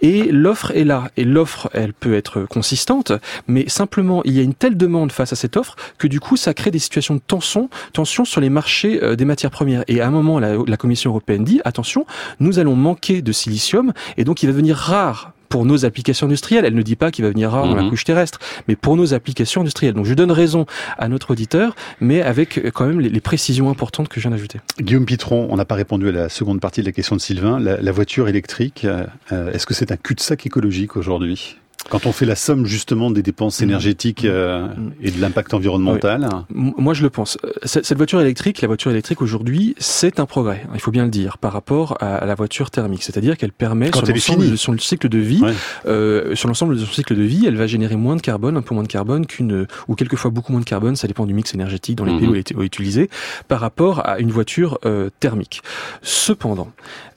et 0.00 0.24
l'offre 0.32 0.72
est 0.72 0.82
là. 0.82 1.12
Et 1.16 1.22
l'offre, 1.22 1.70
elle 1.74 1.92
peut 1.92 2.14
être 2.14 2.42
consistante, 2.42 3.12
mais 3.46 3.68
simplement 3.68 4.22
il 4.24 4.32
y 4.32 4.40
a 4.40 4.42
une 4.42 4.54
telle 4.54 4.76
demande 4.76 5.12
face 5.12 5.32
à 5.32 5.36
cette 5.36 5.56
offre 5.56 5.76
que 5.98 6.08
du 6.08 6.18
coup 6.18 6.36
ça 6.36 6.54
crée 6.54 6.72
des 6.72 6.80
situations 6.80 7.14
de 7.14 7.22
tension, 7.24 7.70
tension 7.92 8.24
sur 8.24 8.40
les 8.40 8.50
marchés 8.50 9.00
euh, 9.00 9.14
des 9.14 9.24
matières 9.24 9.52
premières. 9.52 9.84
Et 9.86 10.00
à 10.00 10.08
un 10.08 10.10
moment, 10.10 10.40
la, 10.40 10.56
la 10.66 10.76
Commission 10.76 11.10
européenne 11.10 11.44
dit 11.44 11.60
attention, 11.64 12.04
nous 12.40 12.58
allons 12.58 12.74
manquer 12.74 13.22
de 13.22 13.30
silicium 13.30 13.92
et 14.16 14.24
donc 14.24 14.42
il 14.42 14.46
va 14.46 14.52
devenir 14.52 14.76
rare 14.76 15.34
pour 15.48 15.64
nos 15.64 15.84
applications 15.84 16.26
industrielles. 16.26 16.64
Elle 16.64 16.74
ne 16.74 16.82
dit 16.82 16.96
pas 16.96 17.10
qu'il 17.10 17.24
va 17.24 17.30
venir 17.30 17.50
rare 17.50 17.66
dans 17.66 17.74
la 17.74 17.82
mhm. 17.82 17.90
couche 17.90 18.04
terrestre, 18.04 18.38
mais 18.68 18.76
pour 18.76 18.96
nos 18.96 19.14
applications 19.14 19.60
industrielles. 19.60 19.94
Donc 19.94 20.06
je 20.06 20.14
donne 20.14 20.30
raison 20.30 20.66
à 20.98 21.08
notre 21.08 21.32
auditeur, 21.32 21.74
mais 22.00 22.22
avec 22.22 22.58
euh, 22.58 22.70
quand 22.70 22.86
même 22.86 23.00
les, 23.00 23.20
précisions 23.20 23.70
importantes 23.70 24.08
que 24.08 24.20
je 24.20 24.28
viens 24.28 24.36
d'ajouter. 24.36 24.60
Guillaume 24.80 25.06
Pitron, 25.06 25.48
on 25.50 25.56
n'a 25.56 25.64
pas 25.64 25.76
répondu 25.76 26.08
à 26.08 26.12
la 26.12 26.28
seconde 26.28 26.60
partie 26.60 26.82
de 26.82 26.86
la 26.86 26.92
question 26.92 27.16
de 27.16 27.20
Sylvain. 27.20 27.58
La, 27.58 27.80
la 27.80 27.92
voiture 27.92 28.28
électrique, 28.28 28.84
euh, 28.84 29.06
euh, 29.32 29.50
est-ce 29.52 29.66
que 29.66 29.72
c'est 29.72 29.92
un 29.92 29.96
cul-de-sac 29.96 30.44
écologique 30.46 30.96
aujourd'hui? 30.96 31.56
Quand 31.88 32.06
on 32.06 32.12
fait 32.12 32.26
la 32.26 32.36
somme 32.36 32.66
justement 32.66 33.10
des 33.10 33.22
dépenses 33.22 33.60
mmh. 33.60 33.64
énergétiques 33.64 34.24
euh, 34.24 34.68
et 35.02 35.10
de 35.10 35.20
l'impact 35.20 35.54
environnemental 35.54 36.28
Moi 36.50 36.94
je 36.94 37.02
le 37.02 37.10
pense. 37.10 37.38
Euh, 37.44 37.52
cette 37.64 37.96
voiture 37.96 38.20
électrique, 38.20 38.60
la 38.60 38.68
voiture 38.68 38.90
électrique 38.90 39.22
aujourd'hui, 39.22 39.74
c'est 39.78 40.20
un 40.20 40.26
progrès, 40.26 40.64
il 40.74 40.80
faut 40.80 40.90
bien 40.90 41.04
le 41.04 41.10
dire, 41.10 41.38
par 41.38 41.52
rapport 41.52 41.96
à 42.00 42.24
la 42.24 42.34
voiture 42.34 42.70
thermique. 42.70 43.02
C'est-à-dire 43.02 43.36
qu'elle 43.36 43.52
permet, 43.52 43.90
Quand 43.90 44.04
sur 44.04 44.14
l'ensemble 44.14 44.50
de 44.50 44.56
son 44.56 44.78
cycle 44.78 45.08
de 45.08 45.18
vie, 45.18 45.42
euh, 45.86 46.34
sur 46.34 46.48
l'ensemble 46.48 46.76
de 46.76 46.84
son 46.84 46.92
cycle 46.92 47.14
de 47.14 47.22
vie, 47.22 47.46
elle 47.46 47.56
va 47.56 47.66
générer 47.66 47.96
moins 47.96 48.16
de 48.16 48.22
carbone, 48.22 48.56
un 48.56 48.62
peu 48.62 48.74
moins 48.74 48.84
de 48.84 48.88
carbone 48.88 49.26
qu'une, 49.26 49.66
ou 49.88 49.94
quelquefois 49.94 50.30
beaucoup 50.30 50.52
moins 50.52 50.60
de 50.60 50.66
carbone, 50.66 50.96
ça 50.96 51.06
dépend 51.06 51.26
du 51.26 51.34
mix 51.34 51.54
énergétique 51.54 51.96
dans 51.96 52.04
les 52.04 52.16
pays 52.18 52.28
où 52.28 52.34
elle 52.34 52.40
est 52.40 52.50
utilisée, 52.50 53.10
par 53.48 53.60
rapport 53.60 54.06
à 54.06 54.18
une 54.18 54.30
voiture 54.30 54.78
euh, 54.84 55.10
thermique. 55.20 55.62
Cependant, 56.02 56.70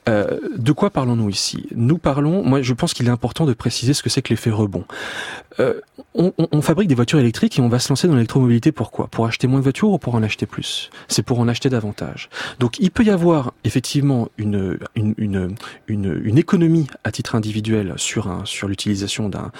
euh, 0.08 0.38
de 0.56 0.72
quoi 0.72 0.90
parlons-nous 0.90 1.28
ici? 1.28 1.66
Nous 1.74 1.98
parlons, 1.98 2.42
moi 2.42 2.62
je 2.62 2.72
pense 2.72 2.94
qu'il 2.94 3.06
est 3.06 3.10
important 3.10 3.46
de 3.46 3.52
préciser 3.52 3.94
ce 3.94 4.02
que 4.02 4.10
c'est 4.10 4.22
que 4.22 4.30
l'effet 4.30 4.50
rebond. 4.50 4.84
Euh, 5.60 5.80
on, 6.14 6.62
fabrique 6.62 6.88
des 6.88 6.94
voitures 6.94 7.18
électriques 7.18 7.58
et 7.58 7.62
on 7.62 7.68
va 7.68 7.78
se 7.78 7.88
lancer 7.88 8.08
dans 8.08 8.14
l'électromobilité 8.14 8.72
pourquoi? 8.72 9.06
Pour 9.08 9.26
acheter 9.26 9.46
moins 9.46 9.60
de 9.60 9.64
voitures 9.64 9.90
ou 9.90 9.98
pour 9.98 10.14
en 10.14 10.22
acheter 10.22 10.46
plus? 10.46 10.90
C'est 11.06 11.22
pour 11.22 11.38
en 11.38 11.48
acheter 11.48 11.68
davantage. 11.68 12.28
Donc 12.58 12.78
il 12.80 12.90
peut 12.90 13.04
y 13.04 13.10
avoir 13.10 13.52
effectivement 13.64 14.28
une, 14.36 14.78
une, 14.96 16.38
économie 16.38 16.86
à 17.04 17.12
titre 17.12 17.34
individuel 17.34 17.94
sur, 17.96 18.28
l'utilisation 18.66 19.28
d'un, 19.28 19.52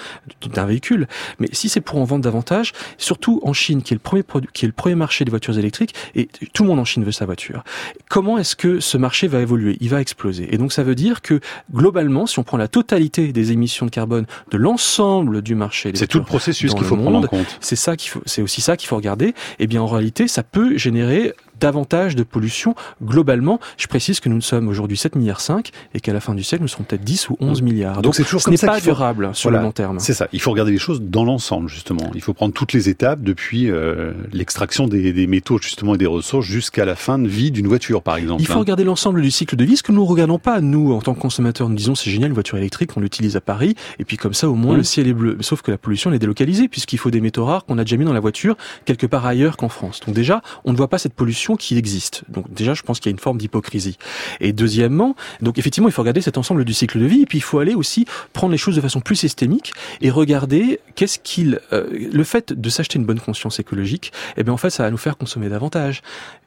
véhicule, 0.65 1.07
mais 1.39 1.47
si 1.51 1.69
c'est 1.69 1.81
pour 1.81 1.99
en 1.99 2.03
vendre 2.03 2.23
davantage, 2.23 2.73
surtout 2.97 3.39
en 3.43 3.53
Chine 3.53 3.81
qui 3.81 3.93
est 3.93 3.95
le 3.95 4.01
premier 4.01 4.23
qui 4.53 4.65
est 4.65 4.67
le 4.67 4.73
premier 4.73 4.95
marché 4.95 5.25
des 5.25 5.31
voitures 5.31 5.57
électriques 5.57 5.95
et 6.15 6.29
tout 6.53 6.63
le 6.63 6.69
monde 6.69 6.79
en 6.79 6.85
Chine 6.85 7.03
veut 7.03 7.11
sa 7.11 7.25
voiture. 7.25 7.63
Comment 8.09 8.37
est-ce 8.37 8.55
que 8.55 8.79
ce 8.79 8.97
marché 8.97 9.27
va 9.27 9.39
évoluer? 9.39 9.77
Il 9.79 9.89
va 9.89 10.01
exploser. 10.01 10.53
Et 10.53 10.57
donc 10.57 10.73
ça 10.73 10.83
veut 10.83 10.95
dire 10.95 11.21
que 11.21 11.39
globalement, 11.73 12.25
si 12.25 12.39
on 12.39 12.43
prend 12.43 12.57
la 12.57 12.67
totalité 12.67 13.31
des 13.31 13.51
émissions 13.51 13.85
de 13.85 13.91
carbone 13.91 14.25
de 14.51 14.57
l'ensemble 14.57 15.41
du 15.41 15.55
marché. 15.55 15.88
C'est 15.95 16.07
tout 16.07 16.19
le 16.19 16.25
processus 16.25 16.73
qu'il 16.73 16.85
faut 16.85 16.97
prendre 16.97 17.19
en 17.19 17.27
compte. 17.27 17.57
C'est 17.59 17.75
ça 17.75 17.95
qu'il 17.95 18.11
faut, 18.11 18.21
c'est 18.25 18.41
aussi 18.41 18.61
ça 18.61 18.77
qu'il 18.77 18.87
faut 18.87 18.95
regarder. 18.95 19.33
Eh 19.59 19.67
bien, 19.67 19.81
en 19.81 19.87
réalité, 19.87 20.27
ça 20.27 20.43
peut 20.43 20.77
générer 20.77 21.33
davantage 21.59 22.15
de 22.15 22.23
pollution 22.23 22.75
globalement. 23.03 23.59
Je 23.77 23.87
précise 23.87 24.19
que 24.19 24.29
nous 24.29 24.37
ne 24.37 24.41
sommes 24.41 24.67
aujourd'hui 24.67 24.97
7 24.97 25.15
milliards 25.15 25.41
5 25.41 25.71
et 25.93 25.99
qu'à 25.99 26.13
la 26.13 26.19
fin 26.19 26.35
du 26.35 26.43
siècle, 26.43 26.63
nous 26.63 26.67
serons 26.67 26.83
peut-être 26.83 27.03
10 27.03 27.29
ou 27.29 27.37
11 27.39 27.61
milliards. 27.61 28.01
Donc, 28.01 28.15
c'est 28.15 28.23
toujours 28.23 28.41
ce 28.41 28.49
n'est 28.49 28.57
pas 28.57 28.79
durable 28.79 29.31
sur 29.33 29.51
le 29.51 29.59
long 29.59 29.71
terme. 29.71 29.99
C'est 29.99 30.13
ça. 30.13 30.27
Il 30.33 30.41
faut 30.41 30.51
regarder 30.51 30.71
les 30.71 30.77
choses 30.77 31.01
dans 31.01 31.23
l'ensemble, 31.23 31.69
justement. 31.69 32.11
Il 32.15 32.21
faut 32.21 32.33
prendre 32.33 32.53
toutes 32.53 32.73
les 32.73 32.89
étapes 32.89 33.21
depuis 33.21 33.69
euh, 33.69 34.13
l'extraction 34.31 34.87
des, 34.87 35.13
des, 35.13 35.27
métaux, 35.27 35.57
justement, 35.59 35.95
et 35.95 35.97
des 35.97 36.05
ressources 36.05 36.45
jusqu'à 36.45 36.85
la 36.85 36.95
fin 36.95 37.19
de 37.19 37.27
vie 37.27 37.51
d'une 37.51 37.67
voiture, 37.67 38.01
par 38.01 38.17
exemple. 38.17 38.41
Il 38.41 38.47
faut 38.47 38.53
hein. 38.53 38.57
regarder 38.57 38.83
l'ensemble 38.83 39.21
du 39.21 39.31
cycle 39.31 39.55
de 39.55 39.63
vie, 39.63 39.77
ce 39.77 39.83
que 39.83 39.91
nous 39.91 40.03
ne 40.03 40.07
regardons 40.07 40.39
pas, 40.39 40.61
nous, 40.61 40.93
en 40.93 41.01
tant 41.01 41.13
que 41.13 41.19
consommateurs. 41.19 41.69
Nous 41.69 41.75
disons, 41.75 41.95
c'est 41.95 42.09
génial, 42.09 42.29
une 42.29 42.33
voiture 42.33 42.57
électrique, 42.57 42.91
on 42.95 42.99
l'utilise 42.99 43.35
à 43.35 43.41
Paris, 43.41 43.75
et 43.99 44.05
puis 44.05 44.17
comme 44.17 44.33
ça, 44.33 44.49
au 44.49 44.55
moins, 44.55 44.75
mmh. 44.75 44.77
le 44.77 44.83
ciel 44.83 45.07
est 45.07 45.13
bleu. 45.13 45.37
Sauf 45.41 45.61
que 45.61 45.71
la 45.71 45.77
pollution, 45.77 46.09
elle 46.09 46.15
est 46.15 46.19
délocalisée, 46.19 46.67
puisqu'il 46.67 46.97
faut 46.97 47.11
des 47.11 47.21
métaux 47.21 47.45
rares 47.45 47.65
qu'on 47.65 47.77
a 47.77 47.83
déjà 47.83 47.97
mis 47.97 48.05
dans 48.05 48.13
la 48.13 48.19
voiture 48.19 48.55
quelque 48.85 49.05
part 49.05 49.25
ailleurs 49.25 49.57
qu'en 49.57 49.69
France. 49.69 49.99
Donc 50.05 50.15
déjà, 50.15 50.41
on 50.65 50.71
ne 50.71 50.77
voit 50.77 50.87
pas 50.87 50.97
cette 50.97 51.13
pollution 51.13 51.48
qui 51.55 51.77
existe. 51.77 52.23
Donc 52.29 52.51
déjà, 52.53 52.73
je 52.73 52.83
pense 52.83 52.99
qu'il 52.99 53.09
y 53.09 53.13
a 53.13 53.15
une 53.15 53.19
forme 53.19 53.37
d'hypocrisie. 53.37 53.97
Et 54.39 54.53
deuxièmement, 54.53 55.15
donc 55.41 55.57
effectivement, 55.57 55.89
il 55.89 55.91
faut 55.91 56.01
regarder 56.01 56.21
cet 56.21 56.37
ensemble 56.37 56.65
du 56.65 56.73
cycle 56.73 56.99
de 56.99 57.05
vie, 57.05 57.21
et 57.21 57.25
puis 57.25 57.37
il 57.37 57.41
faut 57.41 57.59
aller 57.59 57.75
aussi 57.75 58.05
prendre 58.33 58.51
les 58.51 58.57
choses 58.57 58.75
de 58.75 58.81
façon 58.81 58.99
plus 58.99 59.15
systémique 59.15 59.73
et 60.01 60.09
regarder 60.09 60.79
qu'est-ce 60.95 61.19
qu'il, 61.19 61.59
euh, 61.73 61.87
le 61.91 62.23
fait 62.23 62.53
de 62.53 62.69
s'acheter 62.69 62.99
une 62.99 63.05
bonne 63.05 63.19
conscience 63.19 63.59
écologique, 63.59 64.11
eh 64.37 64.43
bien 64.43 64.53
en 64.53 64.57
fait, 64.57 64.69
ça 64.69 64.83
va 64.83 64.91
nous 64.91 64.97
faire 64.97 65.17
consommer 65.17 65.49
davantage. 65.49 66.01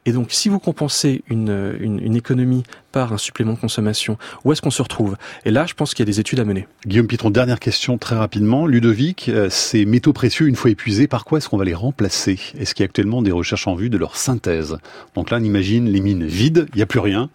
Et 0.05 0.13
donc, 0.13 0.33
si 0.33 0.49
vous 0.49 0.59
compensez 0.59 1.23
une, 1.29 1.77
une, 1.81 2.01
une 2.01 2.17
économie 2.17 2.65
par 2.91 3.13
un 3.13 3.19
supplément 3.19 3.53
de 3.53 3.59
consommation, 3.59 4.19
où 4.45 4.53
est-ce 4.53 4.61
qu'on 4.61 4.71
se 4.71 4.83
retrouve? 4.83 5.17
Et 5.45 5.51
là, 5.51 5.65
je 5.65 5.75
pense 5.75 5.95
qu'il 5.95 6.01
y 6.01 6.09
a 6.09 6.13
des 6.13 6.19
études 6.19 6.41
à 6.41 6.45
mener. 6.45 6.67
Guillaume 6.87 7.07
Pitron, 7.07 7.31
dernière 7.31 7.61
question 7.61 7.99
très 7.99 8.17
rapidement. 8.17 8.67
Ludovic, 8.67 9.29
euh, 9.29 9.49
ces 9.49 9.85
métaux 9.85 10.13
précieux, 10.13 10.49
une 10.49 10.57
fois 10.57 10.71
épuisés, 10.71 11.07
par 11.07 11.25
quoi 11.25 11.39
est-ce 11.39 11.49
qu'on 11.49 11.57
va 11.57 11.65
les 11.65 11.75
remplacer? 11.75 12.39
Est-ce 12.59 12.75
qu'il 12.75 12.83
y 12.83 12.87
a 12.87 12.89
actuellement 12.89 13.23
des 13.23 13.31
recherches 13.31 13.69
en 13.69 13.77
vue 13.77 13.91
de 13.91 13.97
leur 13.97 14.17
synthèse? 14.17 14.77
Donc 15.15 15.31
là, 15.31 15.39
on 15.41 15.45
imagine 15.45 15.89
les 15.89 16.01
mines 16.01 16.27
vides, 16.27 16.67
il 16.75 16.79
n'y 16.79 16.83
a 16.83 16.87
plus 16.87 17.01
rien. 17.01 17.31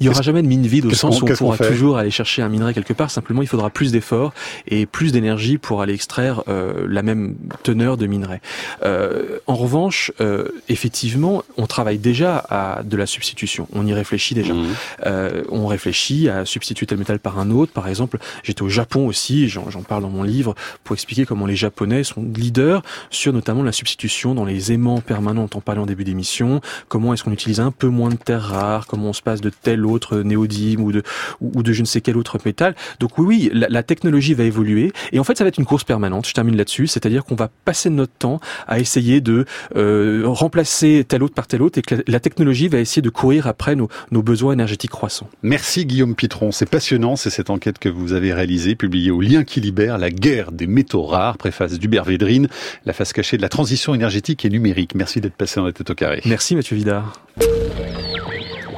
Il 0.00 0.04
n'y 0.04 0.08
aura 0.08 0.22
jamais 0.22 0.42
de 0.42 0.48
mine 0.48 0.66
vide 0.66 0.86
au 0.86 0.90
sens 0.90 1.20
où 1.20 1.26
on 1.26 1.34
pourra 1.34 1.58
toujours 1.58 1.98
aller 1.98 2.10
chercher 2.10 2.42
un 2.42 2.48
minerai 2.48 2.74
quelque 2.74 2.92
part. 2.92 3.10
Simplement, 3.10 3.42
il 3.42 3.48
faudra 3.48 3.70
plus 3.70 3.92
d'efforts 3.92 4.32
et 4.66 4.86
plus 4.86 5.12
d'énergie 5.12 5.58
pour 5.58 5.82
aller 5.82 5.94
extraire 5.94 6.42
euh, 6.48 6.86
la 6.88 7.02
même 7.02 7.36
teneur 7.62 7.96
de 7.96 8.06
minerai. 8.06 8.40
Euh, 8.84 9.38
en 9.46 9.54
revanche, 9.54 10.12
euh, 10.20 10.48
effectivement, 10.68 11.42
on 11.56 11.66
travaille 11.66 11.98
déjà 11.98 12.38
à 12.48 12.82
de 12.82 12.96
la 12.96 13.06
substitution. 13.06 13.68
On 13.72 13.86
y 13.86 13.92
réfléchit 13.92 14.34
déjà. 14.34 14.54
Mmh. 14.54 14.66
Euh, 15.06 15.42
on 15.50 15.66
réfléchit 15.66 16.28
à 16.28 16.44
substituer 16.44 16.86
tel 16.86 16.98
métal 16.98 17.18
par 17.18 17.38
un 17.38 17.50
autre. 17.50 17.72
Par 17.72 17.88
exemple, 17.88 18.18
j'étais 18.42 18.62
au 18.62 18.68
Japon 18.68 19.06
aussi, 19.06 19.48
j'en 19.48 19.82
parle 19.82 20.02
dans 20.02 20.10
mon 20.10 20.22
livre, 20.22 20.54
pour 20.84 20.94
expliquer 20.94 21.26
comment 21.26 21.46
les 21.46 21.56
Japonais 21.56 22.04
sont 22.04 22.22
leaders 22.22 22.82
sur 23.10 23.32
notamment 23.32 23.62
la 23.62 23.72
substitution 23.72 24.34
dans 24.34 24.44
les 24.44 24.72
aimants 24.72 25.00
permanents, 25.00 25.42
dont 25.42 25.58
on 25.58 25.60
parlait 25.60 25.80
en 25.80 25.86
début 25.86 26.04
d'émission. 26.04 26.60
Comment 26.88 27.12
est-ce 27.12 27.24
qu'on 27.24 27.32
utilise 27.32 27.60
un 27.60 27.70
peu 27.70 27.88
moins 27.88 28.10
de 28.10 28.16
terres 28.16 28.42
rares? 28.42 28.86
Comment 28.86 29.10
on 29.10 29.12
se 29.12 29.22
passe 29.22 29.40
de 29.40 29.50
tel 29.62 29.86
autre 29.86 30.18
néodyme 30.18 30.80
ou 30.80 30.92
de, 30.92 31.02
ou 31.40 31.62
de 31.62 31.72
je 31.72 31.80
ne 31.80 31.86
sais 31.86 32.00
quel 32.00 32.16
autre 32.16 32.38
métal. 32.44 32.74
Donc 33.00 33.18
oui, 33.18 33.26
oui, 33.26 33.50
la, 33.52 33.68
la, 33.68 33.82
technologie 33.82 34.34
va 34.34 34.44
évoluer 34.44 34.92
et 35.12 35.18
en 35.18 35.24
fait 35.24 35.36
ça 35.36 35.44
va 35.44 35.48
être 35.48 35.58
une 35.58 35.66
course 35.66 35.84
permanente. 35.84 36.26
Je 36.26 36.34
termine 36.34 36.56
là-dessus, 36.56 36.86
c'est-à-dire 36.86 37.24
qu'on 37.24 37.34
va 37.34 37.50
passer 37.64 37.90
notre 37.90 38.12
temps 38.12 38.40
à 38.66 38.78
essayer 38.78 39.20
de 39.20 39.44
euh, 39.76 40.22
remplacer 40.26 41.04
tel 41.06 41.22
autre 41.22 41.34
par 41.34 41.46
tel 41.46 41.62
autre 41.62 41.78
et 41.78 41.82
que 41.82 41.96
la, 42.06 42.20
technologie 42.20 42.68
va 42.68 42.78
essayer 42.78 43.02
de 43.02 43.10
courir 43.10 43.46
après 43.46 43.76
nos, 43.76 43.88
nos 44.10 44.22
besoins 44.22 44.52
énergétiques 44.52 44.90
croissants. 44.90 45.28
Merci 45.42 45.86
Guillaume 45.86 46.14
Pitron, 46.14 46.52
c'est 46.52 46.68
passionnant, 46.68 47.16
c'est 47.16 47.30
cette 47.30 47.50
enquête 47.50 47.78
que 47.78 47.88
vous 47.88 48.12
avez 48.12 48.32
réalisée, 48.32 48.74
publiée 48.74 49.10
au 49.10 49.20
Lien 49.20 49.44
qui 49.44 49.60
libère, 49.60 49.98
la 49.98 50.10
guerre 50.10 50.52
des 50.52 50.66
métaux 50.66 51.02
rares, 51.02 51.38
préface 51.38 51.78
d'Hubert 51.78 52.04
Védrine, 52.04 52.48
la 52.86 52.92
face 52.92 53.12
cachée 53.12 53.36
de 53.36 53.42
la 53.42 53.48
transition 53.48 53.94
énergétique 53.94 54.44
et 54.44 54.50
numérique. 54.50 54.94
Merci 54.94 55.20
d'être 55.20 55.34
passé 55.34 55.60
dans 55.60 55.66
la 55.66 55.72
tête 55.72 55.90
au 55.90 55.94
carré. 55.94 56.20
Merci 56.24 56.56
Mathieu 56.56 56.76
Vidard. 56.76 57.20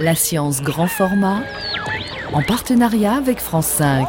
La 0.00 0.14
science 0.14 0.62
grand 0.62 0.86
format, 0.86 1.42
en 2.32 2.40
partenariat 2.40 3.16
avec 3.16 3.38
France 3.38 3.66
5. 3.66 4.08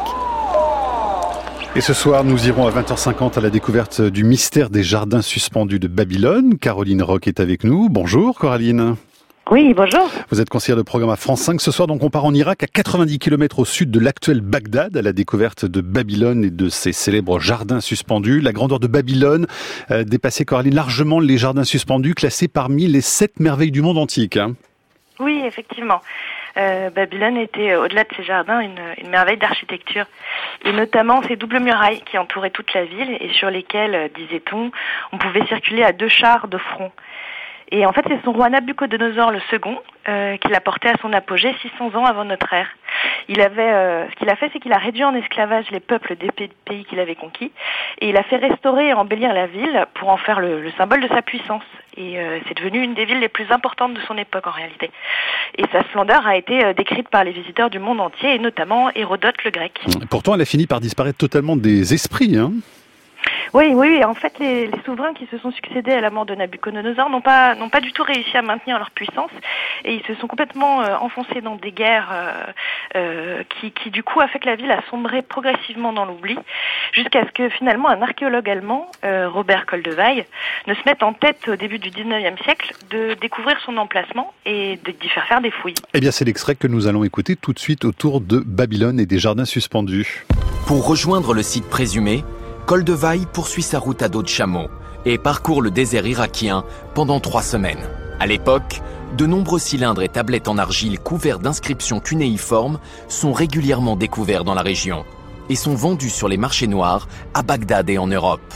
Et 1.76 1.82
ce 1.82 1.92
soir, 1.92 2.24
nous 2.24 2.46
irons 2.46 2.66
à 2.66 2.70
20h50 2.70 3.36
à 3.36 3.42
la 3.42 3.50
découverte 3.50 4.00
du 4.00 4.24
mystère 4.24 4.70
des 4.70 4.82
jardins 4.82 5.20
suspendus 5.20 5.78
de 5.78 5.88
Babylone. 5.88 6.56
Caroline 6.56 7.02
Rock 7.02 7.28
est 7.28 7.40
avec 7.40 7.62
nous. 7.62 7.90
Bonjour 7.90 8.38
Coraline. 8.38 8.96
Oui, 9.50 9.74
bonjour. 9.76 10.08
Vous 10.30 10.40
êtes 10.40 10.48
conseillère 10.48 10.78
de 10.78 10.82
programme 10.82 11.10
à 11.10 11.16
France 11.16 11.42
5. 11.42 11.60
Ce 11.60 11.70
soir, 11.70 11.86
donc, 11.86 12.02
on 12.02 12.08
part 12.08 12.24
en 12.24 12.32
Irak, 12.32 12.62
à 12.62 12.66
90 12.68 13.18
km 13.18 13.58
au 13.58 13.66
sud 13.66 13.90
de 13.90 14.00
l'actuel 14.00 14.40
Bagdad, 14.40 14.96
à 14.96 15.02
la 15.02 15.12
découverte 15.12 15.66
de 15.66 15.82
Babylone 15.82 16.42
et 16.42 16.50
de 16.50 16.70
ses 16.70 16.92
célèbres 16.92 17.38
jardins 17.38 17.82
suspendus. 17.82 18.40
La 18.40 18.52
grandeur 18.52 18.80
de 18.80 18.86
Babylone 18.86 19.46
euh, 19.90 20.04
dépassait, 20.04 20.46
Coraline, 20.46 20.74
largement 20.74 21.20
les 21.20 21.36
jardins 21.36 21.64
suspendus, 21.64 22.14
classés 22.14 22.48
parmi 22.48 22.86
les 22.86 23.02
sept 23.02 23.40
merveilles 23.40 23.72
du 23.72 23.82
monde 23.82 23.98
antique. 23.98 24.38
Hein. 24.38 24.54
Oui, 25.22 25.40
effectivement. 25.46 26.00
Euh, 26.56 26.90
Babylone 26.90 27.36
était, 27.36 27.70
euh, 27.70 27.84
au-delà 27.84 28.02
de 28.02 28.12
ses 28.16 28.24
jardins, 28.24 28.58
une, 28.58 28.80
une 28.98 29.08
merveille 29.08 29.36
d'architecture. 29.36 30.04
Et 30.64 30.72
notamment 30.72 31.22
ces 31.22 31.36
doubles 31.36 31.60
murailles 31.60 32.02
qui 32.02 32.18
entouraient 32.18 32.50
toute 32.50 32.74
la 32.74 32.84
ville 32.84 33.16
et 33.20 33.32
sur 33.32 33.48
lesquelles, 33.48 33.94
euh, 33.94 34.08
disait-on, 34.08 34.72
on 35.12 35.18
pouvait 35.18 35.46
circuler 35.46 35.84
à 35.84 35.92
deux 35.92 36.08
chars 36.08 36.48
de 36.48 36.58
front. 36.58 36.90
Et 37.72 37.86
en 37.86 37.92
fait, 37.92 38.04
c'est 38.06 38.22
son 38.22 38.32
roi 38.32 38.50
Nabucodonosor 38.50 39.30
le 39.30 39.40
second 39.50 39.78
euh, 40.06 40.36
qui 40.36 40.48
l'a 40.48 40.60
porté 40.60 40.88
à 40.88 40.94
son 41.00 41.10
apogée 41.14 41.54
600 41.62 41.96
ans 41.96 42.04
avant 42.04 42.24
notre 42.24 42.52
ère. 42.52 42.68
Il 43.28 43.40
avait, 43.40 43.72
euh, 43.72 44.10
ce 44.10 44.14
qu'il 44.16 44.28
a 44.28 44.36
fait, 44.36 44.50
c'est 44.52 44.60
qu'il 44.60 44.74
a 44.74 44.78
réduit 44.78 45.04
en 45.04 45.14
esclavage 45.14 45.70
les 45.70 45.80
peuples 45.80 46.16
des 46.16 46.30
pays 46.30 46.84
qu'il 46.84 47.00
avait 47.00 47.14
conquis, 47.14 47.50
et 48.00 48.10
il 48.10 48.16
a 48.18 48.22
fait 48.24 48.36
restaurer 48.36 48.88
et 48.88 48.92
embellir 48.92 49.32
la 49.32 49.46
ville 49.46 49.86
pour 49.94 50.10
en 50.10 50.18
faire 50.18 50.40
le, 50.40 50.60
le 50.60 50.70
symbole 50.72 51.00
de 51.00 51.08
sa 51.08 51.22
puissance. 51.22 51.62
Et 51.96 52.18
euh, 52.18 52.40
c'est 52.46 52.56
devenu 52.56 52.82
une 52.82 52.92
des 52.92 53.06
villes 53.06 53.20
les 53.20 53.28
plus 53.28 53.50
importantes 53.50 53.94
de 53.94 54.00
son 54.06 54.18
époque 54.18 54.46
en 54.46 54.50
réalité. 54.50 54.90
Et 55.56 55.64
sa 55.72 55.82
splendeur 55.84 56.26
a 56.26 56.36
été 56.36 56.62
euh, 56.62 56.74
décrite 56.74 57.08
par 57.08 57.24
les 57.24 57.32
visiteurs 57.32 57.70
du 57.70 57.78
monde 57.78 58.00
entier, 58.00 58.34
et 58.34 58.38
notamment 58.38 58.90
Hérodote 58.94 59.42
le 59.44 59.50
grec. 59.50 59.80
Pourtant, 60.10 60.34
elle 60.34 60.42
a 60.42 60.46
fini 60.46 60.66
par 60.66 60.80
disparaître 60.80 61.18
totalement 61.18 61.56
des 61.56 61.94
esprits. 61.94 62.36
Hein 62.36 62.52
oui, 63.54 63.72
oui, 63.74 64.04
en 64.04 64.14
fait, 64.14 64.38
les, 64.38 64.66
les, 64.66 64.82
souverains 64.84 65.14
qui 65.14 65.26
se 65.26 65.38
sont 65.38 65.50
succédés 65.52 65.92
à 65.92 66.00
la 66.00 66.10
mort 66.10 66.26
de 66.26 66.34
Nabucodonosor 66.34 67.10
n'ont 67.10 67.20
pas, 67.20 67.54
n'ont 67.54 67.68
pas 67.68 67.80
du 67.80 67.92
tout 67.92 68.02
réussi 68.02 68.36
à 68.36 68.42
maintenir 68.42 68.78
leur 68.78 68.90
puissance 68.90 69.30
et 69.84 69.94
ils 69.94 70.02
se 70.06 70.14
sont 70.20 70.26
complètement 70.26 70.82
euh, 70.82 70.96
enfoncés 70.96 71.40
dans 71.40 71.56
des 71.56 71.72
guerres 71.72 72.10
euh, 72.12 72.52
euh, 72.96 73.42
qui, 73.60 73.70
qui, 73.72 73.90
du 73.90 74.02
coup, 74.02 74.20
a 74.20 74.28
fait 74.28 74.38
que 74.38 74.46
la 74.46 74.56
ville 74.56 74.70
a 74.70 74.82
sombré 74.90 75.22
progressivement 75.22 75.92
dans 75.92 76.04
l'oubli 76.04 76.36
jusqu'à 76.92 77.24
ce 77.26 77.32
que 77.32 77.48
finalement 77.50 77.88
un 77.88 78.02
archéologue 78.02 78.48
allemand, 78.48 78.90
euh, 79.04 79.28
Robert 79.28 79.66
Koldewey, 79.66 80.26
ne 80.66 80.74
se 80.74 80.80
mette 80.86 81.02
en 81.02 81.12
tête 81.12 81.48
au 81.48 81.56
début 81.56 81.78
du 81.78 81.90
19e 81.90 82.42
siècle 82.42 82.74
de 82.90 83.14
découvrir 83.20 83.58
son 83.64 83.76
emplacement 83.76 84.32
et 84.46 84.78
d'y 85.00 85.08
faire 85.08 85.26
faire 85.26 85.40
des 85.40 85.50
fouilles. 85.50 85.74
Eh 85.94 86.00
bien, 86.00 86.10
c'est 86.10 86.24
l'extrait 86.24 86.54
que 86.54 86.66
nous 86.66 86.86
allons 86.86 87.04
écouter 87.04 87.36
tout 87.36 87.52
de 87.52 87.58
suite 87.58 87.84
autour 87.84 88.20
de 88.20 88.38
Babylone 88.38 89.00
et 89.00 89.06
des 89.06 89.18
jardins 89.18 89.44
suspendus. 89.44 90.24
Pour 90.66 90.86
rejoindre 90.86 91.34
le 91.34 91.42
site 91.42 91.68
présumé, 91.68 92.24
Koldevaï 92.66 93.26
poursuit 93.26 93.62
sa 93.62 93.78
route 93.80 94.02
à 94.02 94.08
dos 94.08 94.22
de 94.22 94.28
chameau 94.28 94.68
et 95.04 95.18
parcourt 95.18 95.62
le 95.62 95.70
désert 95.70 96.06
irakien 96.06 96.64
pendant 96.94 97.18
trois 97.18 97.42
semaines. 97.42 97.88
À 98.20 98.26
l'époque, 98.26 98.80
de 99.16 99.26
nombreux 99.26 99.58
cylindres 99.58 100.02
et 100.02 100.08
tablettes 100.08 100.46
en 100.46 100.58
argile 100.58 101.00
couverts 101.00 101.40
d'inscriptions 101.40 101.98
cunéiformes 101.98 102.78
sont 103.08 103.32
régulièrement 103.32 103.96
découverts 103.96 104.44
dans 104.44 104.54
la 104.54 104.62
région 104.62 105.04
et 105.48 105.56
sont 105.56 105.74
vendus 105.74 106.08
sur 106.08 106.28
les 106.28 106.36
marchés 106.36 106.68
noirs 106.68 107.08
à 107.34 107.42
Bagdad 107.42 107.90
et 107.90 107.98
en 107.98 108.06
Europe. 108.06 108.54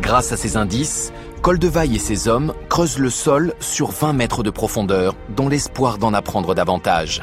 Grâce 0.00 0.32
à 0.32 0.36
ces 0.36 0.58
indices, 0.58 1.12
Koldevaï 1.40 1.96
et 1.96 1.98
ses 1.98 2.28
hommes 2.28 2.52
creusent 2.68 2.98
le 2.98 3.10
sol 3.10 3.54
sur 3.58 3.90
20 3.90 4.12
mètres 4.12 4.42
de 4.42 4.50
profondeur 4.50 5.14
dans 5.34 5.48
l'espoir 5.48 5.96
d'en 5.96 6.12
apprendre 6.12 6.54
davantage. 6.54 7.22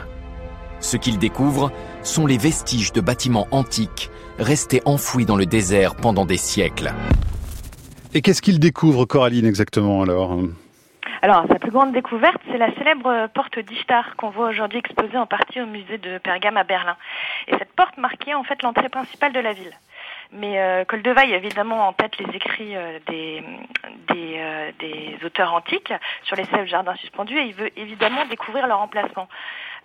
Ce 0.79 0.97
qu'ils 0.97 1.19
découvrent 1.19 1.71
sont 2.03 2.25
les 2.25 2.37
vestiges 2.37 2.93
de 2.93 3.01
bâtiments 3.01 3.47
antiques 3.51 4.09
restés 4.39 4.81
enfouis 4.85 5.25
dans 5.25 5.35
le 5.35 5.45
désert 5.45 5.95
pendant 5.95 6.25
des 6.25 6.37
siècles. 6.37 6.91
Et 8.13 8.21
qu'est-ce 8.21 8.41
qu'ils 8.41 8.59
découvrent, 8.59 9.05
Coraline, 9.05 9.45
exactement 9.45 10.03
alors? 10.03 10.37
Alors, 11.23 11.45
sa 11.47 11.57
plus 11.57 11.71
grande 11.71 11.93
découverte, 11.93 12.41
c'est 12.51 12.57
la 12.57 12.73
célèbre 12.75 13.27
porte 13.33 13.57
d'Ishtar 13.57 14.17
qu'on 14.17 14.29
voit 14.29 14.49
aujourd'hui 14.49 14.79
exposée 14.79 15.17
en 15.17 15.25
partie 15.25 15.61
au 15.61 15.65
musée 15.65 15.97
de 15.97 16.17
Pergame 16.17 16.57
à 16.57 16.65
Berlin. 16.65 16.97
Et 17.47 17.57
cette 17.57 17.71
porte 17.73 17.97
marquait 17.97 18.33
en 18.33 18.43
fait 18.43 18.61
l'entrée 18.61 18.89
principale 18.89 19.31
de 19.31 19.39
la 19.39 19.53
ville. 19.53 19.71
Mais 20.33 20.59
euh, 20.59 20.83
Koldevaï 20.83 21.31
évidemment 21.31 21.87
en 21.87 21.93
tête 21.93 22.17
les 22.17 22.35
écrits 22.35 22.75
euh, 22.75 22.99
des, 23.07 23.43
des, 24.09 24.35
euh, 24.37 24.71
des, 24.79 25.17
auteurs 25.23 25.53
antiques 25.53 25.93
sur 26.23 26.35
les 26.35 26.45
sèves 26.45 26.65
jardins 26.65 26.95
suspendus 26.95 27.37
et 27.37 27.43
il 27.43 27.53
veut 27.53 27.71
évidemment 27.79 28.25
découvrir 28.25 28.67
leur 28.67 28.81
emplacement. 28.81 29.29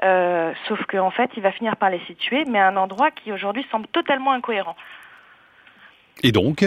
Euh, 0.02 0.52
sauf 0.68 0.84
qu'en 0.86 1.10
fait, 1.10 1.30
il 1.36 1.42
va 1.42 1.52
finir 1.52 1.76
par 1.76 1.90
les 1.90 2.00
situer, 2.06 2.44
mais 2.46 2.58
à 2.58 2.68
un 2.68 2.76
endroit 2.76 3.10
qui 3.10 3.32
aujourd'hui 3.32 3.66
semble 3.70 3.86
totalement 3.88 4.32
incohérent. 4.32 4.76
Et 6.22 6.32
donc 6.32 6.64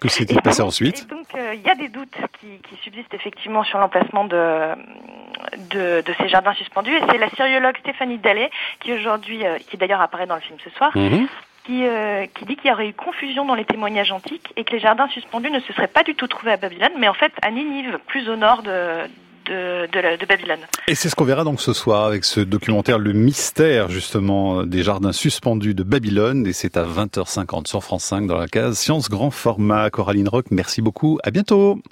que 0.00 0.08
s'est-il 0.08 0.42
passé 0.42 0.60
ensuite 0.60 1.08
Donc, 1.08 1.26
il 1.32 1.40
euh, 1.40 1.54
y 1.54 1.70
a 1.70 1.74
des 1.74 1.88
doutes 1.88 2.18
qui, 2.38 2.48
qui 2.68 2.76
subsistent 2.82 3.14
effectivement 3.14 3.64
sur 3.64 3.78
l'emplacement 3.78 4.26
de, 4.26 4.74
de, 5.70 6.02
de, 6.02 6.14
ces 6.18 6.28
jardins 6.28 6.52
suspendus. 6.52 6.94
Et 6.94 7.00
c'est 7.10 7.16
la 7.16 7.30
syriologue 7.30 7.78
Stéphanie 7.78 8.18
Dallet, 8.18 8.50
qui 8.80 8.92
aujourd'hui, 8.92 9.46
euh, 9.46 9.56
qui 9.58 9.78
d'ailleurs 9.78 10.02
apparaît 10.02 10.26
dans 10.26 10.34
le 10.34 10.42
film 10.42 10.58
ce 10.62 10.70
soir, 10.70 10.94
mmh 10.94 11.26
qui, 11.64 11.82
qui 12.36 12.44
dit 12.44 12.54
qu'il 12.54 12.70
y 12.70 12.72
aurait 12.72 12.90
eu 12.90 12.92
confusion 12.92 13.44
dans 13.44 13.56
les 13.56 13.64
témoignages 13.64 14.12
antiques 14.12 14.52
et 14.54 14.62
que 14.62 14.70
les 14.70 14.78
jardins 14.78 15.08
suspendus 15.08 15.50
ne 15.50 15.58
se 15.58 15.72
seraient 15.72 15.88
pas 15.88 16.04
du 16.04 16.14
tout 16.14 16.28
trouvés 16.28 16.52
à 16.52 16.56
Babylone, 16.56 16.92
mais 16.96 17.08
en 17.08 17.12
fait 17.12 17.32
à 17.42 17.50
Ninive, 17.50 17.98
plus 18.06 18.28
au 18.28 18.36
nord 18.36 18.62
de, 18.62 19.00
de, 19.46 20.26
Babylone. 20.26 20.60
Et 20.88 20.94
c'est 20.94 21.08
ce 21.08 21.14
qu'on 21.14 21.24
verra 21.24 21.44
donc 21.44 21.60
ce 21.60 21.72
soir 21.72 22.04
avec 22.04 22.24
ce 22.24 22.40
documentaire 22.40 22.98
Le 22.98 23.12
mystère 23.12 23.90
justement 23.90 24.64
des 24.64 24.82
jardins 24.82 25.12
suspendus 25.12 25.74
de 25.74 25.82
Babylone 25.82 26.46
et 26.46 26.52
c'est 26.52 26.76
à 26.76 26.84
20h50 26.84 27.66
sur 27.66 27.82
France 27.82 28.04
5 28.04 28.26
dans 28.26 28.38
la 28.38 28.48
case 28.48 28.78
Science 28.78 29.08
Grand 29.08 29.30
Format. 29.30 29.90
Coraline 29.90 30.28
Rock, 30.28 30.46
merci 30.50 30.82
beaucoup, 30.82 31.18
à 31.22 31.30
bientôt 31.30 31.78